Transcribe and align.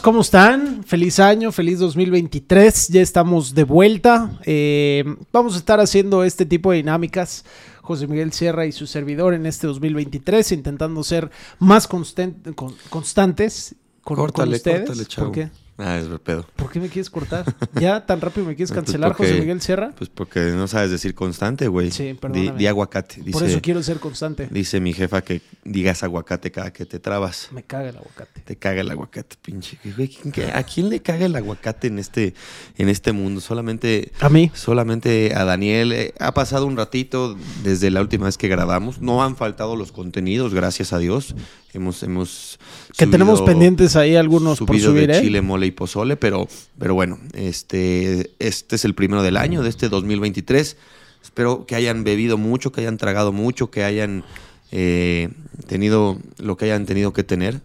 ¿cómo 0.00 0.20
están? 0.20 0.84
Feliz 0.84 1.18
año, 1.18 1.50
feliz 1.50 1.80
2023. 1.80 2.86
Ya 2.86 3.02
estamos 3.02 3.52
de 3.52 3.64
vuelta. 3.64 4.38
Eh, 4.44 5.02
vamos 5.32 5.56
a 5.56 5.58
estar 5.58 5.80
haciendo 5.80 6.22
este 6.22 6.46
tipo 6.46 6.70
de 6.70 6.76
dinámicas. 6.76 7.44
José 7.82 8.06
Miguel 8.06 8.32
Sierra 8.32 8.64
y 8.66 8.70
su 8.70 8.86
servidor 8.86 9.34
en 9.34 9.46
este 9.46 9.66
2023, 9.66 10.52
intentando 10.52 11.02
ser 11.02 11.32
más 11.58 11.88
constan- 11.88 12.54
con- 12.54 12.76
constantes 12.90 13.74
con, 14.04 14.14
con 14.14 14.24
ustedes. 14.58 14.80
córtale, 14.86 15.04
chavo. 15.06 15.26
¿Por 15.32 15.34
qué? 15.34 15.50
Ah, 15.82 15.98
es 15.98 16.06
pedo. 16.20 16.46
¿Por 16.56 16.70
qué 16.70 16.78
me 16.80 16.88
quieres 16.88 17.10
cortar? 17.10 17.44
¿Ya 17.80 18.04
tan 18.04 18.20
rápido 18.20 18.46
me 18.46 18.54
quieres 18.54 18.70
Pues 18.72 18.84
cancelar, 18.84 19.10
porque- 19.16 19.24
José 19.32 19.40
Miguel 19.40 19.60
Sierra? 19.60 19.92
Pues 19.96 20.10
porque 20.10 20.40
no 20.54 20.68
sabes 20.68 20.90
decir 20.90 21.14
constante, 21.14 21.68
güey. 21.68 21.90
Sí, 21.90 22.04
Di, 22.08 22.14
perdóname. 22.14 22.58
di 22.58 22.66
aguacate. 22.66 23.16
Dice, 23.22 23.30
Por 23.32 23.44
eso 23.44 23.60
quiero 23.62 23.82
ser 23.82 23.98
constante. 23.98 24.48
dice 24.50 24.80
mi 24.80 24.92
jefa 24.92 25.22
que 25.22 25.40
digas 25.64 26.02
aguacate 26.02 26.50
cada 26.50 26.72
que 26.72 26.86
te 26.86 26.98
trabas. 26.98 27.48
Me 27.52 27.62
caga 27.62 27.88
el 27.90 27.96
aguacate. 27.96 28.40
Te 28.42 28.56
caga 28.56 28.80
el 28.80 28.90
aguacate, 28.90 29.36
pinche. 29.40 29.78
Güey, 29.96 30.08
¿quién- 30.08 30.32
qué- 30.32 30.52
¿A 30.52 30.62
quién 30.64 30.88
le 30.88 31.00
caga 31.00 31.26
el 31.26 31.34
aguacate 31.36 31.86
en 31.88 31.98
este, 31.98 32.34
en 32.78 32.88
este 32.88 33.12
mundo? 33.12 33.40
Solamente, 33.40 34.12
A 34.20 34.28
mí. 34.28 34.50
solamente 34.54 35.34
a 35.34 35.44
Daniel. 35.44 35.92
Eh, 35.92 36.14
ha 36.18 36.32
pasado 36.34 36.66
un 36.66 36.76
ratito 36.76 37.36
desde 37.62 37.90
la 37.90 38.00
última 38.00 38.26
vez 38.26 38.36
que 38.38 38.48
grabamos. 38.48 39.00
No 39.00 39.22
han 39.22 39.36
faltado 39.36 39.76
los 39.76 39.92
contenidos, 39.92 40.54
gracias 40.54 40.92
a 40.92 40.98
Dios. 40.98 41.34
Hemos, 41.72 42.02
hemos 42.02 42.58
Que 42.96 43.06
tenemos 43.06 43.42
pendientes 43.42 43.94
ahí 43.94 44.16
algunos 44.16 44.58
por 44.58 44.68
subido 44.68 44.90
subir, 44.90 45.06
de 45.08 45.18
¿eh? 45.18 45.22
chile, 45.22 45.40
mole 45.40 45.66
y 45.66 45.70
pozole, 45.70 46.16
pero, 46.16 46.48
pero 46.78 46.94
bueno, 46.94 47.18
este, 47.32 48.32
este 48.40 48.74
es 48.76 48.84
el 48.84 48.94
primero 48.94 49.22
del 49.22 49.36
año, 49.36 49.62
de 49.62 49.68
este 49.68 49.88
2023. 49.88 50.76
Espero 51.22 51.66
que 51.66 51.76
hayan 51.76 52.02
bebido 52.02 52.38
mucho, 52.38 52.72
que 52.72 52.80
hayan 52.80 52.96
tragado 52.96 53.30
mucho, 53.32 53.70
que 53.70 53.84
hayan 53.84 54.24
eh, 54.72 55.28
tenido 55.68 56.18
lo 56.38 56.56
que 56.56 56.64
hayan 56.64 56.86
tenido 56.86 57.12
que 57.12 57.22
tener. 57.22 57.60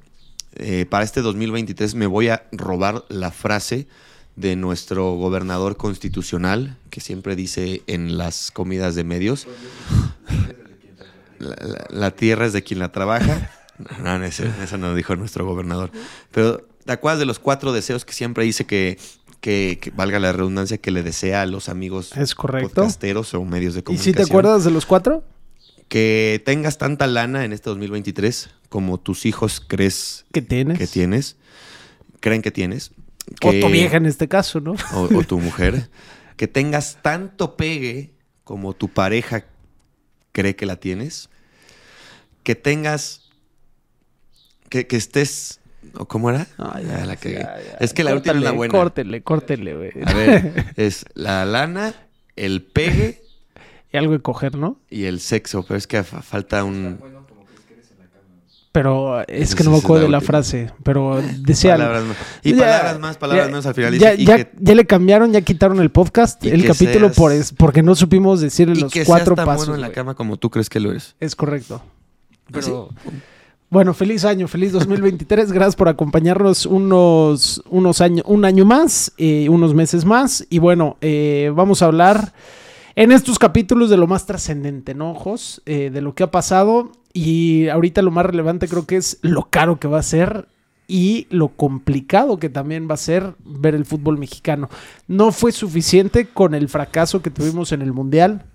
Eh, 0.58 0.86
para 0.88 1.04
este 1.04 1.22
2023 1.22 1.96
me 1.96 2.06
voy 2.08 2.28
a 2.30 2.44
robar 2.52 3.06
la 3.10 3.32
frase 3.32 3.88
de 4.36 4.56
nuestro 4.56 5.14
gobernador 5.14 5.78
constitucional, 5.78 6.78
que 6.92 7.00
siempre 7.02 7.36
dice 7.36 7.82
en 7.88 8.18
las 8.18 8.52
comidas 8.52 8.94
de 8.96 9.04
medios, 9.04 9.48
la, 11.40 11.50
la- 11.66 11.88
la 11.90 12.12
tierra 12.12 12.46
es 12.46 12.54
de 12.54 12.62
quien 12.64 12.80
la 12.80 12.92
trabaja. 12.92 13.52
No, 14.04 14.18
no, 14.20 14.26
eso, 14.26 14.44
eso 14.64 14.78
no 14.78 14.96
dijo 14.96 15.16
nuestro 15.16 15.46
gobernador. 15.46 15.92
Pero, 16.32 16.66
¿te 16.86 16.92
acuerdas 16.94 17.20
de 17.20 17.26
los 17.26 17.40
cuatro 17.40 17.74
deseos 17.74 18.06
que 18.06 18.14
siempre 18.14 18.44
dice 18.46 18.66
que, 18.66 18.98
que, 19.42 19.78
que 19.82 19.92
valga 19.92 20.20
la 20.20 20.32
redundancia, 20.32 20.78
que 20.78 20.92
le 20.92 21.04
desea 21.04 21.42
a 21.42 21.46
los 21.46 21.68
amigos 21.70 22.16
Es 22.16 22.36
correcto. 22.36 22.70
podcasteros 22.74 23.34
o 23.34 23.44
medios 23.44 23.74
de 23.74 23.82
¿Y 23.82 23.84
comunicación? 23.84 24.14
si 24.14 24.18
te 24.18 24.24
acuerdas 24.24 24.64
de 24.64 24.72
los 24.72 24.86
cuatro? 24.86 25.24
Que 25.88 26.42
tengas 26.46 26.78
tanta 26.78 27.06
lana 27.08 27.46
en 27.46 27.54
este 27.54 27.70
2023 27.70 28.50
como 28.70 29.00
tus 29.00 29.26
hijos 29.26 29.62
crees 29.66 30.26
que 30.32 30.42
tienes? 30.42 30.78
que 30.80 30.88
tienes, 30.88 31.36
creen 32.22 32.42
que 32.42 32.52
tienes. 32.52 32.92
O 33.44 33.52
que- 33.52 33.60
tu 33.62 33.70
vieja 33.70 33.98
en 33.98 34.06
este 34.06 34.28
caso, 34.28 34.60
¿no? 34.62 34.76
o, 34.94 35.02
o 35.16 35.24
tu 35.24 35.40
mujer, 35.40 35.90
que 36.38 36.48
tengas 36.48 36.98
tanto 37.02 37.56
pegue 37.58 38.14
como 38.44 38.74
tu 38.74 38.88
pareja 38.90 39.46
cree 40.32 40.56
que 40.56 40.66
la 40.66 40.76
tienes, 40.78 41.30
que 42.44 42.56
tengas, 42.56 43.25
que, 44.76 44.88
que 44.88 44.98
estés, 44.98 45.60
¿o 45.98 46.06
¿cómo 46.06 46.30
era? 46.30 46.48
Ah, 46.58 46.82
Ya 46.86 47.06
la 47.06 47.16
cagué. 47.16 47.36
ya, 47.36 47.56
ya. 47.66 47.78
Es 47.80 47.94
que 47.94 48.04
la 48.04 48.14
última 48.14 48.36
es 48.36 48.42
la 48.42 48.52
buena. 48.52 48.72
Córtele, 48.74 49.22
córtele, 49.24 49.74
güey. 49.76 49.92
A 50.06 50.14
ver, 50.14 50.66
es 50.76 51.06
la 51.14 51.46
lana, 51.46 51.94
el 52.36 52.62
pegue 52.64 53.22
Y 53.94 53.98
algo 53.98 54.12
de 54.12 54.20
coger, 54.20 54.58
¿no? 54.58 54.78
y 54.90 55.06
el 55.06 55.22
sexo, 55.22 55.64
pero 55.66 55.78
es 55.78 55.88
que 55.88 56.04
fa- 56.04 56.22
falta 56.22 56.66
un... 56.66 57.00
Pero 58.74 59.26
es 59.28 59.56
que 59.56 59.64
no 59.64 59.72
me 59.72 59.78
acuerdo 59.78 60.04
de 60.04 60.10
la 60.12 60.18
última. 60.18 60.28
frase. 60.34 60.70
Pero 60.84 61.22
decía. 61.40 61.72
Palabras 61.78 62.04
más. 62.04 62.18
Y 62.44 62.52
Ya, 62.56 62.60
palabras 62.60 63.00
más, 63.00 63.18
palabras 63.18 63.46
ya, 63.46 63.50
menos 63.52 63.66
al 63.68 63.74
final. 63.74 63.98
Ya, 63.98 64.14
y, 64.16 64.24
y 64.24 64.26
ya- 64.26 64.36
que, 64.36 64.52
ya 64.60 64.76
le 64.76 64.86
cambiaron, 64.86 65.32
ya 65.32 65.40
quitaron 65.40 65.80
el 65.80 65.92
podcast, 65.92 66.44
Y 66.44 66.50
el 66.50 66.66
capítulo 66.66 67.08
seas- 67.08 67.16
por 67.16 67.32
es, 67.32 67.54
porque 67.54 67.82
no 67.84 67.96
supimos 67.96 68.42
decirle 68.42 68.76
y 68.76 68.82
los 68.82 68.92
que 68.92 69.06
cuatro 69.06 69.28
seas 69.36 69.36
tan 69.38 69.46
pasos. 69.46 69.68
bueno 69.70 69.76
en 69.76 69.90
la 69.90 69.94
cama 69.94 70.14
como 70.16 70.36
tú 70.36 70.50
crees 70.50 70.70
que 70.70 70.82
lo 70.82 70.92
eres. 70.92 71.16
Es 71.22 71.38
correcto. 71.38 71.82
Pero 72.52 72.90
bueno, 73.70 73.94
feliz 73.94 74.26
año, 74.26 74.48
feliz 74.48 74.72
2023. 74.74 75.52
Gracias 75.52 75.76
por 75.76 75.90
acompañarnos 75.90 76.66
unos, 76.66 77.64
unos 77.70 78.00
años, 78.00 78.24
un 78.28 78.46
año 78.46 78.64
más, 78.64 79.12
eh, 79.18 79.50
unos 79.50 79.74
meses 79.74 80.06
más. 80.06 80.46
Y 80.50 80.60
bueno, 80.60 80.98
eh, 81.02 81.52
vamos 81.54 81.82
a 81.82 81.88
hablar 81.88 82.34
en 82.96 83.12
estos 83.12 83.40
capítulos 83.40 83.90
de 83.90 83.98
lo 83.98 84.06
más 84.06 84.28
trascendente, 84.28 84.94
¿no, 84.94 85.16
Jos? 85.16 85.64
Eh, 85.66 85.90
de 85.92 86.02
lo 86.02 86.14
que 86.14 86.24
ha 86.24 86.32
pasado. 86.32 86.92
Y 87.12 87.68
ahorita 87.70 88.02
lo 88.04 88.12
más 88.12 88.26
relevante 88.26 88.68
creo 88.68 88.86
que 88.86 88.98
es 88.98 89.18
lo 89.22 89.50
caro 89.50 89.80
que 89.80 89.88
va 89.88 90.00
a 90.00 90.04
ser 90.04 90.48
y 90.88 91.26
lo 91.32 91.48
complicado 91.48 92.38
que 92.38 92.50
también 92.50 92.88
va 92.88 92.94
a 92.94 92.98
ser 92.98 93.34
ver 93.44 93.74
el 93.74 93.86
fútbol 93.86 94.20
mexicano. 94.20 94.70
No 95.08 95.32
fue 95.32 95.52
suficiente 95.52 96.28
con 96.28 96.54
el 96.54 96.70
fracaso 96.70 97.24
que 97.24 97.32
tuvimos 97.32 97.72
en 97.72 97.82
el 97.82 97.94
Mundial 97.94 98.46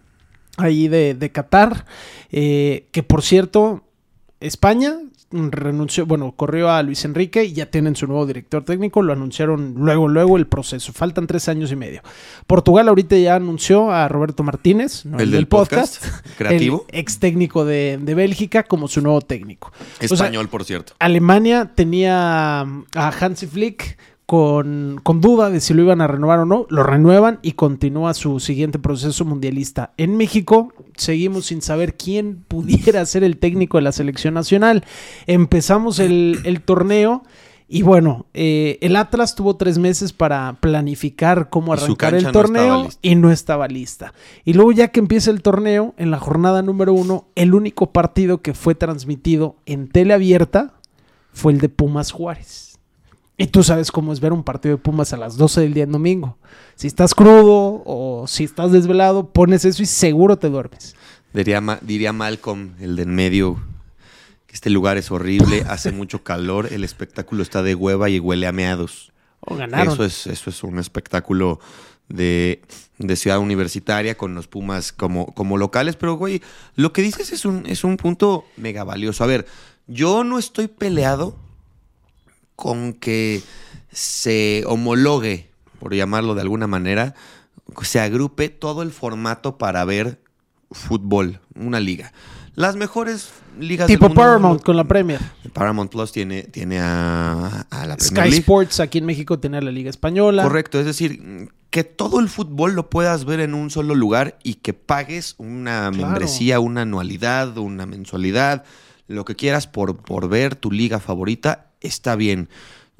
ahí 0.56 0.88
de, 0.88 1.15
de 1.15 1.32
Qatar, 1.32 1.87
que 2.31 3.04
por 3.06 3.22
cierto, 3.22 3.82
España 4.40 4.96
renunció, 5.32 6.06
bueno, 6.06 6.32
corrió 6.32 6.70
a 6.70 6.82
Luis 6.82 7.04
Enrique 7.04 7.44
y 7.44 7.52
ya 7.52 7.66
tienen 7.66 7.94
su 7.94 8.06
nuevo 8.06 8.26
director 8.26 8.64
técnico, 8.64 9.02
lo 9.02 9.12
anunciaron 9.12 9.74
luego, 9.76 10.08
luego 10.08 10.36
el 10.36 10.46
proceso, 10.46 10.92
faltan 10.92 11.26
tres 11.26 11.48
años 11.48 11.70
y 11.70 11.76
medio. 11.76 12.02
Portugal 12.46 12.88
ahorita 12.88 13.16
ya 13.16 13.36
anunció 13.36 13.92
a 13.92 14.08
Roberto 14.08 14.42
Martínez, 14.42 15.04
¿no? 15.04 15.18
El 15.18 15.30
del 15.30 15.46
podcast, 15.46 16.04
creativo. 16.38 16.86
el 16.88 17.00
ex 17.00 17.18
técnico 17.18 17.64
de, 17.64 17.98
de 18.00 18.14
Bélgica 18.14 18.64
como 18.64 18.88
su 18.88 19.00
nuevo 19.02 19.20
técnico. 19.20 19.68
O 19.68 20.08
sea, 20.08 20.14
Español, 20.16 20.48
por 20.48 20.64
cierto. 20.64 20.94
Alemania 20.98 21.70
tenía 21.74 22.62
a 22.62 23.12
Hansi 23.20 23.46
Flick 23.46 23.98
con, 24.30 25.00
con 25.02 25.20
duda 25.20 25.50
de 25.50 25.58
si 25.58 25.74
lo 25.74 25.82
iban 25.82 26.00
a 26.00 26.06
renovar 26.06 26.38
o 26.38 26.46
no. 26.46 26.64
Lo 26.68 26.84
renuevan 26.84 27.41
y 27.42 27.54
continúa 27.54 28.14
su 28.14 28.38
siguiente 28.38 28.78
proceso 28.78 29.24
mundialista. 29.24 29.92
En 29.96 30.16
México 30.16 30.72
seguimos 30.96 31.46
sin 31.46 31.62
saber 31.62 31.96
quién 31.96 32.44
pudiera 32.46 33.04
ser 33.06 33.24
el 33.24 33.38
técnico 33.38 33.78
de 33.78 33.82
la 33.82 33.90
selección 33.90 34.34
nacional. 34.34 34.84
Empezamos 35.26 35.98
el, 35.98 36.38
el 36.44 36.62
torneo. 36.62 37.24
Y 37.66 37.82
bueno, 37.82 38.26
eh, 38.32 38.78
el 38.82 38.94
Atlas 38.94 39.34
tuvo 39.34 39.56
tres 39.56 39.78
meses 39.78 40.12
para 40.12 40.58
planificar 40.60 41.50
cómo 41.50 41.72
arrancar 41.72 42.14
el 42.14 42.30
torneo 42.30 42.88
y 43.02 43.16
no 43.16 43.32
estaba 43.32 43.66
lista. 43.66 44.14
Y 44.44 44.52
luego 44.52 44.70
ya 44.70 44.92
que 44.92 45.00
empieza 45.00 45.32
el 45.32 45.42
torneo, 45.42 45.92
en 45.96 46.12
la 46.12 46.20
jornada 46.20 46.62
número 46.62 46.92
uno, 46.92 47.26
el 47.34 47.52
único 47.52 47.90
partido 47.90 48.42
que 48.42 48.54
fue 48.54 48.76
transmitido 48.76 49.56
en 49.66 49.88
tele 49.88 50.14
abierta 50.14 50.74
fue 51.32 51.52
el 51.52 51.58
de 51.58 51.69
Pumas 51.69 52.12
Juárez. 52.12 52.69
Y 53.42 53.46
tú 53.46 53.62
sabes 53.62 53.90
cómo 53.90 54.12
es 54.12 54.20
ver 54.20 54.32
un 54.34 54.44
partido 54.44 54.76
de 54.76 54.82
Pumas 54.82 55.12
a 55.12 55.16
las 55.16 55.36
12 55.38 55.62
del 55.62 55.72
día 55.74 55.84
en 55.84 55.92
domingo. 55.92 56.36
Si 56.74 56.86
estás 56.86 57.14
crudo 57.14 57.82
o 57.86 58.26
si 58.28 58.44
estás 58.44 58.70
desvelado, 58.70 59.30
pones 59.30 59.64
eso 59.64 59.82
y 59.82 59.86
seguro 59.86 60.36
te 60.38 60.50
duermes. 60.50 60.94
Diría, 61.32 61.60
Ma- 61.62 61.78
diría 61.80 62.12
Malcolm, 62.12 62.72
el 62.80 62.96
de 62.96 63.04
en 63.04 63.14
medio, 63.14 63.58
que 64.46 64.54
este 64.54 64.68
lugar 64.68 64.98
es 64.98 65.10
horrible, 65.10 65.64
hace 65.68 65.90
mucho 65.90 66.22
calor, 66.22 66.68
el 66.70 66.84
espectáculo 66.84 67.42
está 67.42 67.62
de 67.62 67.74
hueva 67.74 68.10
y 68.10 68.18
huele 68.18 68.46
a 68.46 68.52
meados. 68.52 69.10
O 69.40 69.56
ganaron. 69.56 69.94
Eso 69.94 70.04
es, 70.04 70.26
eso 70.26 70.50
es 70.50 70.62
un 70.62 70.78
espectáculo 70.78 71.60
de, 72.08 72.60
de 72.98 73.16
ciudad 73.16 73.38
universitaria 73.38 74.16
con 74.18 74.34
los 74.34 74.48
Pumas 74.48 74.92
como, 74.92 75.32
como 75.34 75.56
locales. 75.56 75.96
Pero, 75.96 76.14
güey, 76.16 76.42
lo 76.76 76.92
que 76.92 77.00
dices 77.00 77.32
es 77.32 77.46
un, 77.46 77.64
es 77.64 77.84
un 77.84 77.96
punto 77.96 78.44
mega 78.58 78.84
valioso. 78.84 79.24
A 79.24 79.28
ver, 79.28 79.46
yo 79.86 80.24
no 80.24 80.38
estoy 80.38 80.68
peleado 80.68 81.36
con 82.60 82.93
que 82.93 83.43
se 83.91 84.62
homologue, 84.66 85.50
por 85.81 85.94
llamarlo 85.94 86.34
de 86.34 86.43
alguna 86.43 86.66
manera, 86.66 87.15
se 87.82 87.98
agrupe 88.00 88.50
todo 88.50 88.82
el 88.82 88.93
formato 88.93 89.56
para 89.59 89.84
ver 89.84 90.21
fútbol, 90.70 91.40
una 91.55 91.81
liga. 91.81 92.12
Las 92.55 92.76
mejores 92.76 93.31
ligas 93.58 93.87
tipo 93.87 94.06
del 94.06 94.11
mundo, 94.11 94.20
Paramount 94.23 94.62
con 94.62 94.76
la 94.76 94.84
Premier. 94.84 95.20
Paramount 95.55 95.90
Plus 95.90 96.12
tiene, 96.12 96.43
tiene 96.43 96.79
a, 96.81 97.67
a 97.70 97.87
la 97.87 97.96
Premier 97.96 98.00
Sky 98.00 98.14
League. 98.31 98.37
Sports 98.40 98.81
aquí 98.81 98.99
en 98.99 99.06
México 99.06 99.38
tiene 99.38 99.62
la 99.62 99.70
Liga 99.70 99.88
Española. 99.88 100.43
Correcto, 100.43 100.79
es 100.79 100.84
decir, 100.84 101.49
que 101.70 101.84
todo 101.84 102.20
el 102.20 102.29
fútbol 102.29 102.75
lo 102.75 102.90
puedas 102.90 103.25
ver 103.25 103.40
en 103.40 103.55
un 103.55 103.70
solo 103.70 103.94
lugar 103.94 104.38
y 104.43 104.55
que 104.56 104.75
pagues 104.75 105.37
una 105.38 105.90
Claro. 105.90 106.08
membresía, 106.08 106.61
una 106.61 106.82
anualidad, 106.82 107.56
una 107.56 107.87
mensualidad, 107.87 108.64
lo 109.06 109.25
que 109.25 109.37
quieras 109.37 109.67
por, 109.67 109.96
por 109.96 110.29
ver 110.29 110.55
tu 110.56 110.70
liga 110.70 111.00
favorita, 111.00 111.69
está 111.81 112.17
bien. 112.17 112.49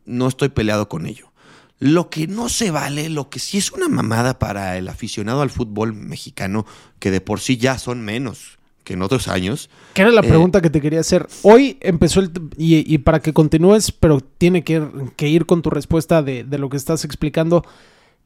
No 0.05 0.29
estoy 0.29 0.49
peleado 0.49 0.88
con 0.88 1.06
ello. 1.06 1.27
Lo 1.79 2.11
que 2.11 2.27
no 2.27 2.49
se 2.49 2.71
vale, 2.71 3.09
lo 3.09 3.31
que 3.31 3.38
sí 3.38 3.56
es 3.59 3.73
una 3.73 3.88
mamada 3.88 4.38
para 4.38 4.77
el 4.77 4.88
aficionado 4.88 5.41
al 5.41 5.50
fútbol 5.50 5.94
mexicano, 5.94 6.67
que 6.99 7.11
de 7.11 7.21
por 7.21 7.41
sí 7.41 7.56
ya 7.56 7.79
son 7.79 8.03
menos 8.03 8.59
que 8.85 8.94
en 8.94 9.03
otros 9.03 9.29
años, 9.29 9.69
Que 9.94 10.03
era 10.03 10.11
la 10.11 10.21
Eh, 10.23 10.29
pregunta 10.29 10.61
que 10.61 10.71
te 10.71 10.81
quería 10.81 11.00
hacer. 11.00 11.27
Hoy 11.43 11.77
empezó 11.81 12.21
el... 12.21 12.31
Y, 12.56 12.93
y 12.93 12.99
para 12.99 13.21
que 13.21 13.32
continúes, 13.32 13.93
pero 13.93 14.21
tiene 14.21 14.65
que, 14.65 14.82
que 15.17 15.29
ir 15.29 15.47
con 15.47 15.62
tu 15.62 15.71
respuesta 15.71 16.23
de, 16.23 16.44
de 16.44 16.59
lo 16.59 16.69
que 16.71 16.77
estás 16.77 17.05
explicando. 17.05 17.65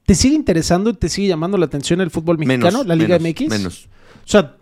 ¿Te 0.06 0.14
sigue 0.14 0.34
interesando 0.36 0.90
y 0.90 0.94
te 0.94 1.08
sigue 1.08 1.28
llamando 1.28 1.56
la 1.58 1.66
atención 1.66 2.00
el 2.00 2.10
fútbol 2.10 2.38
mexicano, 2.38 2.78
menos. 2.78 2.86
la 2.86 2.94
Liga 2.94 3.18
menos, 3.18 3.40
MX? 3.40 3.48
Menos. 3.50 3.88
O 4.24 4.28
sea, 4.28 4.56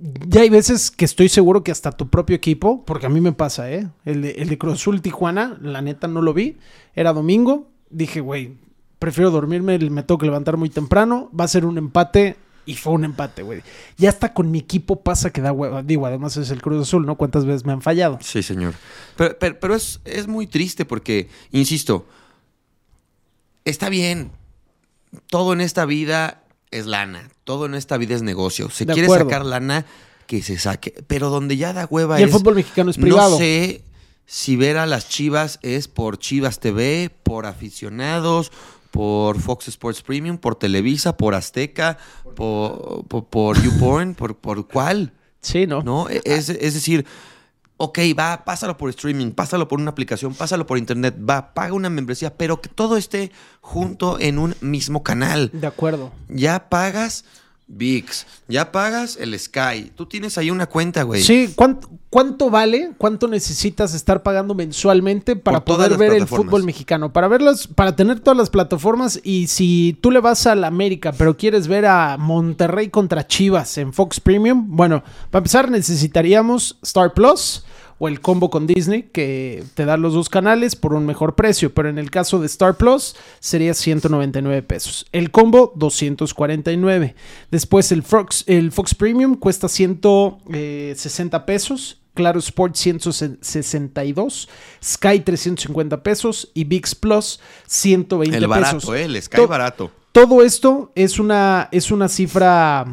ya 0.00 0.42
hay 0.42 0.50
veces 0.50 0.90
que 0.90 1.04
estoy 1.04 1.28
seguro 1.28 1.64
que 1.64 1.72
hasta 1.72 1.92
tu 1.92 2.08
propio 2.08 2.36
equipo, 2.36 2.84
porque 2.84 3.06
a 3.06 3.08
mí 3.08 3.20
me 3.20 3.32
pasa, 3.32 3.70
¿eh? 3.70 3.88
El 4.04 4.22
de, 4.22 4.30
el 4.32 4.56
Cruz 4.58 4.74
Azul 4.74 5.02
Tijuana, 5.02 5.58
la 5.60 5.82
neta 5.82 6.06
no 6.06 6.22
lo 6.22 6.32
vi. 6.32 6.56
Era 6.94 7.12
domingo. 7.12 7.68
Dije, 7.90 8.20
güey, 8.20 8.56
prefiero 8.98 9.30
dormirme, 9.30 9.78
me 9.78 10.02
tengo 10.02 10.18
que 10.18 10.26
levantar 10.26 10.56
muy 10.56 10.70
temprano. 10.70 11.30
Va 11.38 11.44
a 11.44 11.48
ser 11.48 11.64
un 11.64 11.78
empate. 11.78 12.36
Y 12.64 12.74
fue 12.74 12.92
un 12.92 13.04
empate, 13.04 13.42
güey. 13.42 13.62
Ya 13.96 14.10
hasta 14.10 14.34
con 14.34 14.50
mi 14.50 14.58
equipo 14.58 15.00
pasa 15.00 15.30
que 15.30 15.40
da 15.40 15.52
hueva. 15.52 15.82
Digo, 15.82 16.06
además 16.06 16.36
es 16.36 16.50
el 16.50 16.62
Cruz 16.62 16.82
Azul, 16.82 17.06
¿no? 17.06 17.16
¿Cuántas 17.16 17.46
veces 17.46 17.64
me 17.64 17.72
han 17.72 17.82
fallado? 17.82 18.18
Sí, 18.20 18.42
señor. 18.42 18.74
Pero, 19.16 19.36
pero, 19.38 19.58
pero 19.58 19.74
es, 19.74 20.00
es 20.04 20.28
muy 20.28 20.46
triste 20.46 20.84
porque, 20.84 21.28
insisto, 21.50 22.06
está 23.64 23.88
bien. 23.88 24.30
Todo 25.28 25.54
en 25.54 25.62
esta 25.62 25.86
vida 25.86 26.42
es 26.70 26.86
lana. 26.86 27.28
Todo 27.44 27.66
en 27.66 27.74
esta 27.74 27.96
vida 27.96 28.14
es 28.14 28.22
negocio. 28.22 28.70
Se 28.70 28.84
De 28.84 28.92
quiere 28.92 29.06
acuerdo. 29.06 29.24
sacar 29.26 29.44
lana, 29.46 29.86
que 30.26 30.42
se 30.42 30.58
saque. 30.58 30.94
Pero 31.06 31.30
donde 31.30 31.56
ya 31.56 31.72
da 31.72 31.86
hueva 31.90 32.18
Y 32.20 32.22
el 32.22 32.28
es. 32.28 32.34
fútbol 32.34 32.54
mexicano 32.56 32.90
es 32.90 32.98
privado. 32.98 33.30
No 33.32 33.38
sé 33.38 33.82
si 34.26 34.56
ver 34.56 34.76
a 34.76 34.86
las 34.86 35.08
Chivas 35.08 35.58
es 35.62 35.88
por 35.88 36.18
Chivas 36.18 36.60
TV, 36.60 37.10
por 37.22 37.46
aficionados, 37.46 38.52
por 38.90 39.40
Fox 39.40 39.68
Sports 39.68 40.02
Premium, 40.02 40.38
por 40.38 40.56
Televisa, 40.56 41.16
por 41.16 41.34
Azteca, 41.34 41.98
por, 42.36 43.04
por, 43.06 43.24
por 43.26 43.62
YouPorn, 43.62 44.14
por, 44.14 44.36
por 44.36 44.66
cuál. 44.68 45.12
Sí, 45.40 45.66
¿no? 45.66 45.82
¿No? 45.82 46.08
Es, 46.08 46.48
es 46.48 46.74
decir, 46.74 47.06
ok, 47.78 47.98
va, 48.18 48.44
pásalo 48.44 48.76
por 48.76 48.90
streaming, 48.90 49.30
pásalo 49.30 49.68
por 49.68 49.80
una 49.80 49.90
aplicación, 49.90 50.34
pásalo 50.34 50.66
por 50.66 50.78
internet, 50.78 51.16
va, 51.18 51.54
paga 51.54 51.72
una 51.72 51.88
membresía, 51.88 52.36
pero 52.36 52.60
que 52.60 52.68
todo 52.68 52.96
esté 52.96 53.32
junto 53.60 54.18
en 54.20 54.38
un 54.38 54.54
mismo 54.60 55.02
canal. 55.02 55.50
De 55.52 55.66
acuerdo. 55.66 56.12
Ya 56.28 56.68
pagas 56.68 57.24
VIX, 57.68 58.26
ya 58.48 58.72
pagas 58.72 59.16
el 59.20 59.38
Sky. 59.38 59.92
Tú 59.94 60.06
tienes 60.06 60.38
ahí 60.38 60.50
una 60.50 60.66
cuenta, 60.66 61.02
güey. 61.02 61.22
Sí, 61.22 61.52
¿cuánto, 61.54 61.90
¿cuánto 62.08 62.50
vale? 62.50 62.92
¿Cuánto 62.96 63.28
necesitas 63.28 63.94
estar 63.94 64.22
pagando 64.22 64.54
mensualmente 64.54 65.36
para 65.36 65.62
Por 65.64 65.76
poder 65.76 65.98
ver 65.98 66.14
el 66.14 66.26
fútbol 66.26 66.64
mexicano? 66.64 67.12
Para 67.12 67.28
verlos, 67.28 67.66
para 67.66 67.94
tener 67.94 68.20
todas 68.20 68.38
las 68.38 68.48
plataformas 68.48 69.20
y 69.22 69.48
si 69.48 69.98
tú 70.00 70.10
le 70.10 70.20
vas 70.20 70.46
a 70.46 70.54
la 70.54 70.66
América, 70.66 71.12
pero 71.12 71.36
quieres 71.36 71.68
ver 71.68 71.86
a 71.86 72.16
Monterrey 72.16 72.88
contra 72.88 73.26
Chivas 73.26 73.76
en 73.76 73.92
Fox 73.92 74.18
Premium, 74.18 74.66
bueno, 74.68 75.04
para 75.30 75.40
empezar 75.40 75.70
necesitaríamos 75.70 76.78
Star 76.82 77.12
Plus 77.12 77.64
o 77.98 78.08
el 78.08 78.20
combo 78.20 78.48
con 78.50 78.66
Disney 78.66 79.04
que 79.12 79.64
te 79.74 79.84
da 79.84 79.96
los 79.96 80.14
dos 80.14 80.28
canales 80.28 80.76
por 80.76 80.94
un 80.94 81.04
mejor 81.06 81.34
precio, 81.34 81.74
pero 81.74 81.88
en 81.88 81.98
el 81.98 82.10
caso 82.10 82.38
de 82.38 82.46
Star 82.46 82.76
Plus 82.76 83.16
sería 83.40 83.74
199 83.74 84.62
pesos. 84.62 85.06
El 85.12 85.30
combo 85.30 85.72
249. 85.76 87.14
Después 87.50 87.90
el 87.92 88.02
Fox, 88.02 88.44
el 88.46 88.70
Fox 88.72 88.94
Premium 88.94 89.34
cuesta 89.34 89.68
160 89.68 91.44
pesos. 91.46 92.00
Claro 92.14 92.40
Sport 92.40 92.74
162, 92.74 94.48
Sky 94.82 95.20
350 95.20 96.02
pesos 96.02 96.50
y 96.52 96.64
VIX 96.64 96.94
Plus 96.96 97.38
120 97.66 98.36
el 98.36 98.46
barato, 98.48 98.76
pesos. 98.78 98.94
eh, 98.96 99.04
el 99.04 99.22
Sky 99.22 99.36
To- 99.36 99.46
barato. 99.48 99.90
Todo 100.10 100.42
esto 100.42 100.90
es 100.96 101.20
una, 101.20 101.68
es 101.70 101.92
una 101.92 102.08
cifra 102.08 102.86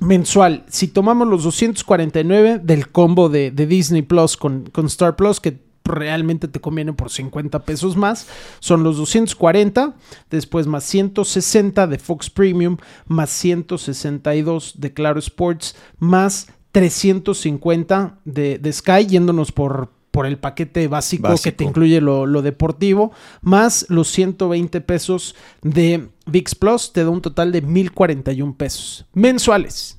mensual. 0.00 0.64
Si 0.68 0.88
tomamos 0.88 1.28
los 1.28 1.44
249 1.44 2.60
del 2.62 2.88
combo 2.88 3.28
de, 3.28 3.50
de 3.50 3.66
Disney 3.66 4.02
Plus 4.02 4.36
con, 4.36 4.64
con 4.72 4.86
Star 4.86 5.14
Plus, 5.14 5.40
que 5.40 5.58
realmente 5.84 6.48
te 6.48 6.60
conviene 6.60 6.92
por 6.92 7.10
50 7.10 7.64
pesos 7.64 7.96
más, 7.96 8.26
son 8.60 8.82
los 8.82 8.96
240, 8.96 9.94
después 10.30 10.66
más 10.66 10.84
160 10.84 11.86
de 11.86 11.98
Fox 11.98 12.30
Premium, 12.30 12.76
más 13.06 13.30
162 13.30 14.80
de 14.80 14.92
Claro 14.92 15.18
Sports, 15.18 15.76
más 15.98 16.48
350 16.72 18.18
de, 18.24 18.58
de 18.58 18.72
Sky, 18.72 19.06
yéndonos 19.06 19.52
por, 19.52 19.90
por 20.10 20.26
el 20.26 20.38
paquete 20.38 20.86
básico, 20.88 21.28
que 21.42 21.52
te 21.52 21.64
Básico. 21.64 21.64
incluye 21.64 22.00
lo, 22.00 22.26
lo 22.26 22.42
deportivo, 22.42 23.12
más 23.42 23.86
los 23.88 24.08
120 24.08 24.80
pesos 24.80 25.34
de 25.62 26.08
VIX 26.30 26.54
Plus, 26.54 26.92
te 26.92 27.04
da 27.04 27.10
un 27.10 27.20
total 27.20 27.52
de 27.52 27.60
1041 27.62 28.54
pesos 28.56 29.04
mensuales. 29.12 29.98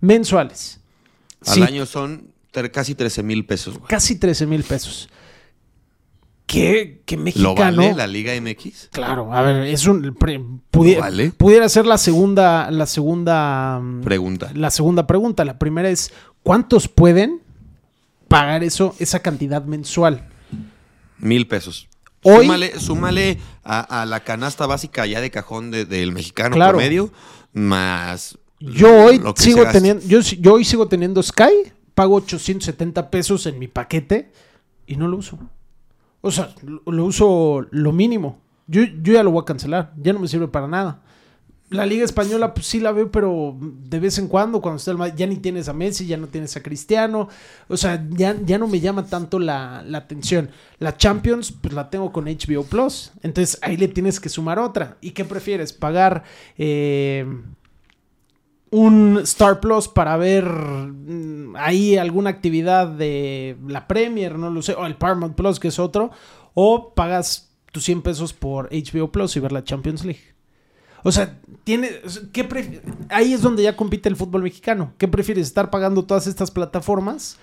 Mensuales. 0.00 0.80
Al 1.46 1.54
Sí, 1.54 1.62
año 1.62 1.86
son 1.86 2.32
casi 2.72 2.94
13 2.94 3.22
mil 3.22 3.44
pesos, 3.46 3.74
güey. 3.78 3.88
Casi 3.88 4.16
13 4.18 4.46
mil 4.46 4.62
pesos. 4.64 5.08
¿Qué, 6.46 7.02
qué 7.04 7.16
¿Lo 7.16 7.22
mexicano? 7.24 7.56
vale 7.82 7.94
la 7.94 8.06
Liga 8.06 8.32
MX? 8.40 8.88
Claro, 8.92 9.32
a 9.34 9.42
ver, 9.42 9.66
es 9.66 9.86
un 9.86 10.14
pre- 10.14 10.40
pudi- 10.70 10.94
¿Lo 10.94 11.00
vale? 11.00 11.30
pudiera 11.30 11.68
ser 11.68 11.86
la 11.86 11.98
segunda, 11.98 12.70
la 12.70 12.86
segunda, 12.86 13.80
mm, 13.82 14.02
Pregunta. 14.02 14.52
la 14.54 14.70
segunda 14.70 15.06
pregunta. 15.08 15.44
La 15.44 15.58
primera 15.58 15.90
es 15.90 16.12
¿cuántos 16.44 16.86
pueden 16.86 17.40
pagar 18.28 18.62
eso, 18.62 18.94
esa 19.00 19.20
cantidad 19.20 19.64
mensual? 19.64 20.28
Mil 21.18 21.48
pesos. 21.48 21.88
Hoy- 22.22 22.46
súmale 22.46 22.80
súmale 22.80 23.38
a, 23.62 24.02
a 24.02 24.06
la 24.06 24.20
canasta 24.20 24.66
básica 24.66 25.06
ya 25.06 25.20
de 25.20 25.30
cajón 25.30 25.70
de- 25.70 25.84
del 25.84 26.12
mexicano 26.12 26.56
Claro. 26.56 26.72
promedio, 26.78 27.10
más. 27.52 28.38
Yo 28.58 29.04
hoy 29.04 29.20
sigo 29.36 29.66
teniendo, 29.70 30.04
yo, 30.06 30.20
yo 30.20 30.54
hoy 30.54 30.64
sigo 30.64 30.88
teniendo 30.88 31.22
Sky, 31.22 31.72
pago 31.94 32.16
870 32.16 33.10
pesos 33.10 33.46
en 33.46 33.58
mi 33.58 33.68
paquete 33.68 34.32
y 34.86 34.96
no 34.96 35.08
lo 35.08 35.18
uso. 35.18 35.38
O 36.22 36.30
sea, 36.30 36.54
lo, 36.62 36.82
lo 36.90 37.04
uso 37.04 37.66
lo 37.70 37.92
mínimo. 37.92 38.40
Yo, 38.66 38.82
yo 38.82 39.12
ya 39.12 39.22
lo 39.22 39.30
voy 39.30 39.42
a 39.42 39.44
cancelar, 39.44 39.92
ya 39.96 40.12
no 40.12 40.18
me 40.20 40.26
sirve 40.28 40.48
para 40.48 40.66
nada. 40.66 41.02
La 41.68 41.84
Liga 41.84 42.04
Española, 42.04 42.54
pues 42.54 42.66
sí 42.66 42.78
la 42.78 42.92
veo, 42.92 43.10
pero 43.10 43.56
de 43.60 43.98
vez 43.98 44.18
en 44.18 44.28
cuando, 44.28 44.60
cuando 44.60 44.76
está 44.76 45.16
ya 45.16 45.26
ni 45.26 45.36
tienes 45.36 45.68
a 45.68 45.72
Messi, 45.72 46.06
ya 46.06 46.16
no 46.16 46.28
tienes 46.28 46.56
a 46.56 46.62
Cristiano. 46.62 47.28
O 47.68 47.76
sea, 47.76 48.06
ya, 48.10 48.36
ya 48.44 48.56
no 48.58 48.68
me 48.68 48.78
llama 48.78 49.06
tanto 49.06 49.40
la, 49.40 49.82
la 49.84 49.98
atención. 49.98 50.50
La 50.78 50.96
Champions, 50.96 51.50
pues 51.52 51.74
la 51.74 51.90
tengo 51.90 52.12
con 52.12 52.26
HBO 52.26 52.62
Plus. 52.64 53.10
Entonces 53.22 53.58
ahí 53.62 53.76
le 53.76 53.88
tienes 53.88 54.20
que 54.20 54.28
sumar 54.28 54.60
otra. 54.60 54.96
¿Y 55.00 55.10
qué 55.10 55.24
prefieres? 55.24 55.72
¿Pagar 55.72 56.22
eh, 56.56 57.26
un 58.70 59.18
Star 59.24 59.58
Plus 59.58 59.88
para 59.88 60.16
ver 60.16 60.44
mm, 60.44 61.56
ahí 61.56 61.96
alguna 61.96 62.30
actividad 62.30 62.86
de 62.88 63.56
la 63.66 63.88
Premier, 63.88 64.38
no 64.38 64.50
lo 64.50 64.62
sé, 64.62 64.74
o 64.74 64.86
el 64.86 64.96
Paramount 64.96 65.34
Plus, 65.34 65.58
que 65.58 65.68
es 65.68 65.78
otro, 65.78 66.10
o 66.54 66.94
pagas 66.94 67.50
tus 67.72 67.84
100 67.84 68.02
pesos 68.02 68.32
por 68.32 68.68
HBO 68.70 69.10
Plus 69.10 69.36
y 69.36 69.40
ver 69.40 69.52
la 69.52 69.64
Champions 69.64 70.04
League. 70.04 70.35
O 71.02 71.12
sea, 71.12 71.38
tiene, 71.64 71.90
o 72.04 72.08
sea, 72.10 72.22
¿qué 72.32 72.48
pref- 72.48 72.80
ahí 73.10 73.32
es 73.32 73.42
donde 73.42 73.62
ya 73.62 73.76
compite 73.76 74.08
el 74.08 74.16
fútbol 74.16 74.42
mexicano. 74.42 74.92
¿Qué 74.98 75.06
prefieres? 75.08 75.46
¿Estar 75.46 75.70
pagando 75.70 76.04
todas 76.04 76.26
estas 76.26 76.50
plataformas 76.50 77.36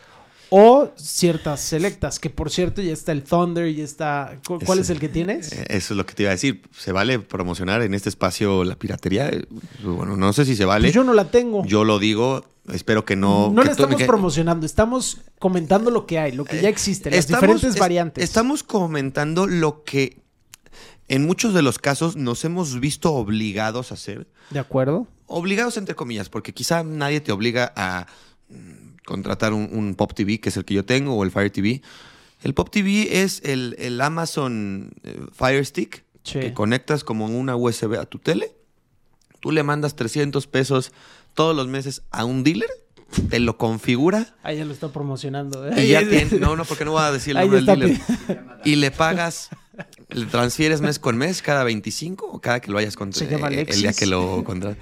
o 0.50 0.90
ciertas 0.96 1.62
selectas? 1.62 2.20
Que 2.20 2.30
por 2.30 2.50
cierto 2.52 2.82
ya 2.82 2.92
está 2.94 3.12
el 3.12 3.24
Thunder 3.24 3.68
y 3.68 3.82
está... 3.82 4.38
¿cu- 4.46 4.60
¿Cuál 4.66 4.80
es 4.80 4.90
el 4.90 5.00
que 5.00 5.08
tienes? 5.10 5.52
Eh, 5.54 5.66
Eso 5.70 5.94
es 5.94 5.98
lo 5.98 6.06
que 6.06 6.14
te 6.14 6.24
iba 6.24 6.32
a 6.32 6.36
decir. 6.36 6.62
¿Se 6.78 6.92
vale 6.92 7.20
promocionar 7.20 7.82
en 7.82 7.94
este 7.94 8.10
espacio 8.10 8.64
la 8.64 8.76
piratería? 8.76 9.30
Eh, 9.30 9.46
Bueno, 9.84 10.18
no 10.18 10.34
sé 10.34 10.46
si 10.46 10.56
se 10.56 10.66
vale. 10.66 10.86
Pues 10.88 10.94
yo 10.96 11.04
no 11.04 11.14
la 11.14 11.32
tengo. 11.32 11.66
Yo 11.66 11.84
lo 11.86 12.00
digo, 12.00 12.46
espero 12.72 13.06
que 13.06 13.16
no. 13.16 13.50
No 13.50 13.62
que 13.62 13.68
la 13.68 13.72
estamos 13.72 13.96
que- 13.98 14.06
promocionando, 14.06 14.66
estamos 14.66 15.22
comentando 15.40 15.90
lo 15.92 16.06
que 16.06 16.20
hay, 16.20 16.32
lo 16.34 16.44
que 16.46 16.62
ya 16.62 16.70
existe, 16.70 17.10
las 17.12 17.20
Estamos- 17.20 17.42
diferentes 17.42 17.70
es- 17.76 17.80
variantes. 17.80 18.24
Estamos 18.24 18.64
comentando 18.64 19.48
lo 19.48 19.84
que 19.84 20.22
en 21.08 21.26
muchos 21.26 21.54
de 21.54 21.62
los 21.62 21.80
casos 21.80 22.16
nos 22.16 22.44
hemos 22.46 22.80
visto 22.80 23.14
obligados 23.14 23.92
a 23.92 23.96
hacer. 23.96 24.28
¿De 24.50 24.60
acuerdo? 24.60 25.08
Obligados 25.28 25.78
entre 25.78 25.96
comillas, 25.96 26.30
porque 26.30 26.54
quizá 26.54 26.84
nadie 26.84 27.22
te 27.22 27.32
obliga 27.32 27.74
a 27.76 28.08
mm, 28.50 28.96
contratar 29.06 29.54
un, 29.54 29.70
un 29.72 29.96
Pop 29.96 30.14
TV, 30.14 30.40
que 30.40 30.50
es 30.50 30.58
el 30.58 30.66
que 30.66 30.74
yo 30.76 30.86
tengo, 30.86 31.16
o 31.16 31.24
el 31.24 31.32
Fire 31.32 31.52
TV. 31.52 31.82
El 32.44 32.54
Pop 32.54 32.70
TV 32.70 33.22
es 33.24 33.42
el, 33.46 33.76
el 33.80 34.00
Amazon 34.02 34.92
eh, 35.04 35.22
Fire 35.34 35.66
Stick, 35.66 36.04
Sí. 36.24 36.40
que 36.40 36.54
conectas 36.54 37.04
como 37.04 37.26
una 37.26 37.58
USB 37.58 38.00
a 38.00 38.06
tu 38.06 38.18
tele. 38.18 38.56
Tú 39.42 39.52
le 39.52 39.62
mandas 39.64 39.98
300 39.98 40.48
pesos 40.48 40.94
todos 41.34 41.54
los 41.54 41.68
meses 41.68 42.02
a 42.12 42.24
un 42.24 42.44
dealer, 42.46 42.70
te 43.30 43.40
lo 43.42 43.58
configura 43.58 44.34
Ahí 44.42 44.58
ya 44.60 44.64
lo 44.66 44.72
está 44.72 44.88
promocionando. 44.88 45.68
¿eh? 45.68 45.84
y 45.84 45.90
ya 45.90 46.00
tiene, 46.08 46.40
no, 46.40 46.56
no, 46.56 46.64
porque 46.64 46.86
no 46.86 46.92
voy 46.94 47.02
a 47.02 47.12
decir 47.12 47.36
el 47.36 47.42
nombre 47.50 47.62
del 47.62 47.66
dealer. 47.66 48.00
Y 48.64 48.78
le 48.78 48.90
pagas, 48.92 49.50
le 50.14 50.26
transfieres 50.28 50.82
mes 50.82 51.00
con 51.00 51.18
mes, 51.18 51.42
cada 51.42 51.64
25 51.64 52.26
o 52.28 52.40
cada 52.42 52.60
que 52.60 52.72
lo 52.72 52.78
hayas 52.78 52.94
Se 52.94 52.98
contratado. 53.00 53.32
llama 53.32 53.48
el 53.48 53.54
día 53.56 53.64
Alexis. 53.64 53.98
que 53.98 54.06
lo 54.06 54.44
contratas. 54.44 54.78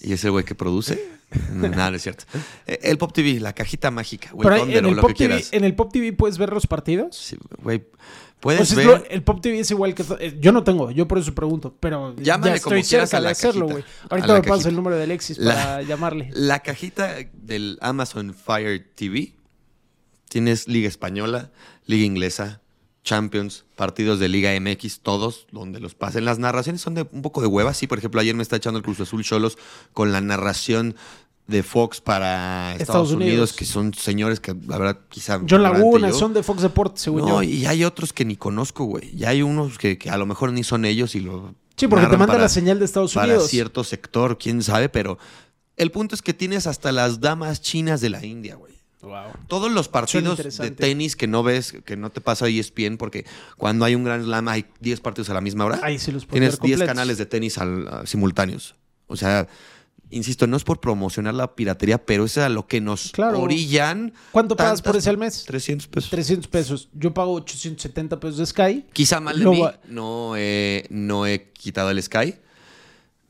Y 0.00 0.12
ese 0.12 0.30
güey 0.30 0.44
que 0.44 0.54
produce. 0.54 1.20
Nada, 1.52 1.90
no 1.90 1.96
es 1.96 2.02
cierto. 2.02 2.24
Eh, 2.66 2.78
El 2.82 2.98
Pop 2.98 3.12
TV, 3.12 3.38
la 3.38 3.52
cajita 3.52 3.90
mágica, 3.92 4.30
Pero 4.40 4.56
Thunder 4.58 4.78
en, 4.78 4.86
el 4.86 4.96
lo 4.96 5.02
Pop 5.02 5.10
que 5.10 5.14
TV, 5.16 5.28
quieras. 5.34 5.48
¿En 5.52 5.64
el 5.64 5.74
Pop 5.76 5.92
TV 5.92 6.12
puedes 6.12 6.38
ver 6.38 6.50
los 6.52 6.66
partidos? 6.66 7.14
Sí, 7.16 7.36
güey, 7.62 7.78
O 7.78 8.40
puedes 8.40 8.68
sea, 8.68 8.80
es 8.80 8.86
ver. 8.88 8.98
lo- 8.98 9.06
el 9.08 9.22
Pop 9.22 9.40
TV 9.40 9.60
es 9.60 9.70
igual 9.70 9.94
que... 9.94 10.02
eh, 10.18 10.38
Yo 10.40 10.50
no 10.50 10.64
tengo, 10.64 10.90
yo 10.90 11.06
por 11.06 11.18
eso 11.18 11.32
pregunto, 11.34 11.76
pero 11.78 12.16
Llámale 12.16 12.52
ya 12.52 12.56
estoy 12.56 12.78
como 12.78 12.88
quieras 12.88 13.10
cerca 13.10 13.18
a 13.18 13.20
de 13.20 13.24
la 13.26 13.30
hacerlo, 13.30 13.68
güey. 13.68 13.84
Ahorita 14.08 14.34
me 14.34 14.42
cajita. 14.42 14.68
el 14.70 14.74
número 14.74 14.96
de 14.96 15.04
Alexis 15.04 15.38
La- 15.38 15.54
para 15.54 15.82
llamarle. 15.82 16.30
La 16.32 16.60
cajita 16.60 17.14
del 17.32 17.78
Amazon 17.80 18.34
Fire 18.34 18.90
TV 18.96 19.34
tienes 20.28 20.66
Liga 20.66 20.88
Española, 20.88 21.50
Liga 21.86 22.04
Inglesa, 22.04 22.60
Champions, 23.02 23.64
partidos 23.76 24.18
de 24.20 24.28
Liga 24.28 24.50
MX, 24.60 25.00
todos 25.00 25.46
donde 25.52 25.80
los 25.80 25.94
pasen. 25.94 26.24
Las 26.24 26.38
narraciones 26.38 26.80
son 26.82 26.94
de 26.94 27.06
un 27.12 27.22
poco 27.22 27.40
de 27.40 27.46
hueva. 27.46 27.72
Sí, 27.74 27.86
por 27.86 27.98
ejemplo, 27.98 28.20
ayer 28.20 28.34
me 28.34 28.42
está 28.42 28.56
echando 28.56 28.78
el 28.78 28.84
Cruz 28.84 29.00
Azul 29.00 29.24
Cholos 29.24 29.56
con 29.92 30.12
la 30.12 30.20
narración 30.20 30.94
de 31.46 31.62
Fox 31.64 32.00
para 32.00 32.72
Estados, 32.72 32.80
Estados 32.82 33.10
Unidos, 33.12 33.32
Unidos. 33.32 33.52
que 33.54 33.64
son 33.64 33.92
señores 33.94 34.38
que 34.38 34.54
la 34.68 34.78
verdad 34.78 35.00
quizá... 35.08 35.40
John 35.48 35.62
Laguna, 35.64 36.10
yo- 36.10 36.14
son 36.18 36.32
de 36.32 36.42
Fox 36.44 36.62
Deportes, 36.62 37.02
según 37.02 37.22
No, 37.22 37.42
yo. 37.42 37.50
y 37.50 37.66
hay 37.66 37.82
otros 37.84 38.12
que 38.12 38.24
ni 38.24 38.36
conozco, 38.36 38.84
güey. 38.84 39.10
Y 39.16 39.24
hay 39.24 39.42
unos 39.42 39.76
que, 39.78 39.98
que 39.98 40.10
a 40.10 40.16
lo 40.16 40.26
mejor 40.26 40.52
ni 40.52 40.62
son 40.62 40.84
ellos 40.84 41.14
y 41.16 41.20
lo... 41.20 41.54
Sí, 41.76 41.88
porque 41.88 42.06
te 42.06 42.16
manda 42.18 42.38
la 42.38 42.48
señal 42.50 42.78
de 42.78 42.84
Estados 42.84 43.14
Para 43.14 43.28
Unidos. 43.32 43.48
cierto 43.48 43.82
sector, 43.82 44.36
quién 44.38 44.62
sabe, 44.62 44.90
pero 44.90 45.18
el 45.76 45.90
punto 45.90 46.14
es 46.14 46.20
que 46.22 46.34
tienes 46.34 46.66
hasta 46.66 46.92
las 46.92 47.20
damas 47.20 47.62
chinas 47.62 48.00
de 48.02 48.10
la 48.10 48.24
India, 48.24 48.54
güey. 48.56 48.74
Wow. 49.02 49.32
Todos 49.48 49.70
los 49.72 49.88
partidos 49.88 50.36
de 50.58 50.70
tenis 50.70 51.16
que 51.16 51.26
no 51.26 51.42
ves, 51.42 51.74
que 51.84 51.96
no 51.96 52.10
te 52.10 52.20
pasa 52.20 52.46
ESPN, 52.48 52.96
porque 52.98 53.24
cuando 53.56 53.84
hay 53.84 53.94
un 53.94 54.04
gran 54.04 54.22
slam 54.22 54.46
hay 54.48 54.66
10 54.80 55.00
partidos 55.00 55.30
a 55.30 55.34
la 55.34 55.40
misma 55.40 55.64
hora. 55.64 55.80
Ahí 55.82 55.98
sí 55.98 56.12
los 56.12 56.26
Tienes 56.26 56.52
ver 56.52 56.60
10 56.60 56.78
completos. 56.78 56.86
canales 56.86 57.18
de 57.18 57.26
tenis 57.26 57.56
al- 57.58 57.88
a- 57.88 58.06
simultáneos. 58.06 58.74
O 59.06 59.16
sea, 59.16 59.48
insisto, 60.10 60.46
no 60.46 60.56
es 60.56 60.64
por 60.64 60.80
promocionar 60.80 61.34
la 61.34 61.54
piratería, 61.54 62.04
pero 62.04 62.24
es 62.24 62.36
a 62.36 62.48
lo 62.48 62.66
que 62.66 62.80
nos 62.80 63.10
Claro. 63.12 63.40
orillan. 63.40 64.12
¿Cuánto 64.32 64.54
pagas 64.56 64.82
por 64.82 64.96
ese 64.96 65.08
al 65.08 65.16
mes? 65.18 65.44
300 65.46 65.88
pesos. 65.88 66.10
300 66.10 66.48
pesos. 66.48 66.88
Yo 66.92 67.14
pago 67.14 67.32
870 67.34 68.20
pesos 68.20 68.36
de 68.38 68.46
Sky. 68.46 68.86
Quizá 68.92 69.18
mal 69.20 69.38
de 69.38 69.44
Lo 69.44 69.52
mí, 69.52 69.64
no 69.88 70.34
he, 70.36 70.84
no 70.90 71.26
he 71.26 71.50
quitado 71.52 71.90
el 71.90 72.02
Sky. 72.02 72.34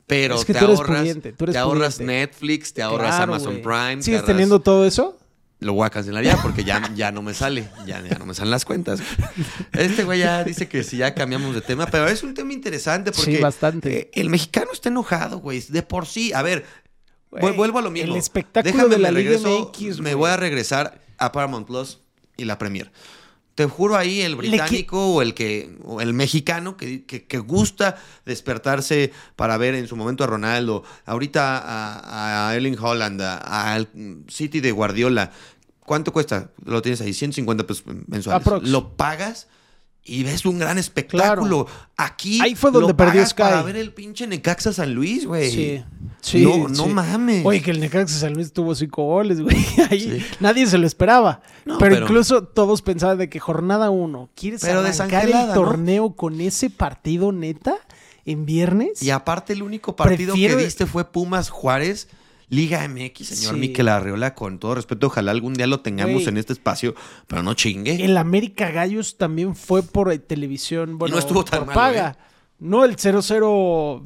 Pero 0.07 0.35
Es 0.35 0.43
que 0.43 0.51
te, 0.53 0.59
tú 0.59 0.65
eres 0.65 0.77
ahorras, 0.79 0.99
pudiente, 0.99 1.31
tú 1.31 1.43
eres 1.45 1.53
te 1.53 1.59
ahorras 1.59 1.95
pudiente. 1.95 2.13
Netflix, 2.13 2.73
te 2.73 2.81
ahorras 2.81 3.15
Claro, 3.15 3.33
Amazon. 3.35 3.61
Prime. 3.61 3.95
te 3.97 4.01
¿Sigues 4.03 4.19
ahorras- 4.21 4.25
teniendo 4.27 4.59
todo 4.59 4.85
eso? 4.85 5.17
Lo 5.61 5.73
voy 5.73 5.85
a 5.85 5.89
cancelar 5.89 6.23
ya 6.23 6.41
porque 6.41 6.63
ya, 6.63 6.91
ya 6.95 7.11
no 7.11 7.21
me 7.21 7.33
sale. 7.33 7.69
Ya, 7.85 8.01
ya 8.01 8.17
no 8.17 8.25
me 8.25 8.33
salen 8.33 8.51
las 8.51 8.65
cuentas. 8.65 8.99
Este 9.73 10.03
güey 10.03 10.19
ya 10.19 10.43
dice 10.43 10.67
que 10.67 10.83
si 10.83 10.97
ya 10.97 11.13
cambiamos 11.13 11.53
de 11.55 11.61
tema, 11.61 11.85
pero 11.85 12.07
es 12.07 12.23
un 12.23 12.33
tema 12.33 12.51
interesante 12.51 13.11
porque 13.11 13.37
Sí, 13.37 13.41
bastante. 13.41 13.99
eh, 13.99 14.11
el 14.15 14.29
mexicano 14.29 14.71
está 14.73 14.89
enojado, 14.89 15.37
güey. 15.39 15.61
De 15.69 15.83
por 15.83 16.05
sí. 16.07 16.33
A 16.33 16.41
ver, 16.41 16.65
Güey, 17.29 17.55
vuelvo 17.55 17.79
a 17.79 17.81
lo 17.81 17.91
mismo. 17.91 18.11
el 18.13 18.19
espectáculo 18.19 18.73
Déjame, 18.73 18.89
de 18.95 18.99
la 19.01 19.11
me 19.11 19.19
Liga 19.19 19.31
regreso, 19.37 19.71
MX, 19.73 19.99
Me 20.01 20.15
voy 20.15 20.29
a 20.31 20.35
regresar 20.35 20.99
a 21.17 21.31
Paramount 21.31 21.65
Plus 21.65 21.99
y 22.35 22.43
la 22.45 22.57
Premier. 22.57 22.91
Te 23.55 23.65
juro 23.65 23.97
ahí 23.97 24.21
el 24.21 24.35
británico 24.37 25.15
o 25.15 25.21
el 25.21 25.33
que 25.33 25.77
o 25.83 25.99
el 26.01 26.13
mexicano 26.13 26.77
que, 26.77 27.03
que- 27.05 27.25
que 27.25 27.37
gusta 27.37 27.97
despertarse 28.25 29.11
para 29.35 29.57
ver 29.57 29.75
en 29.75 29.87
su 29.87 29.95
momento 29.95 30.23
a 30.23 30.27
Ronaldo, 30.27 30.83
ahorita 31.05 31.57
a, 31.57 32.47
a 32.49 32.55
Erling 32.55 32.77
Holland, 32.79 33.21
a- 33.21 33.73
al 33.73 33.89
City 34.29 34.61
de 34.61 34.71
Guardiola. 34.71 35.31
¿Cuánto 35.85 36.13
cuesta? 36.13 36.51
Lo 36.63 36.81
tienes 36.81 37.01
ahí, 37.01 37.13
150 37.13 37.67
pesos 37.67 37.83
mensuales. 38.07 38.47
Aprox. 38.47 38.69
Lo 38.69 38.95
pagas 38.95 39.47
y 40.03 40.23
ves 40.23 40.45
un 40.45 40.57
gran 40.59 40.77
espectáculo. 40.77 41.67
Aquí 41.95 42.39
Ahí 42.41 42.55
fue 42.55 42.71
donde 42.71 42.89
lo 42.89 42.97
perdió 42.97 43.25
Sky. 43.25 43.41
para 43.43 43.61
ver 43.61 43.75
el 43.77 43.93
pinche 43.93 44.25
Necaxa 44.27 44.73
San 44.73 44.93
Luis, 44.93 45.25
güey. 45.25 45.51
Sí. 45.51 45.83
Sí, 46.21 46.43
no, 46.43 46.67
no 46.67 46.87
mames. 46.87 47.45
Oye, 47.45 47.61
que 47.61 47.71
el 47.71 47.79
Necaxa 47.79 48.17
San 48.19 48.33
Luis 48.33 48.51
tuvo 48.53 48.73
cinco 48.75 49.03
goles, 49.03 49.41
güey. 49.41 49.55
Ahí 49.89 49.99
Sí. 50.19 50.25
nadie 50.39 50.65
se 50.67 50.77
lo 50.77 50.85
esperaba. 50.87 51.41
No, 51.65 51.77
pero, 51.77 51.95
pero- 51.95 52.05
incluso 52.05 52.43
todos 52.43 52.81
pensaban 52.81 53.17
de 53.17 53.29
que 53.29 53.39
jornada 53.39 53.89
uno, 53.89 54.29
¿quieres 54.35 54.61
Pero 54.61 54.79
arrancar 54.81 55.25
el 55.25 55.31
¿no? 55.31 55.53
torneo 55.53 56.15
con 56.15 56.41
ese 56.41 56.69
partido 56.69 57.31
neta 57.31 57.75
en 58.25 58.45
viernes? 58.45 59.01
Y 59.03 59.09
aparte 59.11 59.53
el 59.53 59.61
único 59.63 59.95
partido 59.95 60.33
Prefiero- 60.33 60.57
que 60.57 60.63
viste 60.63 60.85
fue 60.87 61.05
Pumas 61.11 61.49
Juárez. 61.49 62.07
Liga 62.51 62.87
MX, 62.87 63.27
señor 63.27 63.53
Sí. 63.55 63.59
Miquel 63.61 63.87
Arreola, 63.87 64.35
con 64.35 64.59
todo 64.59 64.75
respeto, 64.75 65.07
ojalá 65.07 65.31
algún 65.31 65.53
día 65.53 65.65
lo 65.67 65.79
tengamos 65.79 66.27
en 66.27 66.35
este 66.37 66.51
espacio, 66.53 66.93
pero 67.27 67.41
no 67.41 67.53
chingue. 67.53 68.03
El 68.03 68.17
América 68.17 68.69
Gallos 68.71 69.17
también 69.17 69.55
fue 69.55 69.81
por 69.83 70.11
eh, 70.11 70.19
televisión, 70.19 70.97
bueno, 70.97 71.15
no 71.15 71.19
estuvo 71.19 71.43
tan 71.45 71.59
por 71.59 71.67
malo, 71.67 71.79
paga. 71.79 72.09
¿eh? 72.19 72.23
No, 72.59 72.83
el 72.83 72.97
0-0 72.97 74.03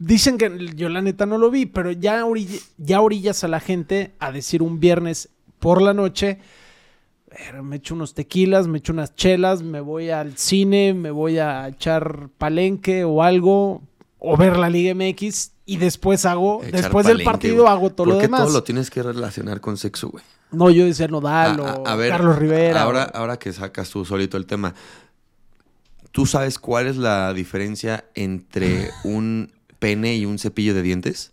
dicen 0.00 0.38
que 0.38 0.72
yo 0.74 0.88
la 0.88 1.00
neta 1.02 1.24
no 1.24 1.38
lo 1.38 1.50
vi, 1.50 1.66
pero 1.66 1.92
ya, 1.92 2.24
orill- 2.26 2.62
ya 2.78 3.00
orillas 3.00 3.44
a 3.44 3.48
la 3.48 3.60
gente 3.60 4.12
a 4.18 4.32
decir 4.32 4.60
un 4.62 4.80
viernes 4.80 5.28
por 5.60 5.80
la 5.80 5.94
noche, 5.94 6.38
"Eh, 7.30 7.62
me 7.62 7.76
echo 7.76 7.94
unos 7.94 8.12
tequilas, 8.14 8.66
me 8.66 8.78
echo 8.78 8.92
unas 8.92 9.14
chelas, 9.14 9.62
me 9.62 9.80
voy 9.80 10.10
al 10.10 10.36
cine, 10.36 10.94
me 10.94 11.10
voy 11.12 11.38
a 11.38 11.68
echar 11.68 12.28
palenque 12.38 13.04
o 13.04 13.22
algo, 13.22 13.82
o 14.18 14.36
ver 14.36 14.56
la 14.56 14.68
Liga 14.68 14.90
MX 14.94 15.52
y 15.68 15.76
después 15.76 16.24
hago, 16.24 16.62
Echar 16.64 16.80
después 16.80 17.06
del 17.06 17.22
partido 17.22 17.68
hago 17.68 17.90
todo 17.90 18.06
¿Por 18.06 18.14
lo 18.14 18.14
qué 18.18 18.22
demás. 18.22 18.40
todo 18.44 18.52
lo 18.54 18.62
tienes 18.64 18.88
que 18.90 19.02
relacionar 19.02 19.60
con 19.60 19.76
sexo, 19.76 20.08
güey? 20.08 20.24
No, 20.50 20.70
yo 20.70 20.86
decía 20.86 21.08
Nodal 21.08 21.60
A- 21.84 21.94
ver, 21.94 22.08
Carlos 22.10 22.38
Rivera. 22.38 22.82
Ahora, 22.82 23.10
o- 23.14 23.16
ahora 23.18 23.38
que 23.38 23.52
sacas 23.52 23.90
tú 23.90 24.04
solito 24.06 24.38
el 24.38 24.46
tema, 24.46 24.74
¿tú 26.10 26.24
sabes 26.24 26.58
cuál 26.58 26.86
es 26.86 26.96
la 26.96 27.34
diferencia 27.34 28.06
entre 28.14 28.90
un 29.04 29.52
pene 29.78 30.16
y 30.16 30.24
un 30.24 30.38
cepillo 30.38 30.72
de 30.72 30.80
dientes? 30.82 31.32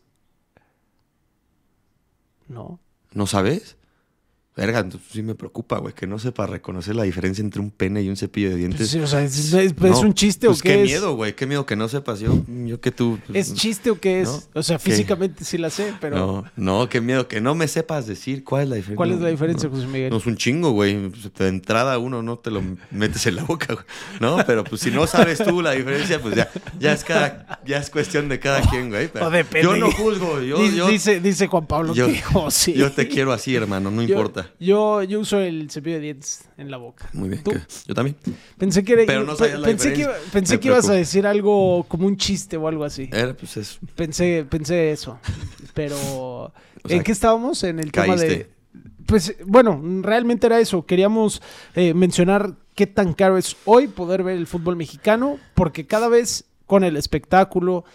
No. 2.47 2.79
¿No 3.13 3.27
sabes? 3.27 3.77
Verga, 4.57 4.79
entonces 4.79 5.09
sí 5.11 5.21
me 5.21 5.35
preocupa, 5.35 5.79
güey, 5.79 5.93
que 5.93 6.07
no 6.07 6.17
sepa 6.17 6.47
reconocer 6.47 6.95
la 6.95 7.03
diferencia 7.03 7.41
entre 7.43 7.59
un 7.59 7.71
pene 7.71 8.01
y 8.01 8.07
un 8.07 8.15
cepillo 8.15 8.51
de 8.51 8.55
dientes. 8.55 8.77
Pues 8.79 8.89
sí, 8.89 8.99
o 8.99 9.07
sea, 9.07 9.21
¿es, 9.21 9.51
es- 9.53 9.73
un 9.97 10.13
chiste 10.13 10.47
pues 10.47 10.59
o 10.59 10.63
qué, 10.63 10.69
qué 10.69 10.81
es? 10.83 10.87
miedo, 10.87 11.13
güey, 11.13 11.35
qué 11.35 11.45
miedo 11.45 11.65
que 11.65 11.75
no 11.75 11.89
sepas. 11.89 12.21
Yo, 12.21 12.41
yo 12.65 12.79
que 12.79 12.91
tú. 12.91 13.19
pues, 13.27 13.49
¿Es 13.49 13.53
chiste 13.53 13.89
o 13.91 13.99
qué 13.99 14.21
es? 14.21 14.29
¿no? 14.29 14.41
O 14.53 14.63
sea, 14.63 14.77
¿Qué? 14.77 14.91
físicamente 14.91 15.43
sí 15.43 15.57
la 15.57 15.69
sé, 15.69 15.93
pero 15.99 16.15
No, 16.15 16.45
no, 16.55 16.87
qué 16.87 17.01
miedo 17.01 17.27
que 17.27 17.41
no 17.41 17.53
me 17.53 17.67
sepas 17.67 18.07
decir 18.07 18.45
cuál 18.45 18.63
es 18.63 18.69
la 18.69 18.75
diferencia. 18.77 18.95
¿cuál 18.95 19.11
es 19.11 19.19
la 19.19 19.27
diferencia, 19.29 19.67
no. 19.67 19.75
José 19.75 19.87
Miguel? 19.87 20.09
No 20.09 20.17
es 20.17 20.25
un 20.25 20.37
chingo, 20.37 20.71
güey. 20.71 21.11
De 21.37 21.47
entrada 21.49 21.97
uno 21.97 22.23
no 22.23 22.37
te 22.39 22.49
lo 22.49 22.61
metes 22.91 23.25
en 23.27 23.35
la 23.35 23.43
boca, 23.43 23.73
güey. 23.73 23.85
No, 24.21 24.37
pero 24.47 24.63
pues 24.63 24.79
si 24.79 24.89
no 24.89 25.05
sabes 25.05 25.39
tú 25.43 25.61
la 25.61 25.71
diferencia, 25.71 26.21
pues 26.21 26.33
ya, 26.33 26.49
ya 26.79 26.93
es 26.93 27.03
cada, 27.03 27.59
ya 27.65 27.79
es 27.79 27.89
cuestión 27.89 28.29
de 28.29 28.39
cada 28.39 28.61
quien, 28.61 28.87
güey. 28.89 29.09
Pero 29.11 29.27
O 29.27 29.29
depende. 29.29 29.67
Yo 29.67 29.75
no 29.75 29.91
juzgo, 29.91 30.41
yo, 30.41 30.59
Dice- 30.59 30.75
yo, 30.77 30.87
dice, 30.87 31.19
dice 31.19 31.47
Juan 31.47 31.67
Pablo 31.67 31.93
yo- 31.93 32.07
que 32.07 32.23
oh, 32.35 32.49
sí. 32.49 32.71
yo 32.73 32.89
te 32.89 33.09
quiero 33.09 33.33
así, 33.33 33.53
hermano, 33.53 33.91
no 33.91 34.01
Yo- 34.01 34.07
importa. 34.15 34.44
Yo, 34.59 35.03
yo 35.03 35.19
uso 35.19 35.39
el 35.39 35.69
cepillo 35.69 35.95
de 35.95 36.01
dientes 36.01 36.45
en 36.57 36.71
la 36.71 36.77
boca. 36.77 37.09
Muy 37.13 37.29
bien, 37.29 37.43
¿Tú? 37.43 37.51
yo 37.87 37.93
también. 37.93 38.15
Pensé 38.57 38.83
que, 38.83 38.93
era- 38.93 39.03
Pero 39.05 39.23
no 39.23 39.35
sabías 39.35 39.59
la 39.59 39.67
pensé 39.67 39.93
que, 39.93 40.07
pensé 40.31 40.55
Me 40.55 40.59
que 40.59 40.67
ibas 40.67 40.79
a 40.79 40.81
preocupa. 40.87 40.97
decir 40.97 41.27
algo 41.27 41.85
como 41.87 42.07
un 42.07 42.17
chiste 42.17 42.57
o 42.57 42.67
algo 42.67 42.83
así. 42.83 43.09
Era, 43.11 43.33
pues 43.35 43.57
es. 43.57 43.79
Pensé, 43.95 44.45
pensé 44.49 44.91
eso. 44.91 45.19
Pero 45.73 45.97
sea, 46.85 46.97
¿en 46.97 47.03
qué 47.03 47.11
estábamos? 47.11 47.63
En 47.63 47.79
el 47.79 47.91
tema 47.91 48.15
de 48.15 48.27
caíste. 48.27 48.49
Pues 49.05 49.35
bueno, 49.45 49.79
realmente 50.01 50.47
era 50.47 50.59
eso. 50.59 50.85
Queríamos 50.85 51.41
eh, 51.75 51.93
mencionar 51.93 52.55
qué 52.73 52.87
tan 52.87 53.13
caro 53.13 53.37
es 53.37 53.55
hoy 53.65 53.87
poder 53.87 54.23
ver 54.23 54.35
el 54.35 54.47
fútbol 54.47 54.75
mexicano, 54.75 55.37
porque 55.53 55.85
cada 55.85 56.07
vez 56.09 56.45
con 56.65 56.83
el 56.83 56.97
espectáculo, 56.97 57.85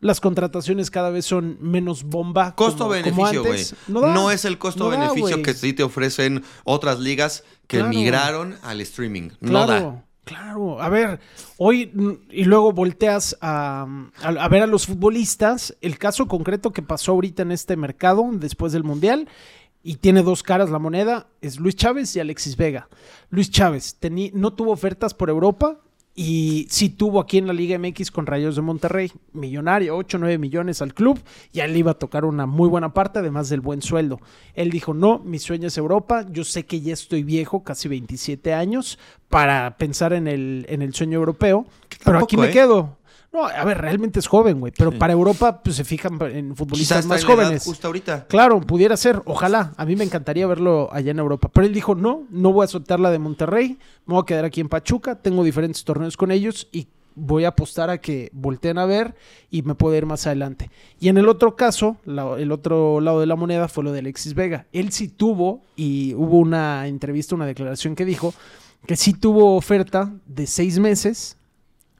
las 0.00 0.20
contrataciones 0.20 0.90
cada 0.90 1.10
vez 1.10 1.24
son 1.26 1.58
menos 1.60 2.04
bomba. 2.04 2.54
Costo-beneficio, 2.54 3.42
güey. 3.44 3.64
No, 3.88 4.30
es 4.30 4.44
el 4.44 4.58
costo-beneficio 4.58 5.42
que 5.42 5.54
sí 5.54 5.72
te 5.72 5.82
ofrecen 5.82 6.44
otras 6.64 7.00
ligas 7.00 7.44
que 7.66 7.78
Claro. 7.78 7.90
migraron 7.90 8.56
al 8.62 8.80
streaming. 8.80 9.30
No 9.40 9.64
Claro, 9.64 9.72
da. 9.72 10.04
claro. 10.24 10.80
A 10.80 10.88
ver, 10.88 11.18
hoy 11.56 11.90
y 12.30 12.44
luego 12.44 12.72
volteas 12.72 13.36
a, 13.40 13.86
a- 14.22 14.28
a 14.28 14.48
ver 14.48 14.62
a 14.62 14.66
los 14.66 14.86
futbolistas. 14.86 15.76
El 15.80 15.98
caso 15.98 16.28
concreto 16.28 16.72
que 16.72 16.82
pasó 16.82 17.12
ahorita 17.12 17.42
en 17.42 17.50
este 17.52 17.76
mercado 17.76 18.24
después 18.32 18.72
del 18.72 18.84
Mundial 18.84 19.28
y 19.82 19.96
tiene 19.96 20.22
dos 20.22 20.42
caras 20.42 20.70
la 20.70 20.78
moneda 20.78 21.26
es 21.40 21.58
Luis 21.58 21.74
Chávez 21.76 22.14
y 22.14 22.20
Alexis 22.20 22.56
Vega. 22.56 22.88
Luis 23.30 23.50
Chávez 23.50 23.96
no 24.32 24.52
tuvo 24.52 24.70
ofertas 24.72 25.12
por 25.14 25.28
Europa. 25.30 25.78
Y 26.20 26.66
sí 26.68 26.88
tuvo 26.88 27.20
aquí 27.20 27.38
en 27.38 27.46
la 27.46 27.52
Liga 27.52 27.78
MX 27.78 28.10
con 28.10 28.26
Rayos 28.26 28.56
de 28.56 28.62
Monterrey, 28.62 29.12
millonario, 29.34 29.96
8 29.96 30.18
9 30.18 30.36
millones 30.38 30.82
al 30.82 30.92
club, 30.92 31.20
y 31.52 31.60
a 31.60 31.64
él 31.64 31.74
le 31.74 31.78
iba 31.78 31.92
a 31.92 31.94
tocar 31.94 32.24
una 32.24 32.44
muy 32.44 32.68
buena 32.68 32.92
parte, 32.92 33.20
además 33.20 33.48
del 33.50 33.60
buen 33.60 33.82
sueldo. 33.82 34.18
Él 34.54 34.70
dijo, 34.70 34.94
no, 34.94 35.20
mi 35.20 35.38
sueño 35.38 35.68
es 35.68 35.78
Europa, 35.78 36.26
yo 36.28 36.42
sé 36.42 36.66
que 36.66 36.80
ya 36.80 36.92
estoy 36.92 37.22
viejo, 37.22 37.62
casi 37.62 37.86
27 37.86 38.52
años, 38.52 38.98
para 39.28 39.76
pensar 39.78 40.12
en 40.12 40.26
el, 40.26 40.66
en 40.68 40.82
el 40.82 40.92
sueño 40.92 41.18
europeo, 41.20 41.66
pero 42.04 42.18
aquí 42.18 42.36
me 42.36 42.48
¿eh? 42.48 42.50
quedo. 42.50 42.97
No, 43.32 43.44
a 43.44 43.64
ver, 43.64 43.78
realmente 43.78 44.18
es 44.20 44.26
joven, 44.26 44.58
güey, 44.58 44.72
pero 44.76 44.90
para 44.98 45.12
Europa 45.12 45.60
pues, 45.62 45.76
se 45.76 45.84
fijan 45.84 46.18
en 46.22 46.56
futbolistas 46.56 47.04
más 47.06 47.24
jóvenes. 47.24 47.64
justo 47.64 47.86
ahorita. 47.88 48.26
Claro, 48.26 48.60
pudiera 48.62 48.96
ser, 48.96 49.20
ojalá. 49.26 49.72
A 49.76 49.84
mí 49.84 49.96
me 49.96 50.04
encantaría 50.04 50.46
verlo 50.46 50.88
allá 50.92 51.10
en 51.10 51.18
Europa. 51.18 51.50
Pero 51.52 51.66
él 51.66 51.74
dijo, 51.74 51.94
no, 51.94 52.22
no 52.30 52.52
voy 52.52 52.64
a 52.64 52.68
soltar 52.68 52.98
la 53.00 53.10
de 53.10 53.18
Monterrey, 53.18 53.78
me 54.06 54.14
voy 54.14 54.22
a 54.22 54.26
quedar 54.26 54.46
aquí 54.46 54.62
en 54.62 54.68
Pachuca, 54.70 55.16
tengo 55.16 55.44
diferentes 55.44 55.84
torneos 55.84 56.16
con 56.16 56.30
ellos 56.30 56.68
y 56.72 56.88
voy 57.20 57.44
a 57.44 57.48
apostar 57.48 57.90
a 57.90 57.98
que 57.98 58.30
volteen 58.32 58.78
a 58.78 58.86
ver 58.86 59.14
y 59.50 59.60
me 59.62 59.74
puedo 59.74 59.94
ir 59.94 60.06
más 60.06 60.26
adelante. 60.26 60.70
Y 60.98 61.08
en 61.08 61.18
el 61.18 61.28
otro 61.28 61.54
caso, 61.54 61.96
la- 62.06 62.36
el 62.38 62.50
otro 62.50 63.00
lado 63.02 63.20
de 63.20 63.26
la 63.26 63.36
moneda 63.36 63.68
fue 63.68 63.84
lo 63.84 63.92
de 63.92 63.98
Alexis 63.98 64.34
Vega. 64.34 64.66
Él 64.72 64.90
sí 64.90 65.08
tuvo, 65.08 65.62
y 65.76 66.14
hubo 66.14 66.38
una 66.38 66.86
entrevista, 66.86 67.34
una 67.34 67.44
declaración 67.44 67.94
que 67.94 68.04
dijo, 68.06 68.32
que 68.86 68.96
sí 68.96 69.12
tuvo 69.12 69.54
oferta 69.56 70.12
de 70.26 70.46
seis 70.46 70.78
meses. 70.78 71.34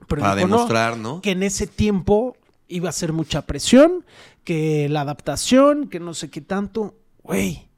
Pero 0.09 0.21
Para 0.21 0.35
dijo, 0.35 0.47
"No, 0.49 0.55
demostrar, 0.57 0.97
¿no? 0.97 1.21
que 1.21 1.31
en 1.31 1.43
ese 1.43 1.67
tiempo 1.67 2.35
iba 2.67 2.89
a 2.89 2.91
ser 2.91 3.13
mucha 3.13 3.43
presión, 3.43 4.05
que 4.43 4.89
la 4.89 5.01
adaptación, 5.01 5.87
que 5.87 5.99
no 6.01 6.13
sé 6.13 6.29
qué 6.29 6.41
tanto. 6.41 6.95
Güey, 7.23 7.69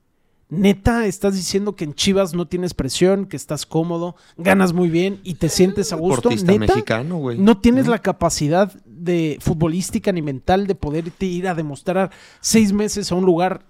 neta, 0.49 1.05
estás 1.05 1.33
diciendo 1.35 1.75
que 1.75 1.83
en 1.85 1.93
Chivas 1.93 2.33
no 2.33 2.47
tienes 2.47 2.73
presión, 2.73 3.25
que 3.25 3.37
estás 3.37 3.65
cómodo, 3.65 4.15
ganas 4.37 4.73
muy 4.73 4.89
bien 4.89 5.19
y 5.23 5.35
te 5.35 5.49
sientes 5.49 5.93
a 5.93 5.95
gusto. 5.95 6.29
Neta, 6.29 6.57
mexicano, 6.57 7.17
güey. 7.17 7.37
no 7.37 7.59
tienes 7.59 7.87
la 7.87 7.99
capacidad 7.99 8.71
de 8.85 9.37
futbolística 9.41 10.11
ni 10.11 10.21
mental 10.21 10.67
de 10.67 10.75
poderte 10.75 11.25
ir 11.25 11.47
a 11.47 11.55
demostrar 11.55 12.11
seis 12.41 12.73
meses 12.73 13.11
a 13.11 13.15
un 13.15 13.25
lugar 13.25 13.65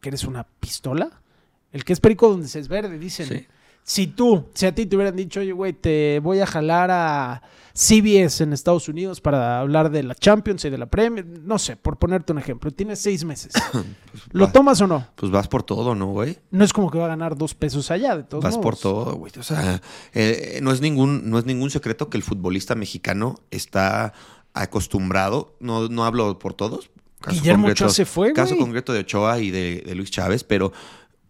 que 0.00 0.08
eres 0.08 0.24
una 0.24 0.44
pistola. 0.60 1.22
El 1.70 1.84
que 1.84 1.92
es 1.92 2.00
perico 2.00 2.28
donde 2.28 2.48
se 2.48 2.58
es 2.58 2.68
verde, 2.68 2.98
dicen. 2.98 3.28
Sí. 3.28 3.46
Si 3.84 4.06
tú, 4.06 4.46
si 4.54 4.66
a 4.66 4.74
ti 4.74 4.86
te 4.86 4.96
hubieran 4.96 5.16
dicho, 5.16 5.40
oye, 5.40 5.52
güey, 5.52 5.72
te 5.72 6.20
voy 6.20 6.38
a 6.40 6.46
jalar 6.46 6.90
a 6.92 7.42
CBS 7.74 8.42
en 8.44 8.52
Estados 8.52 8.88
Unidos 8.88 9.20
para 9.20 9.58
hablar 9.58 9.90
de 9.90 10.02
la 10.02 10.14
Champions 10.14 10.64
y 10.64 10.70
de 10.70 10.78
la 10.78 10.86
Premier, 10.86 11.26
no 11.26 11.58
sé, 11.58 11.74
por 11.76 11.98
ponerte 11.98 12.32
un 12.32 12.38
ejemplo, 12.38 12.70
tienes 12.70 13.00
seis 13.00 13.24
meses. 13.24 13.52
¿Lo 14.32 14.44
va- 14.46 14.52
tomas 14.52 14.80
o 14.82 14.86
no? 14.86 15.06
Pues 15.16 15.32
vas 15.32 15.48
por 15.48 15.62
todo, 15.62 15.94
¿no, 15.94 16.06
güey? 16.08 16.38
No 16.50 16.64
es 16.64 16.72
como 16.72 16.90
que 16.90 16.98
va 16.98 17.06
a 17.06 17.08
ganar 17.08 17.36
dos 17.36 17.54
pesos 17.54 17.90
allá, 17.90 18.14
de 18.16 18.22
todos 18.24 18.44
Vas 18.44 18.52
modos. 18.56 18.62
por 18.64 18.76
todo, 18.76 19.14
güey. 19.16 19.32
O 19.38 19.42
sea, 19.42 19.80
eh, 20.12 20.60
no, 20.62 20.70
es 20.70 20.80
ningún, 20.80 21.28
no 21.30 21.38
es 21.38 21.44
ningún 21.46 21.70
secreto 21.70 22.08
que 22.10 22.16
el 22.18 22.22
futbolista 22.22 22.74
mexicano 22.74 23.36
está 23.50 24.12
acostumbrado, 24.54 25.56
no, 25.60 25.88
no 25.88 26.04
hablo 26.04 26.38
por 26.38 26.54
todos. 26.54 26.90
caso 27.20 27.36
Guillermo 27.40 27.64
concreto- 27.68 27.84
Ochoa 27.84 27.94
se 27.94 28.04
fue, 28.04 28.32
Caso 28.32 28.50
güey. 28.54 28.60
concreto 28.60 28.92
de 28.92 29.00
Ochoa 29.00 29.38
y 29.40 29.50
de, 29.50 29.82
de 29.84 29.94
Luis 29.94 30.10
Chávez, 30.10 30.44
pero 30.44 30.72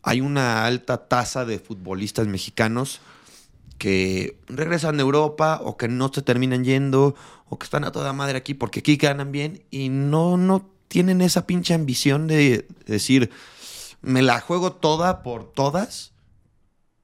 hay 0.03 0.21
una 0.21 0.67
alta 0.67 1.09
tasa 1.09 1.45
de 1.45 1.59
futbolistas 1.59 2.27
mexicanos 2.27 3.01
que 3.79 4.37
regresan 4.47 4.97
de 4.97 5.03
Europa 5.03 5.61
o 5.63 5.77
que 5.77 5.89
no 5.89 6.11
se 6.13 6.23
terminan 6.23 6.65
yendo 6.65 7.15
o 7.49 7.59
que 7.59 7.65
están 7.65 7.85
a 7.85 7.93
toda 7.93 8.13
madre 8.13 8.39
aquí 8.39 8.55
porque 8.55 8.81
aquí 8.81 8.97
ganan 8.97 9.33
bien 9.33 9.63
y 9.71 9.89
no, 9.89 10.37
no 10.37 10.71
tienen 10.89 11.21
esa 11.21 11.47
pinche 11.47 11.75
ambición 11.75 12.27
de 12.27 12.67
decir, 12.87 13.31
me 14.03 14.23
la 14.23 14.41
juego 14.41 14.73
toda 14.73 15.23
por 15.23 15.51
todas 15.53 16.13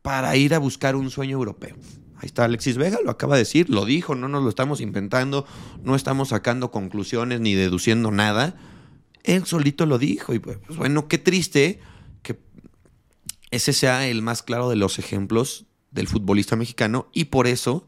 para 0.02 0.36
ir 0.36 0.54
a 0.54 0.58
buscar 0.58 0.96
un 0.96 1.10
sueño 1.10 1.36
europeo. 1.36 1.76
Ahí 2.16 2.26
está 2.26 2.44
Alexis 2.44 2.76
Vega, 2.76 2.98
lo 3.04 3.10
acaba 3.10 3.36
de 3.36 3.42
decir, 3.42 3.70
lo 3.70 3.84
dijo, 3.84 4.14
no 4.14 4.28
nos 4.28 4.42
lo 4.42 4.48
estamos 4.48 4.80
inventando, 4.80 5.46
no 5.82 5.94
estamos 5.94 6.30
sacando 6.30 6.70
conclusiones 6.70 7.40
ni 7.40 7.54
deduciendo 7.54 8.10
nada. 8.10 8.56
Él 9.22 9.46
solito 9.46 9.86
lo 9.86 9.98
dijo 9.98 10.34
y 10.34 10.40
pues 10.40 10.58
bueno, 10.76 11.06
qué 11.06 11.18
triste 11.18 11.80
ese 13.50 13.72
sea 13.72 14.06
el 14.06 14.22
más 14.22 14.42
claro 14.42 14.68
de 14.68 14.76
los 14.76 14.98
ejemplos 14.98 15.66
del 15.90 16.08
futbolista 16.08 16.56
mexicano 16.56 17.08
y 17.12 17.26
por 17.26 17.46
eso 17.46 17.86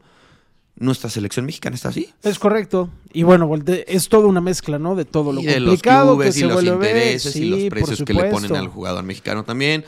nuestra 0.75 1.09
selección 1.09 1.45
mexicana 1.45 1.75
está 1.75 1.89
así. 1.89 2.09
Es 2.23 2.39
correcto. 2.39 2.89
Y 3.13 3.23
bueno, 3.23 3.49
es 3.87 4.09
toda 4.09 4.27
una 4.27 4.41
mezcla, 4.41 4.79
¿no? 4.79 4.95
De 4.95 5.05
todo 5.05 5.31
lo 5.31 5.41
y 5.41 5.45
de 5.45 5.59
los 5.59 5.69
complicado 5.69 6.17
que 6.17 6.23
clubes 6.23 6.37
y 6.37 6.39
se 6.39 6.45
los 6.47 6.63
intereses 6.63 7.35
y 7.35 7.45
los 7.45 7.63
precios 7.69 8.03
que 8.03 8.13
le 8.13 8.25
ponen 8.25 8.55
al 8.55 8.67
jugador 8.67 9.03
mexicano 9.03 9.43
también. 9.43 9.85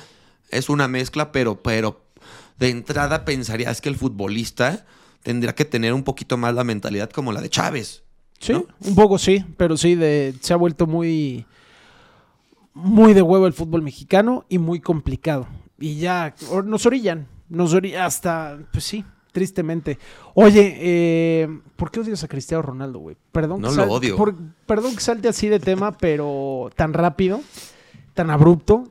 Es 0.50 0.70
una 0.70 0.88
mezcla, 0.88 1.32
pero, 1.32 1.62
pero 1.62 2.02
de 2.60 2.70
entrada 2.70 3.26
pensarías 3.26 3.82
que 3.82 3.90
el 3.90 3.96
futbolista 3.96 4.86
tendría 5.24 5.56
que 5.56 5.66
tener 5.66 5.94
un 5.94 6.04
poquito 6.04 6.38
más 6.38 6.54
la 6.54 6.64
mentalidad 6.64 7.10
como 7.10 7.32
la 7.32 7.42
de 7.42 7.50
Chávez. 7.50 8.04
Sí, 8.40 8.52
¿no? 8.52 8.68
un 8.82 8.96
poco 8.96 9.18
sí, 9.18 9.44
pero 9.58 9.78
sí, 9.78 9.96
de, 9.96 10.36
se 10.42 10.54
ha 10.54 10.58
vuelto 10.58 10.86
muy, 10.86 11.46
muy 12.74 13.14
de 13.14 13.22
huevo 13.22 13.48
el 13.48 13.54
fútbol 13.54 13.82
mexicano 13.82 14.46
y 14.50 14.60
muy 14.60 14.82
complicado. 14.82 15.48
Y 15.84 15.98
ya 15.98 16.34
nos 16.64 16.86
orillan, 16.86 17.28
nos 17.50 17.74
orillan 17.74 18.04
hasta, 18.04 18.58
pues 18.72 18.86
sí, 18.86 19.04
tristemente. 19.34 20.00
Oye, 20.34 20.78
eh, 20.80 21.60
¿por 21.76 21.92
qué 21.92 22.00
odias 22.00 22.24
a 22.24 22.30
Cristiano 22.30 22.62
Ronaldo, 22.62 23.00
güey? 23.00 23.18
Perdón, 23.34 23.60
No 23.60 23.70
que 23.70 23.76
lo 23.76 23.84
odio. 23.92 24.16
por- 24.16 24.34
perdón 24.66 24.96
que 24.96 25.02
salte 25.02 25.28
así 25.28 25.50
de 25.50 25.60
tema, 25.60 25.92
pero 25.92 26.70
tan 26.78 26.94
rápido, 26.94 27.42
tan 28.14 28.30
abrupto. 28.30 28.86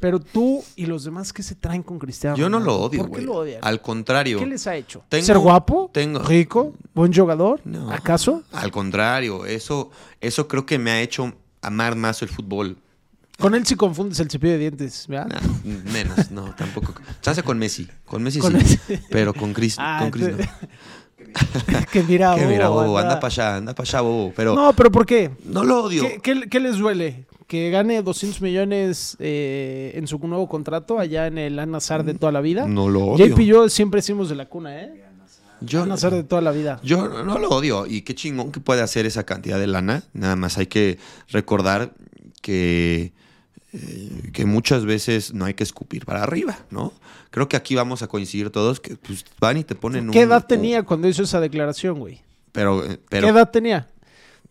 Pero 0.00 0.18
tú 0.18 0.64
y 0.74 0.86
los 0.86 1.04
demás, 1.04 1.32
¿qué 1.32 1.42
se 1.44 1.54
traen 1.54 1.82
con 1.84 1.98
Cristiano 2.00 2.36
Yo 2.36 2.48
no 2.50 2.58
lo 2.58 2.74
odio, 2.76 3.06
¿Por 3.06 3.18
qué 3.18 3.24
lo 3.24 3.34
odian? 3.36 3.60
Al 3.62 3.80
contrario. 3.80 4.38
¿Qué 4.40 4.46
les 4.46 4.66
ha 4.66 4.74
hecho? 4.74 5.04
Tengo- 5.08 5.24
¿Ser 5.24 5.38
guapo? 5.38 5.90
tengo- 5.92 6.18
¿Rico? 6.24 6.74
¿Buen 6.92 7.12
jugador? 7.14 7.60
No. 7.64 7.90
¿Acaso? 7.92 8.42
Al 8.52 8.72
contrario, 8.72 9.46
eso, 9.46 9.90
eso 10.20 10.48
creo 10.48 10.66
que 10.66 10.78
me 10.80 10.90
ha 10.90 11.00
hecho 11.00 11.32
amar 11.62 11.94
más 11.94 12.20
el 12.22 12.28
fútbol. 12.28 12.76
Con 13.38 13.54
él 13.54 13.66
sí 13.66 13.74
confundes 13.76 14.18
el 14.20 14.30
cepillo 14.30 14.52
de 14.54 14.58
dientes, 14.58 15.06
¿verdad? 15.08 15.28
Nah, 15.64 15.92
menos, 15.92 16.30
no, 16.30 16.54
tampoco. 16.54 16.94
Chance 17.20 17.42
con 17.42 17.58
Messi. 17.58 17.86
Con 18.06 18.22
Messi 18.22 18.38
Con 18.38 18.52
sí. 18.52 18.78
Messi. 18.88 19.02
Pero 19.10 19.34
con 19.34 19.52
Chris, 19.52 19.76
Ah, 19.78 19.98
con 20.00 20.10
Chris 20.10 20.28
no. 20.30 20.36
que 21.92 22.02
mira, 22.02 22.34
Que 22.34 22.46
mira, 22.46 22.68
bobo, 22.68 22.84
bobo, 22.84 22.98
anda. 22.98 23.10
anda 23.14 23.20
para 23.20 23.32
allá, 23.32 23.56
anda 23.56 23.74
para 23.74 23.88
allá, 23.88 24.00
bobo. 24.00 24.32
Pero 24.34 24.54
No, 24.54 24.72
pero 24.72 24.90
¿por 24.90 25.04
qué? 25.04 25.30
no 25.44 25.64
lo 25.64 25.84
odio. 25.84 26.02
¿Qué, 26.02 26.20
qué- 26.22 26.48
qué 26.48 26.60
les 26.60 26.78
duele? 26.78 27.26
¿Que 27.46 27.70
gane 27.70 28.02
200 28.02 28.40
millones 28.40 29.16
eh, 29.20 29.92
en 29.94 30.06
su 30.08 30.18
nuevo 30.18 30.48
contrato 30.48 30.98
allá 30.98 31.26
en 31.28 31.38
el 31.38 31.58
Al-Nassr 31.58 32.02
de 32.04 32.14
toda 32.14 32.32
la 32.32 32.40
vida? 32.40 32.66
No 32.66 32.88
lo 32.88 33.04
odio. 33.04 33.26
JP 33.26 33.38
y 33.40 33.46
yo 33.46 33.68
siempre 33.68 34.00
hicimos 34.00 34.28
de 34.28 34.34
la 34.34 34.46
cuna, 34.46 34.80
¿eh? 34.82 35.04
Yo, 35.60 35.82
Al-Nassr 35.84 36.10
de 36.12 36.24
toda 36.24 36.42
la 36.42 36.50
vida. 36.50 36.80
yo 36.82 37.06
no 37.08 37.22
no 37.24 37.38
lo 37.38 37.48
odio. 37.50 37.86
Y 37.86 38.02
qué 38.02 38.14
chingón 38.14 38.50
que 38.50 38.60
puede 38.60 38.82
hacer 38.82 39.06
esa 39.06 39.24
cantidad 39.24 39.58
de 39.60 39.66
lana. 39.68 40.02
Nada 40.12 40.36
más 40.36 40.58
hay 40.58 40.66
que 40.66 40.98
recordar 41.28 41.92
que, 42.42 43.12
eh, 43.76 44.30
que 44.32 44.44
muchas 44.46 44.84
veces 44.84 45.34
no 45.34 45.44
hay 45.44 45.54
que 45.54 45.62
escupir 45.64 46.04
para 46.06 46.22
arriba, 46.22 46.58
¿no? 46.70 46.92
Creo 47.30 47.48
que 47.48 47.56
aquí 47.56 47.74
vamos 47.74 48.02
a 48.02 48.06
coincidir 48.08 48.50
todos 48.50 48.80
que 48.80 48.96
pues, 48.96 49.24
van 49.40 49.58
y 49.58 49.64
te 49.64 49.74
ponen 49.74 50.10
¿Qué 50.10 50.20
un- 50.20 50.24
edad 50.30 50.46
tenía 50.46 50.82
cuando 50.82 51.08
hizo 51.08 51.22
esa 51.22 51.40
declaración, 51.40 51.98
güey? 51.98 52.20
Pero, 52.52 52.84
eh, 52.84 52.98
pero 53.08 53.26
¿Qué 53.26 53.32
edad 53.32 53.50
tenía? 53.50 53.90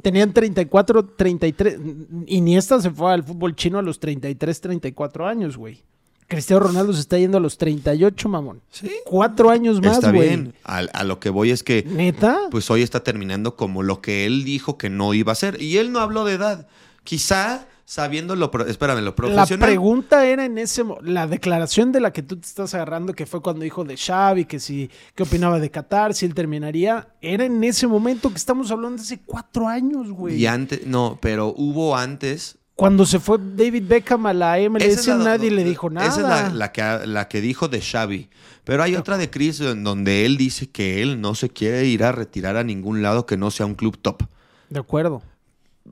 Tenían 0.02 0.34
34, 0.34 1.06
33. 1.06 1.80
Iniesta 2.28 2.80
se 2.80 2.92
fue 2.92 3.12
al 3.14 3.24
fútbol 3.24 3.56
chino 3.56 3.80
a 3.80 3.82
los 3.82 4.00
33, 4.00 4.62
34 4.62 5.26
años, 5.28 5.58
güey. 5.58 5.82
Cristiano 6.28 6.60
Ronaldo 6.68 6.92
se 6.94 7.00
está 7.02 7.18
yendo 7.20 7.38
a 7.38 7.42
los 7.42 7.58
38, 7.58 8.30
mamón. 8.30 8.62
sí, 8.72 8.92
Cuatro 9.06 9.50
años 9.52 9.80
más, 9.82 9.98
está 9.98 10.12
güey. 10.12 10.28
bien. 10.28 10.54
A, 10.64 10.78
a 10.80 11.04
lo 11.04 11.20
que 11.20 11.30
voy 11.30 11.52
es 11.52 11.62
que 11.64 11.84
¿Neta? 11.88 12.40
pues 12.52 12.70
hoy 12.72 12.82
está 12.82 13.04
terminando 13.04 13.56
como 13.56 13.84
lo 13.84 14.02
que 14.02 14.26
él 14.26 14.44
dijo 14.44 14.78
que 14.78 14.90
no 14.90 15.14
iba 15.14 15.32
a 15.32 15.34
hacer. 15.34 15.62
Y 15.62 15.78
él 15.78 15.92
no 15.92 16.00
habló 16.00 16.26
de 16.26 16.34
edad. 16.34 16.68
Quizá 17.04 17.68
sabiendo 17.86 18.36
lo, 18.36 18.50
pro- 18.50 18.66
espérame, 18.66 18.98
lo 19.00 19.06
La 19.12 19.16
profesional. 19.16 19.68
pregunta 19.70 20.26
era 20.26 20.44
en 20.46 20.58
ese 20.58 20.84
la 21.04 21.28
declaración 21.28 21.92
de 21.92 22.00
la 22.00 22.12
que 22.12 22.24
tú 22.24 22.36
te 22.38 22.48
estás 22.48 22.74
agarrando 22.74 23.14
que 23.14 23.26
fue 23.28 23.42
cuando 23.42 23.62
dijo 23.62 23.84
de 23.84 23.96
Xavi 23.96 24.46
que 24.46 24.60
si 24.60 24.90
qué 25.14 25.24
opinaba 25.24 25.60
de 25.60 25.70
Qatar 25.70 26.14
si 26.16 26.26
él 26.26 26.34
terminaría 26.34 27.08
era 27.22 27.46
en 27.46 27.64
ese 27.64 27.86
momento 27.88 28.30
que 28.32 28.38
estamos 28.38 28.72
hablando 28.72 28.98
de 28.98 29.04
hace 29.04 29.20
cuatro 29.24 29.68
años 29.68 30.10
güey 30.12 30.36
y 30.38 30.48
antes, 30.48 30.86
no, 30.88 31.20
pero 31.22 31.54
hubo 31.56 31.96
antes. 31.96 32.58
cuando 32.76 33.06
se 33.06 33.20
fue 33.20 33.38
David 33.40 33.84
Beckham 33.88 34.26
a 34.26 34.34
la 34.34 34.58
MLS 34.68 35.06
la- 35.08 35.18
nadie 35.18 35.52
le 35.52 35.64
dijo 35.64 35.90
nada 35.92 36.08
Esa 36.08 36.22
es 36.22 36.28
la, 36.28 36.50
la 36.56 36.72
que, 36.72 36.82
la 37.08 37.28
que 37.28 37.40
dijo 37.40 37.68
de 37.68 37.82
Xavi. 37.82 38.30
Pero 38.64 38.82
hay 38.82 38.96
otra 38.96 39.20
de 39.20 39.30
Chris 39.30 39.60
en 39.62 39.84
donde 39.84 40.26
él 40.26 40.38
dice 40.38 40.68
que 40.72 41.04
él 41.04 41.22
no 41.22 41.36
se 41.36 41.50
quiere 41.50 41.86
ir 41.86 42.04
a 42.04 42.12
retirar 42.12 42.58
a 42.58 42.64
ningún 42.64 43.04
lado 43.04 43.28
que 43.28 43.38
no 43.38 43.52
sea 43.52 43.68
un 43.68 43.76
club 43.76 43.96
top. 44.02 44.24
de 44.72 44.80
acuerdo 44.80 45.22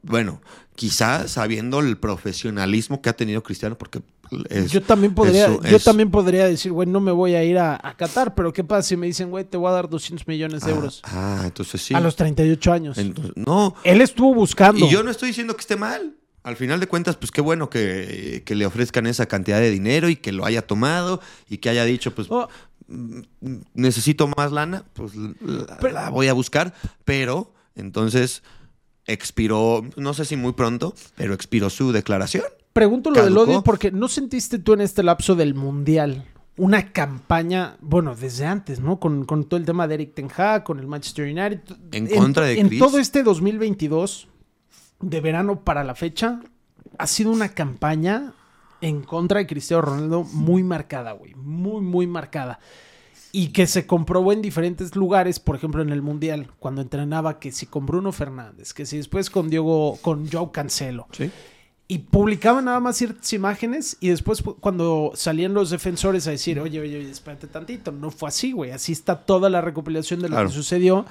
Bueno, 0.01 0.41
quizá 0.75 1.27
sabiendo 1.27 1.79
el 1.79 1.97
profesionalismo 1.97 3.01
que 3.01 3.09
ha 3.09 3.13
tenido 3.15 3.43
Cristiano, 3.43 3.77
porque 3.77 4.01
es- 4.49 4.71
yo 4.71 4.81
también 4.81 5.13
podría 5.13 5.47
yo 5.47 5.59
es- 5.77 5.83
también 5.83 6.09
podría 6.09 6.47
decir 6.47 6.71
güey 6.71 6.87
no 6.87 6.99
me 6.99 7.11
voy 7.11 7.35
a 7.35 7.43
ir 7.43 7.59
a, 7.59 7.79
a 7.81 7.95
Qatar 7.95 8.33
pero 8.33 8.51
qué 8.51 8.63
pasa 8.63 8.81
si 8.89 8.97
me 8.97 9.05
dicen 9.05 9.29
güey 9.29 9.43
te 9.45 9.57
voy 9.57 9.69
a 9.69 9.73
dar 9.73 9.87
200 9.89 10.27
millones 10.27 10.61
de 10.63 10.71
Ah, 10.71 10.75
euros 10.75 11.01
Ah, 11.03 11.41
entonces 11.45 11.81
sí. 11.81 11.93
a 11.93 11.99
los 11.99 12.15
38 12.15 12.71
años 12.73 12.97
Entonces, 12.97 13.33
no, 13.35 13.75
él 13.83 14.01
estuvo 14.01 14.33
buscando 14.33 14.83
Y 14.85 14.89
yo 14.89 15.03
no 15.03 15.11
estoy 15.11 15.27
diciendo 15.29 15.55
que 15.55 15.61
esté 15.61 15.75
mal. 15.75 16.15
Al 16.41 16.57
final 16.57 16.79
de 16.81 16.87
cuentas, 16.87 17.15
pues 17.15 17.31
qué 17.31 17.39
bueno 17.39 17.69
que, 17.69 18.41
que 18.45 18.53
le 18.55 18.65
ofrezcan 18.65 19.05
esa 19.07 19.27
cantidad 19.27 19.59
de 19.61 19.69
dinero 19.69 20.09
y 20.09 20.17
que 20.17 20.33
lo 20.33 20.45
haya 20.45 20.61
tomado 20.67 21.21
y 21.49 21.59
que 21.59 21.69
haya 21.69 21.85
dicho, 21.85 22.13
pues 22.13 22.27
Oh, 22.29 22.49
mm, 22.87 23.21
necesito 23.75 24.27
más 24.35 24.51
lana, 24.51 24.83
pues 24.93 25.13
la, 25.15 25.77
Pero- 25.79 25.93
la 25.93 26.09
voy 26.09 26.27
a 26.27 26.33
buscar. 26.33 26.73
Pero 27.05 27.53
entonces 27.75 28.43
expiró, 29.05 29.83
no 29.95 30.13
sé 30.13 30.25
si 30.25 30.35
muy 30.35 30.53
pronto, 30.53 30.93
pero 31.15 31.33
expiró 31.33 31.69
su 31.69 31.91
declaración. 31.91 32.43
Pregunto 32.73 33.09
lo 33.11 33.17
del 33.17 33.33
Caducó. 33.33 33.51
odio 33.51 33.63
porque 33.63 33.91
¿no 33.91 34.07
sentiste 34.07 34.59
tú 34.59 34.73
en 34.73 34.81
este 34.81 35.03
lapso 35.03 35.35
del 35.35 35.53
Mundial 35.53 36.25
una 36.55 36.91
campaña, 36.91 37.77
bueno, 37.81 38.15
desde 38.15 38.45
antes, 38.45 38.79
¿no? 38.79 38.99
Con, 38.99 39.25
con 39.25 39.45
todo 39.45 39.59
el 39.59 39.65
tema 39.65 39.87
de 39.87 39.95
Eric 39.95 40.13
Ten 40.13 40.29
Hag, 40.35 40.63
con 40.63 40.79
el 40.79 40.87
Manchester 40.87 41.25
United. 41.25 41.61
En 41.91 42.07
contra 42.07 42.45
de 42.45 42.59
En 42.59 42.67
Chris. 42.67 42.79
todo 42.79 42.99
este 42.99 43.23
2022, 43.23 44.27
de 45.01 45.21
verano 45.21 45.61
para 45.61 45.83
la 45.83 45.95
fecha, 45.95 46.41
ha 46.97 47.07
sido 47.07 47.31
una 47.31 47.49
campaña 47.49 48.33
en 48.81 49.01
contra 49.01 49.39
de 49.39 49.47
Cristiano 49.47 49.81
Ronaldo 49.81 50.23
muy 50.23 50.63
marcada, 50.63 51.13
güey. 51.13 51.33
Muy, 51.35 51.81
muy 51.81 52.05
marcada. 52.05 52.59
Y 53.35 53.47
que 53.47 53.65
se 53.65 53.87
comprobó 53.87 54.31
en 54.31 54.43
diferentes 54.43 54.95
lugares, 54.95 55.39
por 55.39 55.55
ejemplo 55.55 55.81
en 55.81 55.89
el 55.89 56.03
Mundial, 56.03 56.51
cuando 56.59 56.81
entrenaba 56.81 57.39
que 57.39 57.51
si 57.51 57.65
con 57.65 57.87
Bruno 57.87 58.11
Fernández, 58.11 58.73
que 58.73 58.85
si 58.85 58.97
después 58.97 59.31
con 59.31 59.49
Diego, 59.49 59.97
con 60.03 60.29
Joe 60.31 60.51
Cancelo 60.51 61.07
Sí. 61.11 61.31
y 61.87 61.97
publicaban 61.97 62.65
nada 62.65 62.79
más 62.79 62.95
ciertas 62.95 63.33
imágenes 63.33 63.97
y 63.99 64.09
después 64.09 64.43
pu- 64.45 64.55
cuando 64.59 65.13
salían 65.15 65.55
los 65.55 65.71
defensores 65.71 66.27
a 66.27 66.29
decir, 66.31 66.59
oye, 66.59 66.79
oye, 66.79 66.99
oye, 66.99 67.09
espérate 67.09 67.47
tantito, 67.47 67.91
no 67.91 68.11
fue 68.11 68.29
así, 68.29 68.51
güey, 68.51 68.69
así 68.69 68.91
está 68.91 69.25
toda 69.25 69.49
la 69.49 69.61
recopilación 69.61 70.19
de 70.21 70.29
lo 70.29 70.35
Claro. 70.35 70.49
que 70.49 70.55
sucedió 70.55 71.07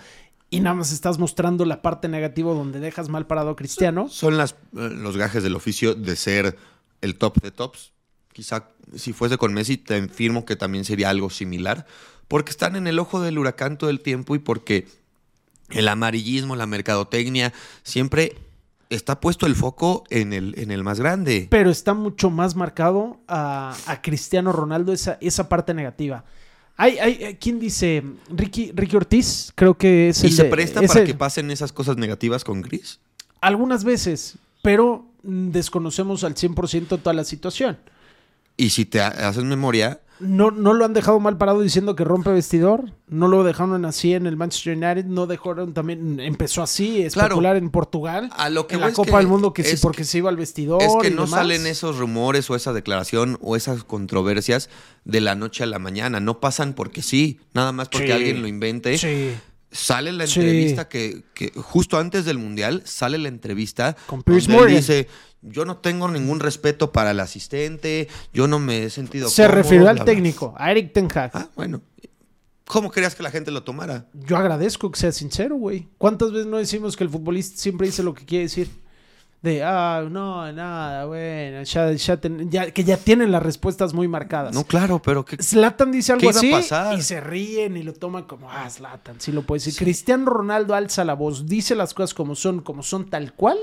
y 0.49 0.61
nada 0.61 0.77
más 0.77 0.93
estás 0.93 1.19
mostrando 1.19 1.65
la 1.65 1.83
parte 1.83 2.07
negativa 2.07 2.53
donde 2.55 2.79
dejas 2.79 3.09
mal 3.09 3.27
parado 3.27 3.51
a 3.51 3.57
Cristiano. 3.57 4.09
Son 4.09 4.37
las, 4.37 4.53
eh, 4.53 4.91
los 4.95 5.17
gajes 5.17 5.43
del 5.43 5.57
oficio 5.57 5.97
de 5.97 6.15
ser 6.15 6.57
el 7.01 7.17
top 7.19 7.43
de 7.43 7.51
tops. 7.51 7.91
Quizá 8.33 8.69
si 8.97 9.13
fuese 9.13 9.39
con 9.39 9.53
Messi, 9.55 9.77
te 9.77 9.97
afirmo 9.97 10.45
que 10.45 10.57
también 10.57 10.85
sería 10.85 11.11
algo 11.11 11.31
similar. 11.31 11.87
Porque 12.29 12.51
están 12.51 12.77
en 12.77 12.87
el 12.87 12.99
ojo 12.99 13.21
del 13.21 13.39
huracán 13.39 13.77
todo 13.79 13.91
el 13.91 14.01
tiempo 14.01 14.35
y 14.35 14.39
porque 14.39 14.87
el 15.71 15.89
amarillismo, 15.89 16.57
la 16.57 16.67
mercadotecnia, 16.67 17.53
siempre 17.83 18.37
está 18.91 19.21
puesto 19.21 19.47
el 19.47 19.55
foco 19.57 20.05
en 20.11 20.33
el, 20.33 20.55
en 20.59 20.71
el 20.71 20.83
más 20.85 20.99
grande. 21.01 21.47
Pero 21.51 21.71
está 21.71 21.95
mucho 21.95 22.31
más 22.31 22.57
marcado 22.57 23.21
a, 23.29 23.75
a 23.87 24.03
Cristiano 24.03 24.53
Ronaldo 24.53 24.93
esa, 24.93 25.19
esa 25.21 25.49
parte 25.49 25.73
negativa. 25.75 26.25
Hay, 26.77 26.99
hay, 26.99 27.37
¿Quién 27.41 27.61
dice? 27.61 28.03
Ricky, 28.31 28.73
Ricky 28.75 28.97
Ortiz, 28.97 29.53
creo 29.55 29.77
que 29.77 30.09
es 30.09 30.23
¿Y 30.25 30.29
el 30.29 30.33
se 30.33 30.45
presta 30.47 30.81
es 30.81 30.89
para 30.89 31.01
el- 31.01 31.07
que 31.07 31.15
pasen 31.15 31.51
esas 31.51 31.73
cosas 31.73 31.97
negativas 31.99 32.45
con 32.45 32.63
Gris? 32.63 32.99
Algunas 33.41 33.85
veces, 33.85 34.37
pero 34.63 35.07
mm, 35.23 35.51
desconocemos 35.51 36.25
al 36.25 36.35
100% 36.35 36.99
toda 37.01 37.13
la 37.13 37.25
situación. 37.25 37.79
Y 38.57 38.71
si 38.71 38.85
te 38.85 39.01
ha- 39.01 39.09
haces 39.29 39.45
memoria, 39.45 40.01
No, 40.21 40.53
no 40.53 40.73
lo 40.73 40.85
han 40.85 40.93
dejado 40.93 41.19
mal 41.19 41.37
parado 41.37 41.63
diciendo 41.63 41.97
que 41.97 42.05
rompe 42.05 42.31
vestidor. 42.31 42.93
No 43.09 43.27
lo 43.27 43.43
dejaron 43.43 43.85
así 43.85 44.15
en 44.15 44.27
el 44.29 44.37
Manchester 44.37 44.77
United. 44.77 45.07
No 45.07 45.27
dejaron 45.27 45.75
también. 45.75 46.21
Empezó 46.21 46.63
así, 46.63 47.03
especular 47.03 47.57
en 47.57 47.71
Portugal. 47.71 48.31
a 48.37 48.49
lo 48.49 48.69
que 48.69 48.77
en 48.77 48.83
la 48.83 48.89
es 48.89 48.95
Copa 48.95 49.11
que- 49.13 49.17
del 49.17 49.27
Mundo 49.27 49.53
que 49.53 49.65
sí, 49.65 49.77
porque 49.83 49.99
que- 49.99 50.05
se 50.05 50.19
iba 50.19 50.31
al 50.31 50.37
vestidor. 50.37 50.81
es 50.81 50.93
que 51.01 51.09
y 51.09 51.11
no 51.11 51.23
demás. 51.25 51.31
salen 51.41 51.67
esos 51.67 51.99
rumores 51.99 52.49
o 52.51 52.55
esa 52.55 52.73
declaración 52.73 53.37
o 53.41 53.57
esas 53.57 53.83
controversias 53.83 54.71
de 55.05 55.21
la 55.21 55.35
noche 55.35 55.65
a 55.65 55.67
la 55.67 55.81
mañana. 55.81 56.21
No 56.21 56.39
pasan 56.39 56.75
porque 56.75 57.03
sí, 57.03 57.41
nada 57.53 57.73
más 57.73 57.89
porque 57.89 58.07
Sí. 58.07 58.13
alguien 58.13 58.43
lo 58.43 58.47
invente. 58.49 58.97
Sí. 58.99 59.33
Sale 59.73 60.13
la 60.13 60.27
Sí. 60.27 60.41
entrevista 60.41 60.89
que, 60.89 61.23
que 61.35 61.51
justo 61.57 61.97
antes 61.99 62.25
del 62.27 62.39
Mundial 62.39 62.83
sale 62.85 63.17
la 63.19 63.29
entrevista 63.29 63.97
Con 64.07 64.23
Piers 64.23 64.47
donde 64.47 64.65
él 64.71 64.77
dice, 64.77 65.09
yo 65.41 65.65
no 65.65 65.79
tengo 65.79 66.07
ningún 66.09 66.41
respeto 66.41 66.93
para 66.93 67.13
el 67.13 67.21
asistente, 67.21 68.07
yo 68.35 68.47
no 68.47 68.59
me 68.59 68.85
he 68.85 68.91
sentido 68.91 69.29
Se 69.31 69.43
cómodo, 69.43 69.57
refirió 69.63 69.89
al 69.89 69.97
bla, 69.97 70.05
bla". 70.05 70.13
técnico, 70.13 70.55
a 70.59 70.71
Eric 70.71 70.93
Ten 70.93 71.09
Hag. 71.15 71.31
Ah, 71.35 71.49
bueno. 71.57 71.81
¿Cómo 72.67 72.91
querías 72.91 73.15
que 73.15 73.23
la 73.23 73.31
gente 73.31 73.51
lo 73.51 73.65
tomara? 73.65 74.07
Yo 74.15 74.37
agradezco 74.37 74.91
que 74.91 74.99
sea 75.01 75.13
sincero, 75.13 75.57
güey. 75.57 75.89
¿Cuántas 75.99 76.31
veces 76.33 76.47
no 76.47 76.59
decimos 76.59 76.97
que 76.97 77.05
el 77.05 77.11
futbolista 77.11 77.59
siempre 77.59 77.87
dice 77.87 78.03
lo 78.03 78.15
que 78.15 78.25
quiere 78.25 78.45
decir? 78.45 78.69
De, 79.43 79.61
ah, 79.65 80.07
no, 80.09 80.53
nada, 80.53 81.05
bueno, 81.07 81.65
ya, 81.65 81.91
ya 81.93 82.17
ten- 82.17 82.49
ya- 82.49 82.71
que 82.71 82.85
ya 82.85 82.97
tienen 82.97 83.33
las 83.33 83.43
respuestas 83.43 83.93
muy 83.93 84.07
marcadas. 84.07 84.55
No, 84.55 84.63
claro, 84.65 85.03
pero 85.03 85.25
que 85.25 85.37
Zlatan 85.43 85.91
dice 85.91 86.13
algo 86.13 86.21
¿Qué 86.21 86.27
iba 86.27 86.37
a 86.37 86.39
así 86.39 86.51
pasar? 86.71 86.97
y 86.97 87.03
se 87.03 87.21
ríen 87.21 87.77
y 87.77 87.83
lo 87.83 87.93
toman 87.93 88.23
como, 88.25 88.49
ah, 88.49 88.71
Zlatan, 88.71 89.21
sí 89.21 89.33
lo 89.33 89.43
puede 89.43 89.59
decir. 89.59 89.75
Cristiano 89.77 90.27
Ronaldo 90.31 90.77
alza 90.77 91.05
la 91.05 91.15
voz, 91.15 91.47
dice 91.47 91.75
las 91.75 91.93
cosas 91.93 92.15
como 92.15 92.37
son, 92.37 92.61
como 92.61 92.85
son 92.85 93.11
tal 93.11 93.33
cual. 93.35 93.59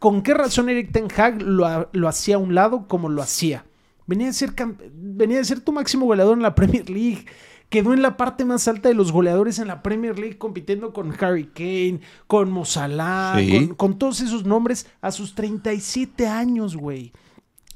¿Con 0.00 0.22
qué 0.22 0.34
razón 0.34 0.68
Eric 0.68 0.90
Ten 0.92 1.06
Hag 1.16 1.40
lo, 1.42 1.88
lo 1.92 2.08
hacía 2.08 2.34
a 2.34 2.38
un 2.38 2.54
lado 2.54 2.86
como 2.88 3.08
lo 3.08 3.22
hacía? 3.22 3.64
Venía 4.06 4.26
de, 4.26 4.32
ser 4.32 4.52
venía 4.94 5.38
de 5.38 5.44
ser 5.44 5.60
tu 5.60 5.72
máximo 5.72 6.06
goleador 6.06 6.36
en 6.36 6.42
la 6.42 6.54
Premier 6.56 6.90
League. 6.90 7.24
Quedó 7.68 7.92
en 7.92 8.00
la 8.02 8.16
parte 8.16 8.44
más 8.44 8.68
alta 8.68 8.88
de 8.88 8.94
los 8.94 9.10
goleadores 9.10 9.58
en 9.58 9.66
la 9.66 9.82
Premier 9.82 10.18
League 10.18 10.38
compitiendo 10.38 10.92
con 10.92 11.12
Harry 11.20 11.46
Kane, 11.46 12.00
con 12.26 12.50
Mo 12.50 12.64
Salah, 12.64 13.34
Sí. 13.38 13.50
con, 13.68 13.74
con 13.74 13.98
todos 13.98 14.20
esos 14.20 14.44
nombres 14.44 14.86
a 15.00 15.10
sus 15.10 15.34
37 15.34 16.26
años, 16.28 16.76
güey. 16.76 17.12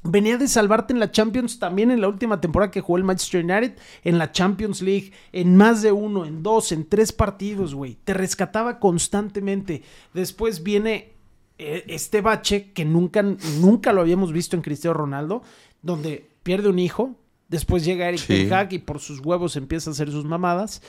Venía 0.03 0.37
de 0.37 0.47
salvarte 0.47 0.93
en 0.93 0.99
la 0.99 1.11
Champions 1.11 1.59
también 1.59 1.91
en 1.91 2.01
la 2.01 2.07
última 2.07 2.41
temporada 2.41 2.71
que 2.71 2.81
jugó 2.81 2.97
el 2.97 3.03
Manchester 3.03 3.43
United, 3.43 3.77
en 4.03 4.17
la 4.17 4.31
Champions 4.31 4.81
League, 4.81 5.11
en 5.31 5.55
más 5.57 5.83
de 5.83 5.91
uno, 5.91 6.25
en 6.25 6.41
dos, 6.41 6.71
en 6.71 6.85
tres 6.89 7.11
partidos, 7.11 7.75
güey. 7.75 7.97
Te 8.03 8.15
rescataba 8.15 8.79
constantemente. 8.79 9.83
Después 10.13 10.63
viene 10.63 11.11
eh, 11.59 11.83
este 11.87 12.21
bache 12.21 12.71
que 12.71 12.83
nunca, 12.83 13.21
nunca 13.59 13.93
lo 13.93 14.01
habíamos 14.01 14.33
visto 14.33 14.55
en 14.55 14.63
Cristiano 14.63 14.95
Ronaldo, 14.95 15.43
donde 15.83 16.27
pierde 16.41 16.69
un 16.69 16.79
hijo, 16.79 17.15
después 17.51 17.85
llega 17.85 18.07
Eric 18.09 18.21
Sí. 18.21 18.27
Ten 18.27 18.53
Hag 18.53 18.73
y 18.73 18.79
por 18.79 18.99
sus 18.99 19.19
huevos 19.19 19.55
empieza 19.57 19.91
a 19.91 19.93
hacer 19.93 20.09
sus 20.09 20.25
mamadas. 20.25 20.81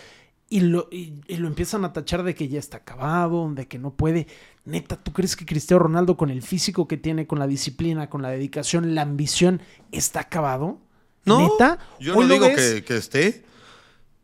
Y 0.48 0.60
lo, 0.60 0.88
y- 0.92 1.14
y 1.28 1.36
lo 1.36 1.48
empiezan 1.48 1.84
a 1.84 1.92
tachar 1.94 2.22
de 2.24 2.34
que 2.34 2.46
ya 2.48 2.58
está 2.58 2.76
acabado, 2.78 3.50
de 3.54 3.66
que 3.68 3.78
no 3.78 3.94
puede. 3.94 4.26
Neta, 4.66 4.96
¿tú 4.96 5.10
crees 5.12 5.34
que 5.34 5.46
Cristiano 5.46 5.82
Ronaldo, 5.82 6.16
con 6.18 6.28
el 6.30 6.42
físico 6.42 6.86
que 6.86 6.96
tiene, 6.98 7.26
con 7.26 7.38
la 7.38 7.46
disciplina, 7.46 8.08
con 8.10 8.20
la 8.22 8.28
dedicación, 8.30 8.94
la 8.94 9.02
ambición, 9.02 9.60
está 9.92 10.20
acabado? 10.20 10.78
no. 11.24 11.38
¿Neta? 11.40 11.78
Yo 12.00 12.14
no 12.16 12.26
digo 12.28 12.46
que, 12.54 12.82
que 12.84 12.96
esté. 12.96 13.44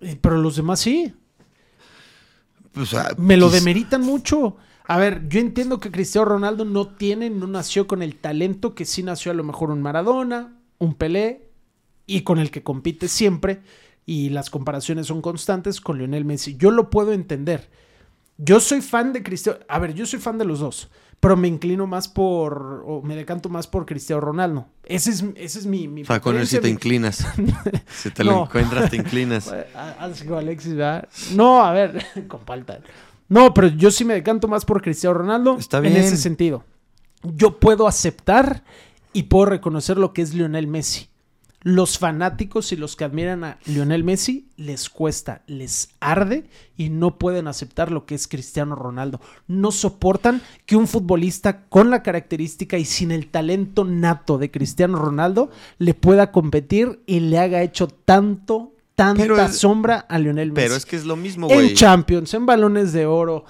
eh, 0.01 0.19
Pero 0.21 0.37
los 0.39 0.57
demás 0.57 0.81
sí. 0.81 1.15
O 2.77 2.85
sea, 2.87 3.11
Me 3.17 3.37
lo 3.37 3.49
quis- 3.49 3.53
demeritan 3.53 4.03
mucho. 4.03 4.57
A 4.87 4.97
ver, 4.99 5.29
yo 5.29 5.41
entiendo 5.41 5.81
que 5.81 5.91
Cristiano 5.91 6.27
Ronaldo 6.27 6.65
no 6.65 6.89
tiene, 6.89 7.31
no 7.31 7.47
nació 7.47 7.87
con 7.87 8.03
el 8.03 8.17
talento 8.17 8.75
que 8.75 8.85
sí 8.85 9.03
nació 9.03 9.33
a 9.33 9.35
lo 9.35 9.45
mejor 9.45 9.71
un 9.71 9.83
Maradona, 9.83 10.57
un 10.79 10.95
Pelé, 10.95 11.48
y 12.09 12.23
con 12.23 12.41
el 12.41 12.51
que 12.51 12.65
compite 12.65 13.07
siempre, 13.07 13.61
y 14.05 14.31
las 14.31 14.51
comparaciones 14.51 15.07
son 15.07 15.23
constantes 15.23 15.81
con 15.81 15.99
Lionel 15.99 16.25
Messi. 16.25 16.57
Yo 16.57 16.73
lo 16.73 16.91
puedo 16.91 17.13
entender. 17.13 17.71
Yo 18.39 18.59
soy 18.59 18.81
fan 18.81 19.13
de 19.13 19.23
Cristiano. 19.23 19.59
A 19.69 19.79
ver, 19.79 19.95
yo 19.95 20.07
soy 20.07 20.19
fan 20.19 20.39
de 20.39 20.45
los 20.45 20.61
dos, 20.61 20.89
pero 21.21 21.37
me 21.37 21.49
inclino 21.49 21.87
más 21.87 22.09
por, 22.09 22.83
o 22.87 23.03
me 23.03 23.15
decanto 23.17 23.49
más 23.49 23.67
por 23.67 23.85
Cristiano 23.85 24.21
Ronaldo. 24.21 24.67
Ese 24.85 25.11
es, 25.11 25.25
ese 25.35 25.59
es 25.59 25.67
mi, 25.67 25.89
mi 25.89 26.03
O 26.03 26.07
sea, 26.07 26.21
con 26.21 26.37
él 26.37 26.43
preferencia, 26.43 26.61
te 26.63 26.69
inclinas. 26.71 27.27
si 27.89 28.11
te 28.11 28.25
No. 28.25 28.31
lo 28.33 28.43
encuentras, 28.45 28.91
te 28.91 28.97
inclinas. 28.97 29.53
Así 29.99 30.25
como 30.25 30.39
Alexis, 30.39 30.75
¿verdad? 30.75 31.09
No, 31.35 31.63
a 31.65 31.73
ver, 31.73 32.03
con 32.29 32.41
falta. 32.47 32.81
No, 33.29 33.53
pero 33.53 33.69
yo 33.69 33.91
sí 33.91 34.07
me 34.07 34.15
decanto 34.15 34.49
más 34.49 34.65
por 34.65 34.81
Cristiano 34.81 35.13
Ronaldo. 35.19 35.59
Está 35.59 35.79
En 35.79 35.83
bien. 35.83 35.97
ese 35.97 36.17
sentido. 36.17 36.65
Yo 37.25 37.59
puedo 37.61 37.87
aceptar 37.89 38.63
y 39.13 39.25
puedo 39.25 39.47
reconocer 39.47 39.99
lo 39.99 40.15
que 40.15 40.23
es 40.23 40.33
Lionel 40.33 40.67
Messi. 40.69 41.09
Los 41.63 41.99
fanáticos 41.99 42.71
y 42.73 42.77
los 42.77 42.95
que 42.95 43.03
admiran 43.05 43.43
a 43.43 43.59
Lionel 43.67 44.05
Messi 44.05 44.47
les 44.57 44.89
cuesta, 44.89 45.43
les 45.49 45.89
arde 45.99 46.45
y 46.77 46.89
no 46.89 47.19
pueden 47.19 47.49
aceptar 47.49 47.91
lo 47.91 48.07
que 48.07 48.15
es 48.15 48.29
Cristiano 48.29 48.77
Ronaldo. 48.77 49.21
No 49.49 49.73
soportan 49.73 50.41
que 50.67 50.77
un 50.77 50.87
futbolista 50.87 51.65
con 51.69 51.91
la 51.91 52.05
característica 52.05 52.79
y 52.79 52.85
sin 52.85 53.11
el 53.11 53.27
talento 53.27 53.85
nato 53.85 54.39
de 54.39 54.53
Cristiano 54.53 54.99
Ronaldo 54.99 55.51
le 55.79 55.95
pueda 55.95 56.31
competir 56.31 57.01
y 57.07 57.19
le 57.21 57.39
haga 57.41 57.61
hecho 57.63 57.89
tanto, 57.89 58.73
tanta 58.95 59.47
es- 59.47 59.57
sombra 59.59 59.99
a 60.09 60.19
Lionel 60.21 60.53
Messi. 60.53 60.65
Pero 60.65 60.77
es 60.77 60.87
que 60.87 60.95
es 60.95 61.05
lo 61.07 61.17
mismo, 61.17 61.49
en 61.51 61.55
güey. 61.57 61.75
Champions, 61.75 62.35
en 62.35 62.47
balones 62.47 62.93
de 62.93 63.07
oro. 63.07 63.45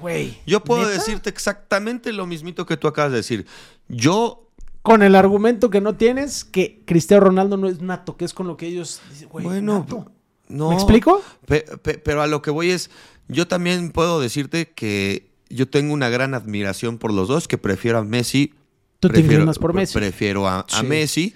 Güey. 0.00 0.38
Yo 0.46 0.62
puedo 0.62 0.82
¿Neta? 0.82 0.92
decirte 0.94 1.28
exactamente 1.28 2.12
lo 2.12 2.24
mismito 2.26 2.66
que 2.66 2.76
tú 2.76 2.86
acabas 2.86 3.10
de 3.10 3.16
decir. 3.18 3.46
Yo 3.88 4.48
Con 4.82 5.02
el 5.02 5.14
argumento 5.14 5.68
que 5.70 5.80
no 5.80 5.94
tienes, 5.96 6.44
que 6.44 6.82
Cristiano 6.86 7.24
Ronaldo 7.24 7.56
no 7.56 7.68
es 7.68 7.80
nato, 7.82 8.16
que 8.16 8.24
es 8.24 8.32
con 8.32 8.46
lo 8.46 8.56
que 8.56 8.66
ellos 8.66 9.00
dicen, 9.10 9.28
güey, 9.28 9.44
Bueno, 9.44 9.80
nato. 9.80 10.10
no. 10.48 10.70
¿Me 10.70 10.74
explico? 10.76 11.22
Pe- 11.46 11.66
pe- 11.82 11.98
pero 11.98 12.22
a 12.22 12.26
lo 12.26 12.40
que 12.40 12.50
voy 12.50 12.70
es, 12.70 12.90
yo 13.28 13.46
también 13.46 13.90
puedo 13.90 14.20
decirte 14.20 14.70
que 14.70 15.28
yo 15.50 15.68
tengo 15.68 15.92
una 15.92 16.08
gran 16.08 16.32
admiración 16.34 16.96
por 16.98 17.12
los 17.12 17.28
dos, 17.28 17.46
que 17.46 17.58
prefiero 17.58 17.98
a 17.98 18.04
Messi. 18.04 18.54
Tú 19.00 19.08
te 19.08 19.14
prefiero- 19.14 19.34
inclinas 19.34 19.58
por 19.58 19.74
Messi. 19.74 19.94
Prefiero 19.94 20.48
a. 20.48 20.64
Messi 20.84 21.34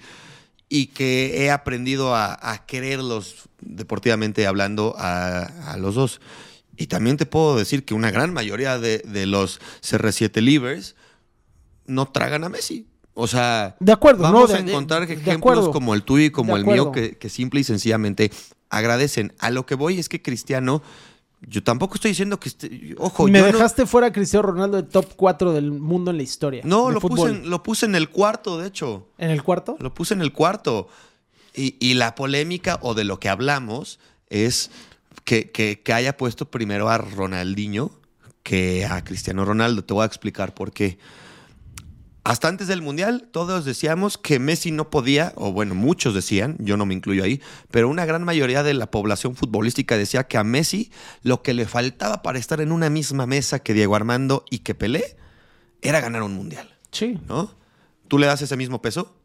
y 0.67 0.87
que 0.87 1.43
he 1.43 1.51
aprendido 1.51 2.15
a, 2.15 2.37
a 2.41 2.65
quererlos 2.65 3.47
deportivamente 3.61 4.47
hablando 4.47 4.95
a, 4.97 5.43
a 5.71 5.77
los 5.77 5.93
dos. 5.95 6.19
Y 6.77 6.87
también 6.87 7.17
te 7.17 7.25
puedo 7.27 7.55
decir 7.57 7.85
que 7.85 7.93
una 7.93 8.09
gran 8.11 8.33
mayoría 8.33 8.79
de, 8.79 8.97
de 8.99 9.25
los 9.27 9.61
CR7 9.81 10.41
Livers 10.41 10.95
no 11.85 12.07
tragan 12.07 12.43
a 12.43 12.49
Messi. 12.49 12.87
O 13.17 13.27
sea, 13.27 13.75
De 13.79 13.91
acuerdo, 13.93 14.23
vamos 14.23 14.49
no, 14.49 14.55
a 14.55 14.59
encontrar 14.59 15.07
de- 15.07 15.13
ejemplos 15.13 15.25
de 15.25 15.31
acuerdo. 15.39 15.71
como 15.71 15.93
el 15.95 16.03
tuyo 16.03 16.25
y 16.25 16.31
como 16.31 16.57
el 16.57 16.65
mío 16.65 16.91
que, 16.91 17.17
que 17.17 17.29
simple 17.29 17.61
y 17.61 17.63
sencillamente 17.63 18.29
agradecen. 18.69 19.33
A 19.39 19.49
lo 19.51 19.65
que 19.65 19.75
voy 19.75 19.97
es 19.99 20.09
que 20.09 20.21
Cristiano, 20.21 20.81
yo 21.47 21.63
tampoco 21.63 21.95
estoy 21.95 22.11
diciendo 22.11 22.39
que 22.41 22.49
esté, 22.49 22.93
ojo, 22.97 23.27
Me 23.29 23.39
yo 23.39 23.45
no- 23.45 23.53
dejaste 23.53 23.85
fuera 23.85 24.07
a 24.07 24.11
Cristiano 24.11 24.47
Ronaldo 24.47 24.77
de 24.77 24.83
top 24.83 25.13
4 25.15 25.53
del 25.53 25.71
mundo 25.71 26.11
en 26.11 26.17
la 26.17 26.23
historia. 26.23 26.61
no, 26.65 26.91
lo 26.91 26.99
puse, 26.99 27.29
en, 27.29 27.49
lo 27.49 27.63
puse 27.63 27.85
en 27.85 27.95
el 27.95 28.09
cuarto, 28.09 28.57
de 28.57 28.67
hecho. 28.67 29.07
¿En 29.17 29.29
el 29.29 29.43
cuarto? 29.43 29.77
Lo 29.79 29.93
puse 29.93 30.13
en 30.13 30.21
el 30.21 30.33
cuarto. 30.33 30.89
Y, 31.53 31.77
y 31.79 31.93
la 31.93 32.15
polémica 32.15 32.79
o 32.81 32.95
de 32.95 33.05
lo 33.05 33.17
que 33.21 33.29
hablamos 33.29 33.97
es 34.29 34.71
que, 35.23 35.51
que- 35.51 35.79
que 35.81 35.93
haya 35.93 36.17
puesto 36.17 36.51
primero 36.51 36.89
a 36.89 36.97
Ronaldinho 36.97 37.91
que 38.43 38.85
a 38.85 39.03
Cristiano 39.05 39.45
Ronaldo. 39.45 39.85
Te 39.85 39.93
voy 39.93 40.03
a 40.03 40.07
explicar 40.07 40.53
por 40.53 40.73
qué. 40.73 40.97
Hasta 42.25 42.47
antes 42.47 42.67
del 42.67 42.81
Mundial, 42.81 43.29
todos 43.31 43.65
decíamos 43.65 44.17
que 44.17 44.39
Messi 44.39 44.71
no 44.71 44.89
podía, 44.89 45.31
o 45.35 45.51
bueno, 45.51 45.75
muchos 45.75 46.15
decían, 46.15 46.57
yo 46.57 46.75
no 46.75 46.87
me 46.87 46.95
incluyo 46.95 47.23
ahí, 47.23 47.39
pero 47.69 47.87
una 47.87 48.03
gran 48.05 48.23
mayoría 48.23 48.63
de 48.63 48.73
la 48.73 48.89
población 48.89 49.35
futbolística 49.35 49.95
decía 49.95 50.23
que 50.23 50.39
a 50.39 50.43
Messi 50.43 50.91
lo 51.21 51.43
que 51.43 51.53
le 51.53 51.67
faltaba 51.67 52.23
para 52.23 52.39
estar 52.39 52.61
en 52.61 52.71
una 52.71 52.89
misma 52.89 53.27
mesa 53.27 53.59
que 53.59 53.75
Diego 53.75 53.95
Armando 53.95 54.43
y 54.49 54.59
que 54.59 54.73
Pelé 54.73 55.17
era 55.83 56.01
ganar 56.01 56.23
un 56.23 56.33
Mundial, 56.33 56.75
Sí. 56.89 57.19
¿no? 57.27 57.53
¿Tú 58.07 58.17
le 58.17 58.25
das 58.25 58.41
ese 58.41 58.57
mismo 58.57 58.81
peso? 58.81 59.15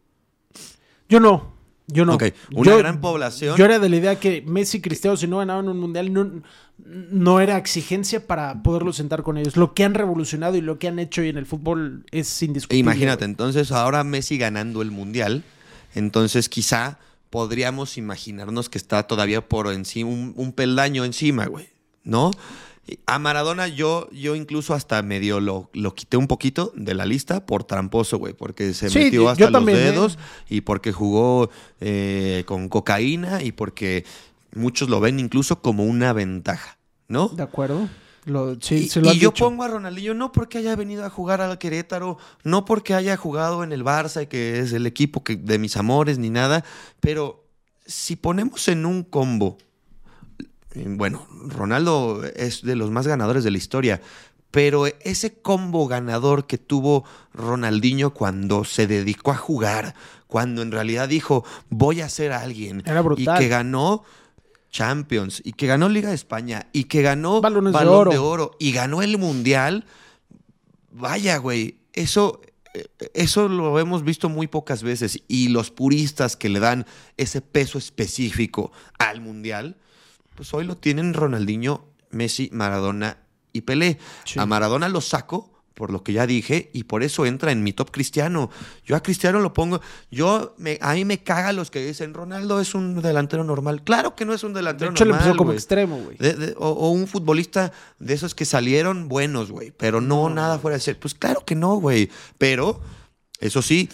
Yo 1.09 1.21
no. 1.21 1.55
Yo 1.93 2.05
no. 2.05 2.15
Ok, 2.15 2.25
una 2.55 2.71
Yo- 2.73 2.79
gran 2.79 3.01
población. 3.01 3.57
Yo 3.57 3.65
era 3.65 3.79
de 3.79 3.89
la 3.89 3.97
idea 3.97 4.19
que 4.21 4.43
Messi 4.47 4.79
y 4.79 4.81
Cristiano, 4.81 5.17
si 5.17 5.27
no 5.27 5.39
ganaban 5.39 5.69
un 5.69 5.79
mundial, 5.79 6.13
no, 6.13 6.43
no 6.79 7.41
era 7.41 7.57
exigencia 7.57 8.27
para 8.27 8.63
poderlo 8.63 8.93
sentar 8.93 9.23
con 9.23 9.37
ellos. 9.39 9.57
Lo 9.57 9.75
que 9.75 9.85
han 9.85 9.95
revolucionado 9.95 10.57
y 10.57 10.61
lo 10.61 10.79
que 10.79 10.89
han 10.89 10.99
hecho 10.99 11.21
hoy 11.21 11.29
en 11.29 11.37
el 11.39 11.47
fútbol 11.47 12.05
es 12.11 12.43
indiscutible. 12.43 12.81
Imagínate, 12.81 13.25
entonces 13.25 13.73
ahora 13.73 14.05
Messi 14.05 14.39
ganando 14.39 14.83
el 14.83 14.91
Mundial, 14.91 15.43
entonces 15.95 16.49
quizá 16.49 16.99
podríamos 17.31 17.97
imaginarnos 17.97 18.69
que 18.69 18.79
está 18.79 19.05
todavía 19.05 19.47
por 19.49 19.69
encima, 19.73 20.11
un, 20.11 20.33
un 20.37 20.53
peldaño 20.53 21.05
encima, 21.05 21.47
güey, 21.47 21.69
¿no? 22.05 22.31
A 23.07 23.19
Maradona 23.19 23.69
yo, 23.69 24.09
yo 24.11 24.35
incluso 24.35 24.75
hasta 24.75 25.03
medio 25.03 25.41
lo, 25.41 25.71
lo 25.73 25.95
quité 25.95 26.17
un 26.17 26.27
poquito 26.27 26.73
de 26.75 26.95
la 26.95 27.07
lista 27.07 27.47
por 27.47 27.65
tramposo, 27.65 28.19
güey, 28.19 28.33
porque 28.35 28.75
se 28.75 28.91
Sí, 28.91 28.99
metió 29.05 29.29
hasta 29.29 29.45
los 29.45 29.53
también, 29.53 29.79
¿eh? 29.79 29.83
dedos 29.83 30.19
y 30.49 30.63
porque 30.63 30.93
jugó 30.93 31.51
eh, 31.81 32.45
con 32.47 32.69
cocaína 32.69 33.43
y 33.43 33.53
porque 33.53 34.05
muchos 34.55 34.89
lo 34.89 35.01
ven 35.01 35.21
incluso 35.21 35.61
como 35.63 35.85
una 35.85 36.13
ventaja, 36.13 36.79
¿no? 37.09 37.29
¿De 37.29 37.43
acuerdo? 37.43 37.89
Lo, 38.27 38.61
sí, 38.61 38.75
y 38.75 38.89
se 38.89 39.01
lo 39.01 39.13
y 39.13 39.19
yo 39.19 39.31
dicho. 39.31 39.45
pongo 39.47 39.63
a 39.63 39.69
Ronaldinho 39.69 40.13
no 40.15 40.31
porque 40.31 40.59
haya 40.59 40.77
venido 40.77 41.05
a 41.05 41.11
jugar 41.11 41.41
al 41.41 41.57
Querétaro, 41.59 42.19
no 42.45 42.65
porque 42.67 42.95
haya 42.95 43.17
jugado 43.17 43.65
en 43.65 43.73
el 43.73 43.83
Barça, 43.83 44.29
que 44.29 44.59
es 44.59 44.73
el 44.73 44.87
equipo 44.87 45.25
que, 45.25 45.37
de 45.37 45.59
mis 45.59 45.77
amores 45.77 46.19
ni 46.19 46.29
nada, 46.29 46.65
pero 47.01 47.45
si 47.87 48.17
ponemos 48.17 48.69
en 48.69 48.85
un 48.85 49.03
combo, 49.05 49.57
bueno, 50.75 51.27
Ronaldo 51.47 52.23
es 52.37 52.63
de 52.63 52.77
los 52.77 52.91
más 52.91 53.07
ganadores 53.07 53.45
de 53.45 53.51
la 53.51 53.59
historia, 53.59 54.01
pero 54.51 54.87
ese 54.87 55.35
combo 55.35 55.87
ganador 55.87 56.47
que 56.47 56.59
tuvo 56.59 57.05
Ronaldinho 57.33 58.13
cuando 58.13 58.65
se 58.65 58.87
dedicó 58.87 59.31
a 59.33 59.37
jugar, 59.37 59.95
cuando 60.27 60.63
en 60.63 60.73
realidad 60.73 61.09
dijo, 61.09 61.45
voy 61.69 62.01
a 62.01 62.09
ser 62.09 62.33
alguien, 62.33 62.83
Era 62.87 63.05
y 63.17 63.25
que 63.25 63.49
ganó 63.49 64.05
Champions, 64.71 65.43
y 65.45 65.53
que 65.53 65.67
ganó 65.67 65.89
Liga 65.89 66.11
de 66.11 66.15
España, 66.15 66.69
y 66.73 66.85
que 66.85 67.03
ganó 67.03 67.41
Balones 67.41 67.73
de 67.73 67.79
Balón 67.79 67.95
oro. 67.95 68.11
de 68.11 68.19
Oro, 68.19 68.57
y 68.59 68.73
ganó 68.73 69.03
el 69.03 69.19
Mundial, 69.19 69.85
vaya, 70.93 71.37
güey, 71.39 71.79
eso, 71.93 72.41
eh, 72.75 72.87
eso 73.15 73.49
lo 73.49 73.79
hemos 73.79 74.05
visto 74.05 74.29
muy 74.29 74.47
pocas 74.47 74.83
veces, 74.83 75.23
y 75.29 75.49
los 75.49 75.71
puristas 75.71 76.37
que 76.37 76.49
le 76.49 76.61
dan 76.61 76.87
ese 77.17 77.41
peso 77.41 77.79
específico 77.79 78.73
al 78.99 79.21
Mundial, 79.21 79.77
pues 80.41 80.55
hoy 80.55 80.65
lo 80.65 80.75
tienen 80.75 81.13
Ronaldinho, 81.13 81.85
Messi, 82.13 82.49
Maradona 82.51 83.19
y 83.53 83.61
Pelé. 83.61 83.99
Sí. 84.25 84.39
A 84.39 84.47
Maradona 84.47 84.89
lo 84.89 85.03
saco 85.03 85.53
por 85.75 85.91
lo 85.91 86.03
que 86.03 86.15
ya 86.15 86.27
dije 86.27 86.71
y 86.73 86.85
por 86.85 87.03
eso 87.03 87.27
entra 87.27 87.53
en 87.53 87.63
mi 87.63 87.75
top 87.75 87.91
cristiano. 87.91 88.49
Yo 88.87 88.97
a 88.97 89.03
Cristiano 89.03 89.41
lo 89.41 89.53
pongo, 89.53 89.83
yo 90.11 90.55
me, 90.57 90.79
a 90.81 90.95
mí 90.95 91.05
me 91.05 91.23
caga 91.23 91.53
los 91.53 91.71
que 91.71 91.85
dicen 91.85 92.15
Ronaldo 92.15 92.59
es 92.59 92.75
un 92.75 93.03
delantero 93.03 93.45
normal. 93.45 93.85
Claro 93.85 94.17
que 94.17 94.25
no 94.25 94.33
es 94.33 94.43
un 94.43 94.55
De 94.55 94.61
delantero 94.61 94.93
hecho, 94.93 95.05
normal. 95.05 95.37
como 95.37 95.53
extremo, 95.53 95.99
güey. 95.99 96.17
O, 96.57 96.69
o 96.71 96.89
un 96.89 97.07
futbolista 97.07 97.71
de 97.99 98.15
esos 98.15 98.35
que 98.35 98.47
salieron 98.47 99.09
buenos, 99.09 99.51
güey, 99.51 99.73
pero 99.73 100.01
no, 100.01 100.31
nada 100.31 100.59
fuera 100.59 100.79
de 100.79 100.81
ser. 100.81 100.99
Pues 100.99 101.13
claro 101.13 101.45
que 101.45 101.55
no, 101.55 101.75
güey. 101.75 102.09
Pero, 102.39 102.81
eso 103.41 103.61
sí, 103.61 103.91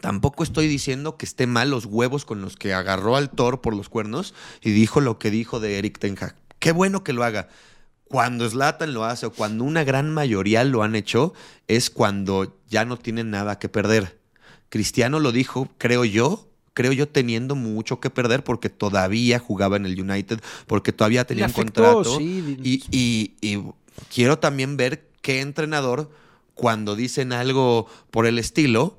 tampoco 0.00 0.42
estoy 0.42 0.66
diciendo 0.68 1.16
que 1.16 1.26
esté 1.26 1.46
mal 1.46 1.70
los 1.70 1.84
huevos 1.86 2.24
con 2.24 2.40
los 2.40 2.56
que 2.56 2.72
agarró 2.74 3.16
al 3.16 3.30
toro 3.30 3.60
por 3.62 3.74
los 3.76 3.88
cuernos 3.88 4.34
y 4.62 4.70
dijo 4.70 5.00
lo 5.00 5.18
que 5.18 5.30
dijo 5.30 5.60
de 5.60 5.78
Eric 5.78 5.98
Ten 5.98 6.16
Hag. 6.20 6.34
Qué 6.58 6.72
bueno 6.72 7.04
que 7.04 7.12
lo 7.12 7.24
haga. 7.24 7.48
Cuando 8.04 8.48
Zlatan 8.48 8.92
lo 8.92 9.04
hace 9.04 9.26
o 9.26 9.32
cuando 9.32 9.62
una 9.64 9.84
gran 9.84 10.12
mayoría 10.12 10.64
lo 10.64 10.82
han 10.82 10.96
hecho, 10.96 11.32
es 11.68 11.90
cuando 11.90 12.56
ya 12.68 12.84
no 12.84 12.96
tienen 12.98 13.30
nada 13.30 13.58
que 13.58 13.68
perder. 13.68 14.18
Cristiano 14.68 15.20
lo 15.20 15.30
dijo, 15.32 15.68
creo 15.78 16.04
yo, 16.04 16.48
creo 16.74 16.92
yo 16.92 17.08
teniendo 17.08 17.54
mucho 17.54 18.00
que 18.00 18.10
perder 18.10 18.42
porque 18.44 18.68
todavía 18.68 19.38
jugaba 19.38 19.76
en 19.76 19.86
el 19.86 20.00
United, 20.00 20.40
porque 20.66 20.92
todavía 20.92 21.24
tenía 21.24 21.46
un 21.46 21.52
contrato. 21.52 22.18
sí. 22.18 22.56
Y, 22.62 22.82
y- 22.90 23.34
y 23.40 23.62
quiero 24.12 24.38
también 24.38 24.76
ver 24.76 25.06
qué 25.22 25.40
entrenador, 25.40 26.10
cuando 26.54 26.94
dicen 26.96 27.32
algo 27.32 27.86
por 28.10 28.26
el 28.26 28.38
estilo, 28.38 28.96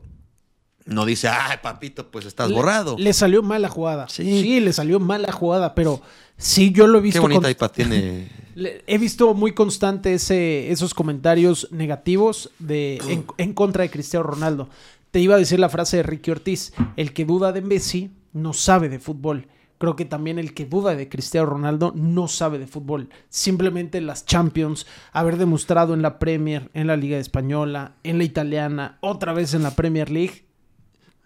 no 0.85 1.05
dice, 1.05 1.27
ay, 1.27 1.57
papito, 1.61 2.09
pues 2.11 2.25
estás 2.25 2.49
Le- 2.49 2.55
borrado. 2.55 2.95
Le 2.97 3.13
salió 3.13 3.43
mal 3.43 3.61
la 3.61 3.69
jugada. 3.69 4.07
Sí. 4.09 4.41
Sí. 4.41 4.59
le 4.59 4.73
salió 4.73 4.99
mal 4.99 5.21
la 5.21 5.31
jugada, 5.31 5.75
pero 5.75 6.01
sí, 6.37 6.71
yo 6.71 6.87
lo 6.87 6.97
he 6.97 7.01
qué 7.01 7.05
visto. 7.05 7.21
bonita 7.21 7.41
con- 7.41 7.51
iPad 7.51 7.71
tiene. 7.71 8.27
He 8.87 8.97
visto 8.97 9.33
muy 9.33 9.53
constante 9.53 10.13
ese, 10.13 10.71
esos 10.71 10.93
comentarios 10.93 11.69
negativos 11.71 12.51
de, 12.59 12.97
en, 13.07 13.25
en 13.37 13.53
contra 13.53 13.83
de 13.83 13.89
Cristiano 13.89 14.23
Ronaldo. 14.25 14.67
Te 15.11 15.19
iba 15.21 15.35
a 15.35 15.37
decir 15.37 15.57
la 15.59 15.69
frase 15.69 15.97
de 15.97 16.03
Ricky 16.03 16.31
Ortiz: 16.31 16.73
el 16.97 17.13
que 17.13 17.23
duda 17.25 17.53
de 17.53 17.61
Messi 17.61 18.11
no 18.33 18.51
sabe 18.53 18.89
de 18.89 18.99
fútbol. 18.99 19.47
Creo 19.77 19.95
que 19.95 20.05
también 20.05 20.37
el 20.37 20.53
que 20.53 20.65
duda 20.65 20.95
de 20.95 21.07
Cristiano 21.09 21.47
Ronaldo 21.47 21.91
no 21.95 22.27
sabe 22.27 22.59
de 22.59 22.67
fútbol. 22.67 23.09
Simplemente 23.29 23.99
las 24.01 24.25
Champions, 24.25 24.85
haber 25.11 25.37
demostrado 25.37 25.93
en 25.93 26.01
la 26.01 26.19
Premier, 26.19 26.69
en 26.73 26.87
la 26.87 26.97
Liga 26.97 27.17
Española, 27.17 27.93
en 28.03 28.17
la 28.17 28.23
Italiana, 28.25 28.97
otra 29.01 29.33
vez 29.33 29.53
en 29.53 29.63
la 29.63 29.71
Premier 29.75 30.11
League. 30.11 30.43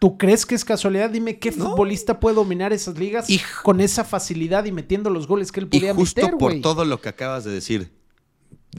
¿Tú 0.06 0.20
crees 0.20 0.46
que 0.46 0.54
es 0.54 0.64
casualidad? 0.64 1.10
Dime 1.10 1.40
qué 1.40 1.50
No. 1.50 1.72
futbolista 1.72 2.20
puede 2.20 2.36
dominar 2.36 2.72
esas 2.72 2.96
ligas 3.00 3.28
Y- 3.28 3.42
con 3.64 3.82
esa 3.82 4.04
facilidad 4.04 4.64
y 4.66 4.72
metiendo 4.72 5.10
los 5.10 5.26
goles 5.26 5.52
que 5.52 5.62
él 5.62 5.68
Y 5.72 5.80
podía 5.80 5.96
justo 5.96 6.22
meter, 6.22 6.38
por 6.38 6.52
güey. 6.52 6.62
todo 6.62 6.86
lo 6.86 7.02
que 7.02 7.10
acabas 7.10 7.44
de 7.44 7.52
decir. 7.52 7.92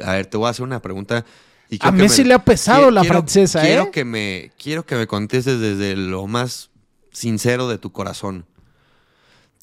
A 0.05 0.12
ver, 0.12 0.27
te 0.27 0.37
voy 0.37 0.47
a 0.47 0.51
hacer 0.51 0.62
una 0.62 0.81
pregunta. 0.81 1.25
Y 1.69 1.75
A 1.77 1.79
quiero 1.91 1.97
Messi 1.97 2.23
me- 2.23 2.29
le 2.29 2.35
ha 2.35 2.45
pesado 2.45 2.93
la 2.93 3.01
quiero- 3.01 3.15
francesa, 3.19 3.61
quiero 3.62 3.83
¿eh? 3.83 3.91
Que 3.91 4.05
me, 4.05 4.53
quiero 4.57 4.87
que 4.87 4.95
me 4.95 5.09
contestes 5.09 5.59
desde 5.59 5.97
lo 5.97 6.29
más 6.29 6.71
sincero 7.11 7.67
de 7.67 7.79
tu 7.79 7.91
corazón. 7.91 8.47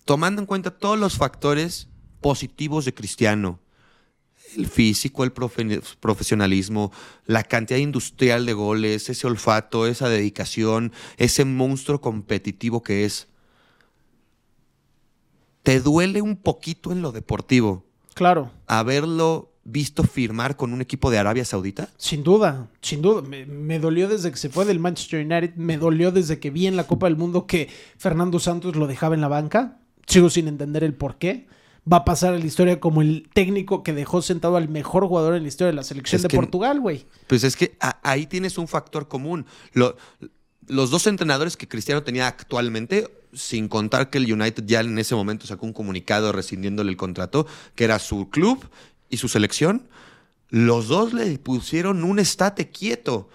Tomando 0.03 0.41
en 0.41 0.45
cuenta 0.47 0.69
todos 0.69 0.99
los 0.99 1.15
factores 1.15 1.87
positivos 2.19 2.83
de 2.83 2.93
Cristiano, 2.93 3.61
el 4.57 4.67
físico, 4.67 5.23
el 5.23 5.33
profe- 5.33 5.81
profesionalismo, 5.99 6.91
la 7.25 7.43
cantidad 7.43 7.79
industrial 7.79 8.45
de 8.45 8.53
goles, 8.53 9.09
ese 9.09 9.27
olfato, 9.27 9.87
esa 9.87 10.09
dedicación, 10.09 10.91
ese 11.17 11.45
monstruo 11.45 12.01
competitivo 12.01 12.81
que 12.83 13.05
es. 13.05 13.27
¿Te 15.63 15.79
duele 15.79 16.21
un 16.21 16.35
poquito 16.35 16.91
en 16.91 17.01
lo 17.01 17.11
deportivo 17.11 17.85
Claro, 18.13 18.51
haberlo 18.67 19.49
visto 19.63 20.03
firmar 20.03 20.57
con 20.57 20.73
un 20.73 20.81
equipo 20.81 21.09
de 21.09 21.17
Arabia 21.19 21.45
Saudita? 21.45 21.89
sin 21.97 22.21
duda, 22.23 22.67
sin 22.81 23.01
duda. 23.01 23.21
Me, 23.21 23.45
me 23.45 23.79
dolió 23.79 24.09
desde 24.09 24.29
que 24.29 24.37
se 24.37 24.49
fue 24.49 24.65
del 24.65 24.79
Manchester 24.79 25.21
United, 25.25 25.55
me 25.55 25.77
dolió 25.77 26.11
desde 26.11 26.39
que 26.39 26.49
vi 26.51 26.67
en 26.67 26.75
la 26.75 26.85
Copa 26.85 27.05
del 27.07 27.15
Mundo 27.15 27.47
que 27.47 27.69
Fernando 27.97 28.39
Santos 28.39 28.75
lo 28.75 28.87
dejaba 28.87 29.15
en 29.15 29.21
la 29.21 29.29
banca. 29.29 29.79
Sigo 30.05 30.29
sin 30.29 30.49
entender 30.49 30.83
el 30.83 30.93
por 30.95 31.17
qué. 31.17 31.47
Va 31.91 31.97
a 31.97 32.05
pasar 32.05 32.33
a 32.33 32.37
la 32.39 32.45
historia 32.45 32.79
como 32.79 33.01
el 33.01 33.27
técnico 33.33 33.83
que 33.83 33.91
dejó 33.93 34.21
sentado 34.21 34.55
al 34.55 34.69
mejor 34.69 35.05
jugador 35.05 35.35
en 35.35 35.41
la 35.43 35.49
historia 35.49 35.67
de 35.71 35.75
la 35.75 35.83
selección 35.83 36.17
Es 36.17 36.23
de 36.23 36.29
que- 36.29 36.37
Portugal, 36.37 36.79
güey. 36.79 37.05
Pues 37.27 37.43
es 37.43 37.55
que 37.57 37.75
a- 37.81 37.99
ahí 38.03 38.25
tienes 38.25 38.57
un 38.57 38.67
factor 38.69 39.07
común. 39.09 39.45
Lo- 39.73 39.97
los 40.67 40.91
dos 40.91 41.07
entrenadores 41.07 41.57
que 41.57 41.67
Cristiano 41.67 42.01
tenía 42.03 42.27
actualmente, 42.27 43.09
sin 43.33 43.67
contar 43.67 44.09
que 44.09 44.17
el 44.19 44.31
United 44.31 44.63
ya 44.65 44.79
en 44.79 44.97
ese 44.97 45.13
momento 45.15 45.45
sacó 45.45 45.65
un 45.65 45.73
comunicado 45.73 46.31
rescindiéndole 46.31 46.89
el 46.89 46.95
contrato, 46.97 47.45
que 47.75 47.83
era 47.83 47.99
su 47.99 48.29
club 48.29 48.63
y 49.09 49.17
su 49.17 49.27
selección, 49.27 49.87
los 50.49 50.87
dos 50.87 51.13
le 51.13 51.37
pusieron 51.37 52.03
un 52.05 52.17
estate 52.19 52.69
quieto. 52.69 53.27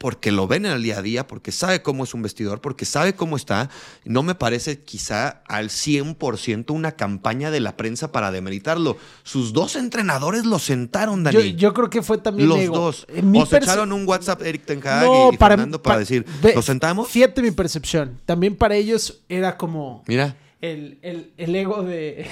Porque 0.00 0.32
lo 0.32 0.48
ven 0.48 0.64
en 0.64 0.72
el 0.72 0.82
día 0.82 0.98
a 0.98 1.02
día, 1.02 1.26
porque 1.26 1.52
sabe 1.52 1.82
cómo 1.82 2.04
es 2.04 2.14
un 2.14 2.22
vestidor, 2.22 2.62
porque 2.62 2.86
sabe 2.86 3.12
cómo 3.14 3.36
está. 3.36 3.68
No 4.06 4.22
me 4.22 4.34
parece 4.34 4.80
quizá 4.82 5.42
al 5.46 5.68
100% 5.68 6.70
una 6.72 6.92
campaña 6.92 7.50
de 7.50 7.60
la 7.60 7.76
prensa 7.76 8.10
para 8.10 8.30
demeritarlo. 8.32 8.96
Sus 9.24 9.52
dos 9.52 9.76
entrenadores 9.76 10.46
lo 10.46 10.58
sentaron, 10.58 11.22
Yo, 11.26 11.38
Dani. 11.40 11.54
yo 11.54 11.74
creo 11.74 11.90
que 11.90 12.00
fue 12.02 12.16
también 12.16 12.48
Los 12.48 12.58
ego. 12.60 12.76
dos. 12.78 13.06
Mi 13.22 13.42
O 13.42 13.44
se 13.44 13.58
echaron 13.58 13.92
un 13.92 14.08
WhatsApp 14.08 14.40
Eric 14.40 14.64
Ten 14.64 14.80
Hag 14.86 15.04
No, 15.04 15.32
y 15.34 15.36
para- 15.36 15.56
Fernando 15.56 15.82
para 15.82 15.96
pa- 15.96 16.00
decir, 16.00 16.24
¿nos 16.54 16.64
sentamos? 16.64 17.06
Fíjate 17.10 17.42
mi 17.42 17.50
percepción. 17.50 18.18
También 18.24 18.56
para 18.56 18.76
ellos 18.76 19.20
era 19.28 19.58
como 19.58 20.02
Mira, 20.06 20.34
el, 20.62 20.98
el- 21.02 21.34
el 21.36 21.54
ego 21.54 21.82
de. 21.82 22.26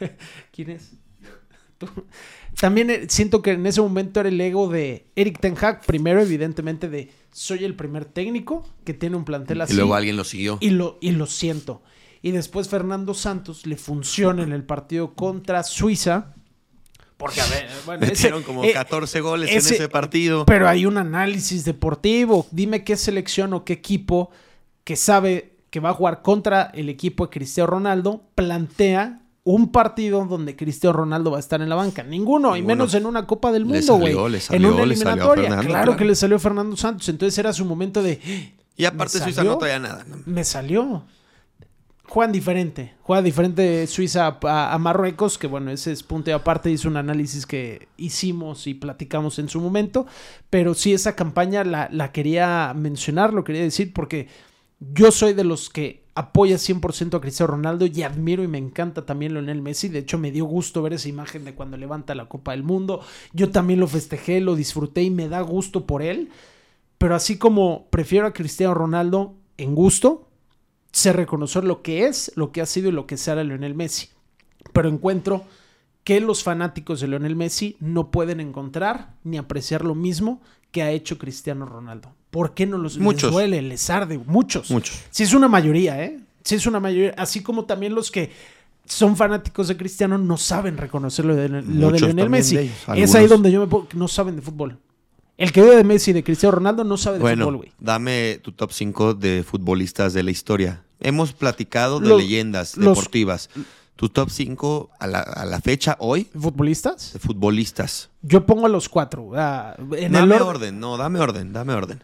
¿Quién 0.52 0.70
es? 0.70 0.92
Tú. 1.78 1.86
También 2.58 2.90
eh, 2.90 3.06
siento 3.08 3.42
que 3.42 3.52
en 3.52 3.66
ese 3.66 3.80
momento 3.80 4.20
era 4.20 4.28
el 4.28 4.40
ego 4.40 4.68
de 4.68 5.06
Eric 5.16 5.38
Ten 5.40 5.54
Hag. 5.60 5.84
Primero, 5.86 6.20
evidentemente, 6.20 6.88
de 6.88 7.10
soy 7.32 7.64
el 7.64 7.74
primer 7.76 8.04
técnico 8.04 8.66
que 8.84 8.92
tiene 8.94 9.16
un 9.16 9.24
plantel 9.24 9.60
así. 9.60 9.72
y 9.72 9.76
luego 9.76 9.94
alguien 9.94 10.16
lo 10.16 10.24
siguió. 10.24 10.58
y 10.60 10.70
lo, 10.70 10.98
y 11.00 11.12
lo 11.12 11.26
siento. 11.26 11.82
Y 12.22 12.32
después 12.32 12.68
Fernando 12.68 13.14
Santos 13.14 13.66
le 13.66 13.76
funciona 13.76 14.42
en 14.42 14.52
el 14.52 14.64
partido 14.64 15.14
contra 15.14 15.62
Suiza. 15.62 16.34
Porque, 17.16 17.40
a 17.40 17.46
ver, 17.46 17.68
bueno, 17.86 18.02
ese- 18.04 18.12
Metieron 18.12 18.42
como 18.42 18.64
eh, 18.64 18.72
14 18.72 19.20
goles 19.20 19.50
ese- 19.50 19.68
en 19.70 19.74
ese 19.74 19.88
partido. 19.88 20.44
pero 20.44 20.68
hay 20.68 20.84
un 20.86 20.98
análisis 20.98 21.64
deportivo. 21.64 22.46
Dime 22.50 22.84
qué 22.84 22.96
selección 22.96 23.52
o 23.54 23.64
qué 23.64 23.72
equipo 23.74 24.30
que 24.84 24.96
sabe 24.96 25.56
que 25.70 25.80
va 25.80 25.90
a 25.90 25.94
jugar 25.94 26.20
contra 26.22 26.64
el 26.74 26.88
equipo 26.88 27.24
de 27.26 27.30
Cristiano 27.30 27.68
Ronaldo 27.68 28.24
plantea 28.34 29.20
un 29.50 29.72
partido 29.72 30.24
donde 30.24 30.56
Cristiano 30.56 30.96
Ronaldo 30.96 31.30
va 31.30 31.38
a 31.38 31.40
estar 31.40 31.60
en 31.60 31.68
la 31.68 31.76
banca. 31.76 32.02
Ninguno, 32.02 32.56
y 32.56 32.62
menos 32.62 32.94
en 32.94 33.06
una 33.06 33.26
Copa 33.26 33.52
del 33.52 33.64
Mundo, 33.64 33.96
güey. 33.96 34.12
En 34.50 34.66
una 34.66 34.82
eliminatoria. 34.82 35.44
Fernando, 35.44 35.68
claro, 35.68 35.84
claro. 35.84 35.96
que 35.96 36.04
le 36.04 36.14
salió 36.14 36.38
Fernando 36.38 36.76
Santos. 36.76 37.08
Entonces 37.08 37.36
era 37.38 37.52
su 37.52 37.64
momento 37.64 38.02
de. 38.02 38.20
y 38.76 38.84
aparte 38.84 39.18
¿me 39.18 39.24
Suiza 39.24 39.44
no 39.44 39.58
traía 39.58 39.78
nada. 39.78 40.04
¿no? 40.06 40.16
Me 40.26 40.44
salió. 40.44 41.04
Juegan 42.04 42.32
diferente. 42.32 42.94
Juega 43.02 43.22
diferente 43.22 43.86
Suiza 43.86 44.38
a, 44.42 44.74
a 44.74 44.78
Marruecos, 44.78 45.38
que 45.38 45.46
bueno, 45.46 45.70
ese 45.70 45.92
es 45.92 46.02
punto 46.02 46.30
y 46.30 46.32
aparte. 46.32 46.70
Hizo 46.70 46.88
un 46.88 46.96
análisis 46.96 47.46
que 47.46 47.88
hicimos 47.96 48.66
y 48.66 48.74
platicamos 48.74 49.38
en 49.38 49.48
su 49.48 49.60
momento. 49.60 50.06
Pero 50.50 50.74
sí, 50.74 50.92
esa 50.92 51.14
campaña 51.14 51.62
la, 51.62 51.88
la 51.92 52.10
quería 52.10 52.72
mencionar, 52.74 53.32
lo 53.32 53.44
quería 53.44 53.62
decir, 53.62 53.92
porque 53.92 54.28
yo 54.80 55.12
soy 55.12 55.34
de 55.34 55.44
los 55.44 55.70
que 55.70 55.99
apoya 56.14 56.56
100% 56.56 57.16
a 57.16 57.20
Cristiano 57.20 57.52
Ronaldo 57.52 57.86
y 57.86 58.02
admiro 58.02 58.42
y 58.42 58.48
me 58.48 58.58
encanta 58.58 59.06
también 59.06 59.32
Lionel 59.32 59.62
Messi. 59.62 59.88
De 59.88 60.00
hecho, 60.00 60.18
me 60.18 60.30
dio 60.30 60.44
gusto 60.44 60.82
ver 60.82 60.94
esa 60.94 61.08
imagen 61.08 61.44
de 61.44 61.54
cuando 61.54 61.76
levanta 61.76 62.14
la 62.14 62.28
Copa 62.28 62.52
del 62.52 62.62
Mundo. 62.62 63.00
Yo 63.32 63.50
también 63.50 63.80
lo 63.80 63.86
festejé, 63.86 64.40
lo 64.40 64.56
disfruté 64.56 65.02
y 65.02 65.10
me 65.10 65.28
da 65.28 65.40
gusto 65.40 65.86
por 65.86 66.02
él. 66.02 66.30
Pero 66.98 67.14
así 67.14 67.38
como 67.38 67.86
prefiero 67.90 68.26
a 68.26 68.32
Cristiano 68.32 68.74
Ronaldo 68.74 69.34
en 69.56 69.74
gusto, 69.74 70.28
sé 70.92 71.12
reconocer 71.12 71.64
lo 71.64 71.82
que 71.82 72.06
es, 72.06 72.32
lo 72.36 72.52
que 72.52 72.60
ha 72.60 72.66
sido 72.66 72.88
y 72.88 72.92
lo 72.92 73.06
que 73.06 73.16
será 73.16 73.44
Lionel 73.44 73.74
Messi. 73.74 74.08
Pero 74.72 74.88
encuentro 74.88 75.44
que 76.04 76.20
los 76.20 76.42
fanáticos 76.42 77.00
de 77.00 77.08
Lionel 77.08 77.36
Messi 77.36 77.76
no 77.80 78.10
pueden 78.10 78.40
encontrar 78.40 79.14
ni 79.22 79.38
apreciar 79.38 79.84
lo 79.84 79.94
mismo 79.94 80.40
que 80.70 80.82
ha 80.82 80.90
hecho 80.90 81.18
Cristiano 81.18 81.66
Ronaldo. 81.66 82.12
¿Por 82.30 82.54
qué 82.54 82.66
no 82.66 82.78
los 82.78 82.98
Muchos. 82.98 83.24
les 83.24 83.32
duele, 83.32 83.62
les 83.62 83.90
arde? 83.90 84.18
Muchos. 84.18 84.70
Muchos. 84.70 84.98
Sí 85.10 85.24
es 85.24 85.34
una 85.34 85.48
mayoría, 85.48 86.02
¿eh? 86.04 86.18
Sí 86.44 86.54
es 86.54 86.66
una 86.66 86.78
mayoría. 86.80 87.14
Así 87.18 87.42
como 87.42 87.64
también 87.64 87.94
los 87.94 88.10
que 88.10 88.30
son 88.86 89.16
fanáticos 89.16 89.68
de 89.68 89.76
Cristiano 89.76 90.16
no 90.18 90.36
saben 90.36 90.76
reconocer 90.76 91.24
lo 91.24 91.34
de, 91.36 91.48
lo 91.48 91.90
de 91.90 92.00
Lionel 92.00 92.30
Messi. 92.30 92.56
de 92.56 92.62
ellos, 92.64 92.74
es 92.96 93.14
ahí 93.14 93.26
donde 93.26 93.50
yo 93.52 93.60
me 93.60 93.66
pongo, 93.66 93.88
no 93.94 94.08
saben 94.08 94.36
de 94.36 94.42
fútbol. 94.42 94.78
El 95.36 95.52
que 95.52 95.62
vive 95.62 95.76
de 95.76 95.84
Messi 95.84 96.10
y 96.10 96.14
de 96.14 96.22
Cristiano 96.22 96.56
Ronaldo 96.56 96.84
no 96.84 96.96
sabe 96.96 97.16
de 97.16 97.22
Bueno, 97.22 97.44
fútbol, 97.46 97.56
güey. 97.58 97.72
dame 97.78 98.38
tu 98.42 98.52
top 98.52 98.72
5 98.72 99.14
de 99.14 99.42
futbolistas 99.42 100.12
de 100.12 100.22
la 100.22 100.30
historia. 100.30 100.82
Hemos 101.00 101.32
platicado 101.32 101.98
de 101.98 102.08
Los- 102.10 102.20
leyendas 102.20 102.76
los- 102.76 102.96
deportivas. 102.98 103.48
Tu 104.00 104.08
top 104.08 104.30
5 104.30 104.92
a 104.98 105.06
la, 105.06 105.18
a 105.20 105.44
la 105.44 105.60
fecha 105.60 105.94
hoy 105.98 106.24
¿Futbolistas? 106.32 107.12
de 107.12 107.18
futbolistas. 107.18 108.08
Yo 108.22 108.46
pongo 108.46 108.64
a 108.64 108.70
los 108.70 108.88
cuatro. 108.88 109.32
ah, 109.34 109.74
en 109.78 110.12
dame 110.12 110.36
el 110.36 110.40
orden. 110.40 110.48
orden, 110.48 110.80
no, 110.80 110.96
dame 110.96 111.20
orden, 111.20 111.52
dame 111.52 111.74
orden. 111.74 112.02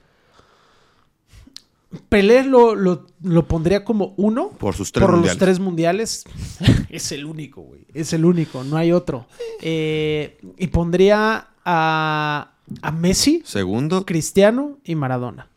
Pelé 2.11 2.43
lo, 2.45 2.75
lo, 2.75 3.07
lo 3.23 3.47
pondría 3.49 3.83
como 3.83 4.13
uno 4.19 4.51
Por 4.51 4.75
sus 4.75 4.93
tres 4.93 5.03
por 5.07 5.13
mundiales. 5.15 5.41
los 5.41 5.47
tres 5.47 5.59
mundiales. 5.61 6.25
es 6.91 7.13
el 7.13 7.25
único, 7.25 7.63
güey. 7.63 7.87
Es 7.95 8.13
el 8.13 8.27
único, 8.27 8.63
no 8.63 8.77
hay 8.77 8.93
otro. 8.93 9.27
Eh, 9.63 10.39
y 10.59 10.67
pondría 10.67 11.49
a, 11.65 12.51
a 12.83 12.91
Messi, 12.93 13.43
Segundo, 13.47 14.05
Cristiano 14.05 14.77
y 14.85 14.97
Maradona. 14.97 15.49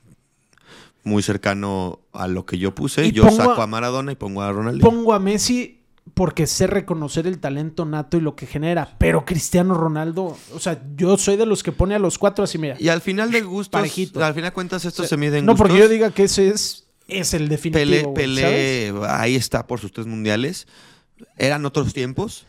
muy 1.04 1.22
cercano 1.22 2.00
a 2.14 2.28
lo 2.28 2.46
que 2.46 2.58
yo 2.58 2.74
puse. 2.74 3.06
Y 3.08 3.12
yo 3.12 3.30
saco 3.30 3.60
a- 3.60 3.64
a 3.64 3.68
Maradona 3.68 4.14
y 4.14 4.16
pongo 4.16 4.42
a 4.42 4.52
Ronaldinho. 4.54 4.90
Pongo 4.90 5.14
a 5.14 5.20
Messi 5.20 5.79
porque 6.20 6.48
sé 6.48 6.68
reconocer 6.68 7.28
el 7.28 7.40
talento 7.40 7.86
nato 7.86 8.18
y 8.18 8.20
lo 8.20 8.36
que 8.36 8.46
genera. 8.46 8.94
Pero 8.98 9.24
Cristiano 9.24 9.74
Ronaldo, 9.74 10.38
o 10.54 10.60
sea, 10.60 10.84
yo 10.98 11.16
soy 11.18 11.38
de 11.38 11.46
los 11.46 11.64
que 11.64 11.72
pone 11.72 11.96
a 11.96 12.00
los 12.00 12.18
cuatro 12.18 12.44
así, 12.44 12.58
mira. 12.58 12.76
Y 12.78 12.90
al 12.90 13.00
final 13.00 13.32
de 13.32 13.40
gustos, 13.40 13.70
Parejito. 13.70 14.22
al 14.22 14.34
final 14.34 14.52
cuentas 14.52 14.84
esto 14.84 15.04
O 15.04 15.06
sea, 15.06 15.12
se 15.12 15.16
mide 15.16 15.38
en 15.38 15.46
no 15.46 15.54
gustos. 15.54 15.66
porque 15.70 15.82
yo 15.82 15.88
diga 15.88 16.12
que 16.12 16.24
ese 16.24 16.50
es, 16.50 16.88
es 17.08 17.34
el 17.34 17.48
definitivo. 17.48 18.14
Pelé, 18.14 18.94
ahí 19.08 19.38
está 19.38 19.66
por 19.66 19.80
sus 19.80 19.94
tres 19.94 20.08
mundiales. 20.08 20.68
Eran 21.38 21.66
otros 21.66 21.94
tiempos. 21.94 22.46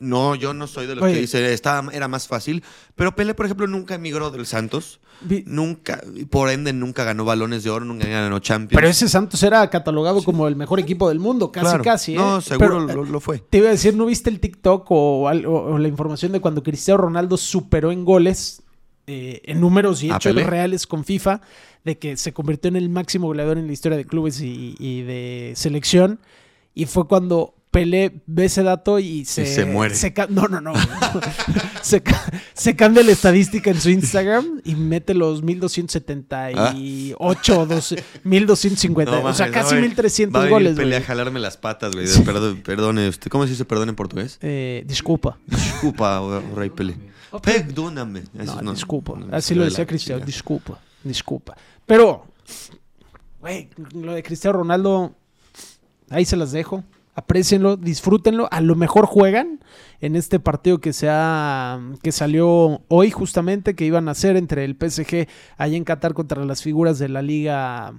No, 0.00 0.34
yo 0.34 0.54
no 0.54 0.66
soy 0.66 0.86
de 0.86 0.94
los 0.94 1.04
Oye. 1.04 1.14
que 1.14 1.20
dice 1.20 1.52
estaba, 1.52 1.92
era 1.92 2.06
más 2.08 2.28
fácil. 2.28 2.62
Pero 2.94 3.14
Pelé, 3.16 3.34
por 3.34 3.46
ejemplo, 3.46 3.66
nunca 3.66 3.94
emigró 3.96 4.30
del 4.30 4.46
Santos. 4.46 5.00
Vi- 5.20 5.42
Nunca, 5.46 6.00
y 6.14 6.26
por 6.26 6.48
ende, 6.48 6.72
nunca 6.72 7.02
ganó 7.02 7.24
balones 7.24 7.64
de 7.64 7.70
oro, 7.70 7.84
nunca 7.84 8.06
ganó 8.06 8.38
Champions. 8.38 8.76
Pero 8.78 8.86
ese 8.88 9.08
Santos 9.08 9.42
era 9.42 9.68
catalogado 9.68 10.22
como 10.22 10.46
el 10.46 10.54
mejor 10.54 10.78
equipo 10.78 11.08
del 11.08 11.18
mundo, 11.18 11.50
casi, 11.50 11.64
Claro. 11.66 11.82
casi. 11.84 12.12
¿eh? 12.14 12.16
No, 12.18 12.40
seguro 12.40 12.86
Pero, 12.86 13.02
lo, 13.02 13.04
lo 13.04 13.20
fue. 13.20 13.38
Te 13.40 13.58
iba 13.58 13.66
a 13.66 13.72
decir, 13.72 13.96
¿no 13.96 14.06
viste 14.06 14.30
el 14.30 14.38
TikTok 14.38 14.86
o, 14.90 15.28
la 15.32 15.88
información 15.88 16.30
de 16.30 16.40
cuando 16.40 16.62
Cristiano 16.62 16.98
Ronaldo 16.98 17.36
superó 17.36 17.90
en 17.90 18.04
goles, 18.04 18.62
eh, 19.08 19.40
en 19.44 19.60
números 19.60 20.04
y 20.04 20.10
¿A 20.10 20.16
hechos 20.16 20.36
reales 20.36 20.86
con 20.86 21.04
FIFA, 21.04 21.40
de 21.84 21.98
que 21.98 22.16
se 22.16 22.32
convirtió 22.32 22.68
en 22.68 22.76
el 22.76 22.88
máximo 22.88 23.26
goleador 23.26 23.58
en 23.58 23.66
la 23.66 23.72
historia 23.72 23.98
de 23.98 24.04
clubes 24.04 24.40
y, 24.40 24.76
y 24.78 25.02
de 25.02 25.52
selección? 25.56 26.20
Y 26.74 26.86
fue 26.86 27.08
cuando 27.08 27.54
Pelé 27.70 28.22
ve 28.26 28.46
ese 28.46 28.62
dato 28.62 28.98
y 28.98 29.26
se, 29.26 29.44
se 29.44 29.66
muere. 29.66 29.94
no, 30.30 30.48
no, 30.48 30.60
no. 30.60 30.72
se, 31.82 32.02
se 32.54 32.76
cambia 32.76 33.02
la 33.02 33.12
estadística 33.12 33.70
en 33.70 33.78
su 33.80 33.90
Instagram 33.90 34.62
y 34.64 34.74
mete 34.74 35.12
los 35.12 35.42
1278 35.42 37.60
o 37.60 37.66
12 37.66 38.04
1250. 38.24 39.12
No 39.12 39.18
o 39.28 39.34
sea, 39.34 39.46
mames, 39.46 39.62
casi 39.62 39.76
a- 39.76 39.80
1300 39.80 40.34
va 40.34 40.40
a 40.40 40.44
venir 40.46 40.54
goles. 40.62 40.76
Pelé 40.76 40.96
a 40.96 41.02
jalarme 41.02 41.40
las 41.40 41.56
patas, 41.56 41.94
güey. 41.94 42.06
Perdón, 42.24 42.62
perdone 42.62 43.08
usted. 43.08 43.30
¿Cómo 43.30 43.44
se 43.44 43.50
dice 43.50 43.64
perdón 43.64 43.88
en 43.90 43.96
portugués? 43.96 44.38
Eh, 44.40 44.82
disculpa. 44.86 45.38
Disculpa, 45.46 46.42
rey 46.54 46.70
Pelé. 46.70 46.96
Perdóname. 47.42 48.22
Eso 48.38 48.62
No, 48.62 48.72
disculpa. 48.72 49.14
no, 49.18 49.34
Así 49.36 49.54
no 49.54 49.58
lo 49.58 49.64
de 49.64 49.70
decía 49.70 49.86
Cristiano. 49.86 50.24
Disculpa. 50.24 50.78
Disculpa. 51.04 51.56
Pero, 51.84 52.26
güey, 53.40 53.68
lo 53.94 54.14
de 54.14 54.22
Cristiano 54.22 54.58
Ronaldo, 54.58 55.14
ahí 56.10 56.24
se 56.24 56.36
las 56.36 56.52
dejo. 56.52 56.82
Aprecienlo, 57.18 57.76
disfrútenlo. 57.76 58.46
A 58.52 58.60
lo 58.60 58.76
mejor 58.76 59.06
juegan 59.06 59.58
en 60.00 60.14
este 60.14 60.38
partido 60.38 60.78
que 60.78 60.92
se 60.92 61.08
ha- 61.10 61.80
que 62.00 62.12
salió 62.12 62.82
hoy 62.86 63.10
justamente, 63.10 63.74
que 63.74 63.84
iban 63.84 64.06
a 64.06 64.12
hacer 64.12 64.36
entre 64.36 64.64
el 64.64 64.76
PSG 64.76 65.26
allá 65.56 65.76
en 65.76 65.82
Qatar 65.82 66.14
contra 66.14 66.44
las 66.44 66.62
figuras 66.62 67.00
de 67.00 67.08
la 67.08 67.20
liga 67.20 67.92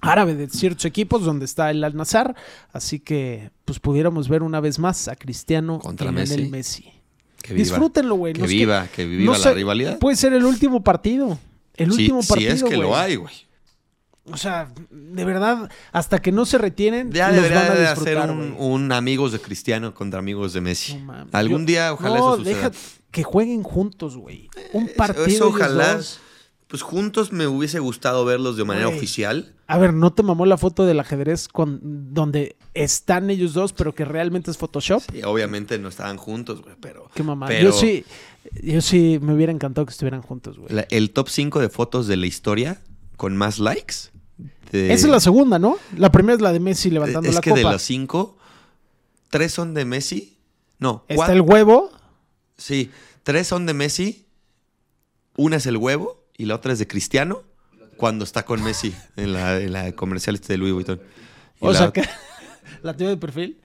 árabe 0.00 0.34
de 0.34 0.48
ciertos 0.48 0.86
equipos 0.86 1.22
donde 1.22 1.44
está 1.44 1.70
el 1.70 1.84
Al 1.84 1.96
Nazar. 1.96 2.34
Así 2.72 2.98
que, 2.98 3.50
pues 3.66 3.78
pudiéramos 3.78 4.28
ver 4.30 4.42
una 4.42 4.60
vez 4.60 4.78
más 4.78 5.08
a 5.08 5.16
Cristiano 5.16 5.78
Contra 5.78 6.10
Messi. 6.10 6.48
Messi. 6.48 6.84
Que 7.42 7.52
viva. 7.52 7.62
Disfrútenlo, 7.62 8.14
güey. 8.14 8.32
Que 8.32 8.40
No 8.40 8.46
viva, 8.48 8.86
que 8.94 9.04
viva 9.04 9.32
no 9.32 9.38
la 9.38 9.44
sé, 9.44 9.52
rivalidad. 9.52 9.98
Puede 9.98 10.16
ser 10.16 10.32
el 10.32 10.46
último 10.46 10.82
partido. 10.82 11.38
El 11.74 11.92
Sí, 11.92 12.02
último 12.04 12.20
partido. 12.22 12.54
es 12.54 12.62
que 12.64 12.76
lo 12.78 12.96
hay, 12.96 13.16
güey. 13.16 13.34
O 14.32 14.36
sea, 14.36 14.72
de 14.90 15.24
verdad, 15.24 15.70
hasta 15.92 16.20
que 16.20 16.32
no 16.32 16.44
se 16.46 16.58
retienen, 16.58 17.12
Ya 17.12 17.28
los 17.28 17.36
debería 17.36 17.60
van 17.62 17.70
a 17.70 17.74
de 17.74 17.86
hacer 17.86 18.18
un, 18.58 18.90
amigos 18.92 19.32
de 19.32 19.38
Cristiano 19.40 19.94
contra 19.94 20.18
amigos 20.18 20.52
de 20.52 20.60
Messi. 20.60 20.96
No. 20.98 21.26
Algún 21.32 21.60
Yo- 21.62 21.66
día 21.66 21.92
ojalá 21.92 22.18
no, 22.18 22.34
eso 22.34 22.36
suceda. 22.38 22.56
deja 22.56 22.70
que 23.12 23.22
jueguen 23.22 23.62
juntos, 23.62 24.16
güey. 24.16 24.48
Un 24.72 24.84
Eso- 24.86 24.94
partido. 24.96 25.26
eso 25.26 25.44
ellos 25.46 25.54
ojalá. 25.54 25.94
dos. 25.96 26.20
Pues 26.66 26.82
juntos 26.82 27.30
me 27.32 27.46
hubiese 27.46 27.78
gustado 27.78 28.24
verlos 28.24 28.56
de 28.56 28.64
manera 28.64 28.86
Güey. 28.86 28.98
oficial. 28.98 29.54
A 29.68 29.78
ver, 29.78 29.94
¿no 29.94 30.12
te 30.12 30.24
mamó 30.24 30.46
la 30.46 30.56
foto 30.58 30.84
del 30.84 30.98
ajedrez 30.98 31.46
con 31.46 31.78
donde 32.12 32.56
están 32.74 33.30
ellos 33.30 33.54
dos, 33.54 33.72
pero 33.72 33.94
que 33.94 34.04
realmente 34.04 34.50
es 34.50 34.58
Photoshop? 34.58 35.00
Y 35.14 35.22
obviamente 35.22 35.78
no 35.78 35.88
estaban 35.88 36.16
juntos, 36.16 36.62
güey, 36.62 36.74
pero... 36.80 37.08
Qué 37.14 37.22
mamá. 37.22 37.46
Pero- 37.46 37.70
Yo 37.70 37.72
sí, 37.72 38.04
yo 38.60 38.80
sí 38.80 39.20
me 39.22 39.32
hubiera 39.34 39.52
encantado 39.52 39.86
que 39.86 39.92
estuvieran 39.92 40.22
juntos, 40.22 40.58
güey. 40.58 40.74
la- 40.74 40.86
el 40.90 41.12
top 41.12 41.28
5 41.28 41.60
de 41.60 41.68
fotos 41.68 42.08
de 42.08 42.16
la 42.16 42.26
historia 42.26 42.80
con 43.16 43.36
más 43.36 43.60
likes. 43.60 43.94
De- 44.70 44.92
Esa 44.92 45.06
es 45.06 45.10
la 45.12 45.20
segunda, 45.20 45.58
¿no? 45.58 45.76
La 45.96 46.10
primera 46.12 46.34
es 46.34 46.40
la 46.42 46.52
de 46.52 46.60
Messi 46.60 46.90
levantando 46.90 47.28
es 47.28 47.34
la 47.34 47.40
que 47.40 47.50
copa. 47.50 47.58
de 47.60 47.72
los 47.72 47.82
5, 47.82 48.36
tres 49.30 49.52
son 49.52 49.74
de 49.74 49.84
Messi. 49.84 50.38
No, 50.78 51.04
Está 51.08 51.14
cuatro- 51.16 51.34
el 51.34 51.40
huevo. 51.42 51.90
Sí, 52.56 52.90
tres 53.22 53.46
son 53.46 53.66
de 53.66 53.74
Messi. 53.74 54.26
Una 55.36 55.56
es 55.56 55.66
el 55.66 55.76
huevo 55.76 56.24
y 56.36 56.46
la 56.46 56.54
otra 56.54 56.72
es 56.72 56.78
de 56.78 56.86
Cristiano 56.86 57.42
cuando 57.96 58.24
está 58.24 58.44
con 58.44 58.62
Messi 58.62 58.94
en 59.16 59.32
la, 59.32 59.58
en 59.58 59.72
la 59.72 59.92
comercial 59.92 60.34
este 60.34 60.52
de 60.54 60.58
Louis 60.58 60.72
Vuitton. 60.72 61.00
Y 61.60 61.66
O 61.66 61.72
la- 61.72 61.78
sea, 61.78 61.92
que 61.92 62.02
la 62.82 62.94
tía 62.96 63.08
de 63.08 63.16
perfil. 63.16 63.60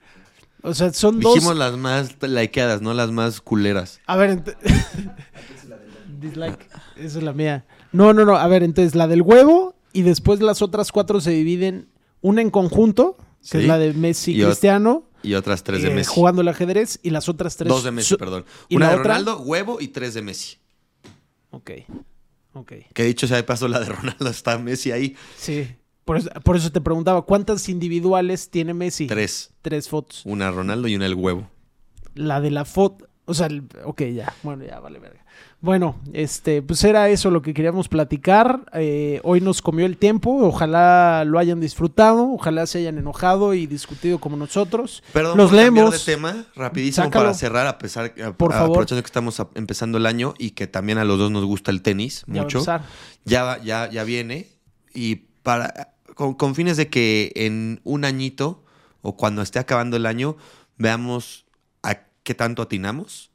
O 0.62 0.72
sea, 0.74 0.92
son 0.92 1.18
dos. 1.20 1.34
Dijimos 1.34 1.56
las 1.56 1.76
más 1.76 2.14
likeadas, 2.22 2.80
no 2.82 2.94
las 2.94 3.10
más 3.10 3.40
culeras. 3.40 4.00
A 4.06 4.16
ver, 4.16 4.44
ent- 4.44 4.56
dislike. 6.20 6.68
Esa 6.96 7.18
es 7.18 7.24
la 7.24 7.32
mía. 7.32 7.64
No, 7.92 8.12
no, 8.12 8.24
no. 8.24 8.36
A 8.36 8.46
ver, 8.46 8.62
entonces 8.62 8.94
la 8.94 9.06
del 9.08 9.22
huevo 9.22 9.71
y 9.92 10.02
después 10.02 10.40
las 10.40 10.62
otras 10.62 10.92
cuatro 10.92 11.20
se 11.20 11.30
dividen 11.30 11.88
una 12.20 12.40
en 12.42 12.50
conjunto, 12.50 13.16
que 13.18 13.24
Sí. 13.40 13.58
es 13.58 13.66
la 13.66 13.78
de 13.78 13.92
Messi 13.92 14.40
Y 14.40 14.44
Cristiano, 14.44 15.08
Y 15.22 15.34
otras 15.34 15.62
tres 15.64 15.82
de 15.82 15.90
eh, 15.90 15.94
Messi. 15.94 16.10
jugando 16.14 16.42
el 16.42 16.48
ajedrez 16.48 16.98
y 17.02 17.10
las 17.10 17.28
otras 17.28 17.56
tres. 17.56 17.68
Dos 17.68 17.84
de 17.84 17.90
Messi, 17.90 18.16
perdón. 18.16 18.44
¿y 18.68 18.76
Una 18.76 18.88
de 18.90 18.94
otra? 18.94 19.04
Ronaldo, 19.14 19.40
huevo 19.40 19.80
y 19.80 19.88
tres 19.88 20.14
de 20.14 20.22
Messi. 20.22 20.56
Ok. 21.50 21.70
Ok. 22.54 22.72
Que 22.92 23.04
dicho 23.04 23.26
sea 23.26 23.36
de 23.38 23.42
paso, 23.44 23.66
la 23.68 23.80
de 23.80 23.86
Ronaldo 23.86 24.28
está 24.28 24.58
Messi 24.58 24.92
ahí. 24.92 25.16
Sí. 25.38 25.68
Por 26.04 26.16
eso, 26.16 26.30
por 26.44 26.56
eso 26.56 26.70
te 26.72 26.80
preguntaba, 26.80 27.22
¿cuántas 27.22 27.68
individuales 27.68 28.50
tiene 28.50 28.74
Messi? 28.74 29.06
Tres. 29.06 29.52
Tres 29.62 29.88
fotos. 29.88 30.22
Una 30.24 30.50
Ronaldo 30.50 30.88
y 30.88 30.96
una 30.96 31.06
el 31.06 31.14
huevo. 31.14 31.48
La 32.14 32.40
de 32.40 32.50
la 32.50 32.64
foto. 32.64 33.06
O 33.24 33.34
sea, 33.34 33.46
el- 33.46 33.64
ok, 33.84 34.02
ya. 34.14 34.32
Bueno, 34.42 34.64
ya, 34.64 34.80
vale, 34.80 34.98
verga. 34.98 35.20
Bueno, 35.60 35.94
este, 36.12 36.60
pues 36.60 36.82
era 36.82 37.08
eso 37.08 37.30
lo 37.30 37.40
que 37.40 37.54
queríamos 37.54 37.88
platicar. 37.88 38.64
Eh, 38.74 39.20
hoy 39.22 39.40
nos 39.40 39.62
comió 39.62 39.86
el 39.86 39.96
tiempo. 39.96 40.44
Ojalá 40.44 41.24
lo 41.24 41.38
hayan 41.38 41.60
disfrutado. 41.60 42.28
Ojalá 42.32 42.66
se 42.66 42.78
hayan 42.78 42.98
enojado 42.98 43.54
y 43.54 43.66
discutido 43.68 44.18
como 44.18 44.36
nosotros. 44.36 45.04
Perdón 45.12 45.38
Los 45.38 45.52
leemos. 45.52 45.92
de 46.04 46.12
tema, 46.14 46.46
rapidísimo 46.56 47.04
Sácalo. 47.06 47.26
para 47.26 47.34
cerrar, 47.34 47.66
a 47.68 47.78
pesar, 47.78 48.12
a- 48.26 48.32
Por 48.32 48.52
a- 48.52 48.56
favor. 48.56 48.70
aprovechando 48.72 49.02
que 49.02 49.06
estamos 49.06 49.38
a- 49.38 49.48
empezando 49.54 49.98
el 49.98 50.06
año 50.06 50.34
y 50.36 50.50
que 50.50 50.66
también 50.66 50.98
a 50.98 51.04
los 51.04 51.16
dos 51.18 51.30
nos 51.30 51.44
gusta 51.44 51.70
el 51.70 51.80
tenis 51.82 52.24
mucho. 52.26 52.64
ya, 53.24 53.44
va- 53.44 53.58
ya, 53.62 53.88
ya 53.88 54.02
viene 54.02 54.48
y 54.92 55.14
para 55.44 55.94
con, 56.16 56.34
con 56.34 56.56
fines 56.56 56.76
de 56.76 56.88
que 56.88 57.30
en 57.36 57.80
un 57.84 58.04
añito 58.04 58.64
o 59.00 59.16
cuando 59.16 59.42
esté 59.42 59.60
acabando 59.60 59.96
el 59.96 60.06
año 60.06 60.36
veamos 60.76 61.46
qué 62.22 62.34
tanto 62.34 62.62
atinamos. 62.62 63.30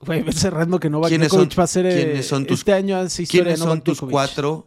Güey, 0.00 0.30
cerrando 0.32 0.78
que 0.78 0.90
Novak 0.90 1.08
¿Quiénes 1.08 1.28
Djokovic 1.28 1.52
son- 1.52 1.58
va 1.60 1.64
a 1.64 1.66
ser. 1.66 1.86
eh, 1.86 1.94
quiénes 2.04 2.26
son 2.28 2.46
tus- 2.46 2.58
este 2.60 2.72
año 2.72 2.96
hace 2.98 3.22
historia 3.22 3.44
¿Quiénes 3.44 3.60
de 3.60 3.64
son 3.66 3.80
tus 3.80 3.96
Djokovic. 3.98 4.12
cuatro 4.12 4.66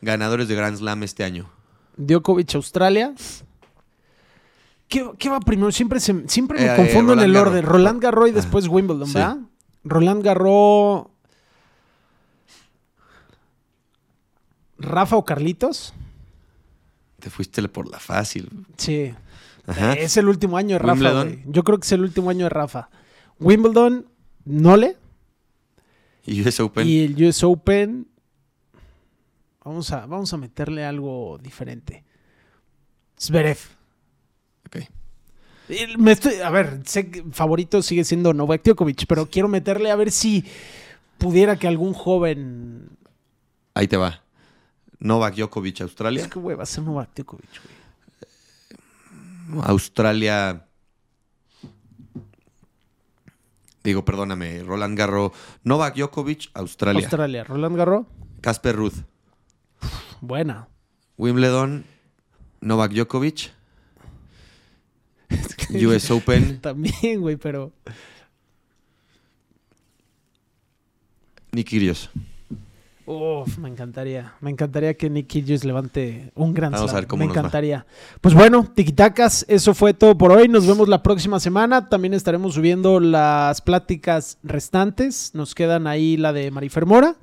ganadores 0.00 0.48
de 0.48 0.54
Grand 0.56 0.76
Slam 0.76 1.02
este 1.04 1.22
año? 1.24 1.48
Djokovic, 1.96 2.54
Australia. 2.56 3.14
¿Qué, 4.88 5.08
qué 5.18 5.28
va 5.28 5.40
primero? 5.40 5.70
Siempre, 5.72 6.00
se- 6.00 6.28
siempre 6.28 6.60
me 6.60 6.66
Eh, 6.72 6.76
confundo 6.76 7.12
en 7.14 7.20
el 7.20 7.36
orden. 7.36 7.64
Roland 7.64 8.02
Garros 8.02 8.28
y 8.28 8.32
Ah, 8.32 8.34
después 8.34 8.66
Wimbledon, 8.68 9.06
sí. 9.06 9.14
¿verdad? 9.14 9.38
Roland 9.84 10.22
Garros. 10.24 11.06
¿Rafa 14.78 15.16
o 15.16 15.24
Carlitos? 15.24 15.94
Te 17.20 17.30
fuiste 17.30 17.66
por 17.68 17.88
la 17.88 17.98
fácil. 17.98 18.50
Sí. 18.76 19.14
Ajá. 19.66 19.94
Es 19.94 20.16
el 20.16 20.28
último 20.28 20.56
año 20.56 20.74
de 20.74 20.78
Rafa. 20.78 21.26
Yo 21.46 21.64
creo 21.64 21.78
que 21.78 21.84
es 21.86 21.92
el 21.92 22.02
último 22.02 22.30
año 22.30 22.44
de 22.44 22.50
Rafa. 22.50 22.90
Wimbledon, 23.40 24.06
Nole. 24.44 24.96
Y 26.26 26.42
US 26.42 26.60
Open. 26.60 26.86
Y 26.86 27.04
el 27.04 27.24
US 27.24 27.42
Open. 27.44 28.06
Vamos 29.64 29.90
a, 29.92 30.06
vamos 30.06 30.32
a 30.32 30.36
meterle 30.36 30.84
algo 30.84 31.38
diferente. 31.42 32.04
Zverev. 33.18 33.58
Ok. 34.66 34.76
Me 35.98 36.12
estoy, 36.12 36.34
a 36.36 36.50
ver, 36.50 36.82
sé 36.84 37.10
que 37.10 37.24
favorito 37.32 37.82
sigue 37.82 38.04
siendo 38.04 38.34
Novak 38.34 38.62
Djokovic, 38.62 39.06
pero 39.06 39.26
quiero 39.26 39.48
meterle 39.48 39.90
a 39.90 39.96
ver 39.96 40.10
si 40.12 40.44
pudiera 41.16 41.56
que 41.56 41.66
algún 41.66 41.94
joven. 41.94 42.90
Ahí 43.72 43.88
te 43.88 43.96
va. 43.96 44.22
Novak 44.98 45.34
Djokovic, 45.36 45.80
Australia. 45.80 46.22
Es 46.22 46.28
que, 46.28 46.38
güey, 46.38 46.56
va 46.56 46.64
a 46.64 46.66
ser 46.66 46.84
Novak 46.84 47.14
Djokovic, 47.14 47.48
güey. 47.62 47.83
Australia. 49.62 50.66
Digo, 53.82 54.04
perdóname, 54.04 54.62
Roland 54.62 54.96
Garros. 54.96 55.32
Novak 55.62 55.94
Djokovic, 55.94 56.48
Australia. 56.54 57.00
Australia, 57.00 57.44
Roland 57.44 57.76
Garros. 57.76 58.06
Casper 58.40 58.76
Ruth. 58.76 59.04
Buena. 60.20 60.68
Wimbledon, 61.18 61.84
Novak 62.60 62.92
Djokovic. 62.92 63.52
US 65.70 66.10
Open, 66.10 66.60
También, 66.62 67.20
güey, 67.20 67.36
pero. 67.36 67.72
Nick 71.52 71.68
Kyrgios. 71.68 72.10
Uf, 73.06 73.58
me 73.58 73.68
encantaría. 73.68 74.32
Me 74.40 74.50
encantaría 74.50 74.94
que 74.94 75.10
Nick 75.10 75.26
Kyrgios 75.26 75.64
levante 75.64 76.32
un 76.34 76.54
gran 76.54 76.72
Vamos 76.72 76.90
a 76.90 76.94
ver 76.94 77.06
cómo 77.06 77.20
Me 77.20 77.26
nos 77.26 77.36
va. 77.36 77.40
encantaría. 77.40 77.86
Pues 78.22 78.34
bueno, 78.34 78.66
tiquitacas, 78.74 79.44
eso 79.48 79.74
fue 79.74 79.92
todo 79.92 80.16
por 80.16 80.32
hoy. 80.32 80.48
Nos 80.48 80.66
vemos 80.66 80.88
la 80.88 81.02
próxima 81.02 81.38
semana. 81.38 81.88
También 81.90 82.14
estaremos 82.14 82.54
subiendo 82.54 83.00
las 83.00 83.60
pláticas 83.60 84.38
restantes. 84.42 85.32
Nos 85.34 85.54
quedan 85.54 85.86
ahí 85.86 86.16
la 86.16 86.32
de 86.32 86.50
Marifer 86.50 86.86
Mora, 86.86 87.16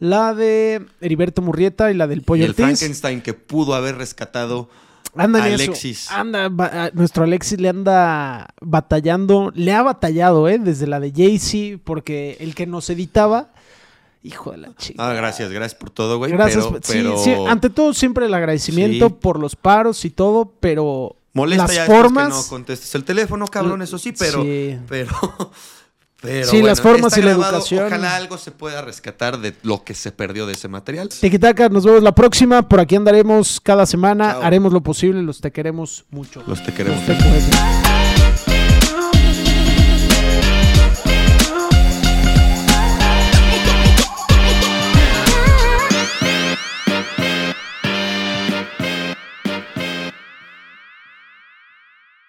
la 0.00 0.34
de 0.34 0.84
Heriberto 1.00 1.40
Murrieta 1.40 1.92
y 1.92 1.94
la 1.94 2.08
del 2.08 2.18
Y 2.18 2.22
Pollo 2.22 2.44
el 2.44 2.50
Ortiz. 2.50 2.64
Frankenstein 2.64 3.20
que 3.20 3.34
pudo 3.34 3.74
haber 3.74 3.96
rescatado. 3.96 4.68
Anda 5.16 5.46
eso. 5.48 5.62
Alexis. 5.64 6.10
Anda, 6.10 6.48
nuestro 6.94 7.24
Alexis 7.24 7.60
le 7.60 7.68
anda 7.68 8.48
batallando, 8.60 9.52
le 9.54 9.72
ha 9.72 9.82
batallado, 9.82 10.48
¿eh? 10.48 10.58
Desde 10.58 10.86
la 10.86 11.00
de 11.00 11.12
Jaycee, 11.12 11.78
porque 11.82 12.36
el 12.40 12.54
que 12.54 12.66
nos 12.66 12.90
editaba, 12.90 13.48
hijo 14.22 14.50
de 14.52 14.58
la 14.58 14.74
chica. 14.76 15.08
Ah, 15.10 15.12
gracias, 15.14 15.50
gracias 15.50 15.78
por 15.78 15.90
todo, 15.90 16.18
güey. 16.18 16.32
Gracias. 16.32 16.64
Pero, 16.66 16.76
sí, 16.82 16.92
pero 16.92 17.18
sí, 17.18 17.34
ante 17.48 17.70
todo, 17.70 17.94
siempre 17.94 18.26
el 18.26 18.34
agradecimiento 18.34 19.08
Sí. 19.08 19.14
por 19.20 19.38
los 19.38 19.56
paros 19.56 20.04
y 20.04 20.10
todo, 20.10 20.52
pero 20.60 21.16
molesta 21.32 21.66
las 21.66 21.74
ya 21.76 21.86
formas. 21.86 22.28
que 22.28 22.34
no 22.34 22.48
contestes 22.48 22.94
el 22.94 23.04
teléfono, 23.04 23.46
cabrón, 23.46 23.82
eso 23.82 23.98
sí, 23.98 24.12
pero. 24.18 24.42
Sí. 24.42 24.78
Pero. 24.88 25.10
Pero 26.20 26.48
Sí, 26.48 26.62
las 26.62 26.80
formas 26.80 27.16
y 27.16 27.22
la 27.22 27.30
educación. 27.30 27.86
Ojalá 27.86 28.16
algo 28.16 28.38
se 28.38 28.50
pueda 28.50 28.82
rescatar 28.82 29.38
de 29.38 29.54
lo 29.62 29.84
que 29.84 29.94
se 29.94 30.10
perdió 30.10 30.46
de 30.46 30.54
ese 30.54 30.66
material. 30.66 31.08
Tiquitaca, 31.10 31.68
nos 31.68 31.84
vemos 31.84 32.02
la 32.02 32.12
próxima. 32.12 32.68
Por 32.68 32.80
aquí 32.80 32.96
andaremos 32.96 33.60
cada 33.60 33.86
semana. 33.86 34.32
Chao. 34.32 34.42
Haremos 34.42 34.72
lo 34.72 34.80
posible. 34.82 35.22
Los 35.22 35.40
te 35.40 35.52
queremos 35.52 36.06
mucho. 36.10 36.42
Los 36.48 36.60
te 36.64 36.74
queremos. 36.74 37.06
Los 37.06 37.16
te 37.18 37.22
queremos. 37.24 37.87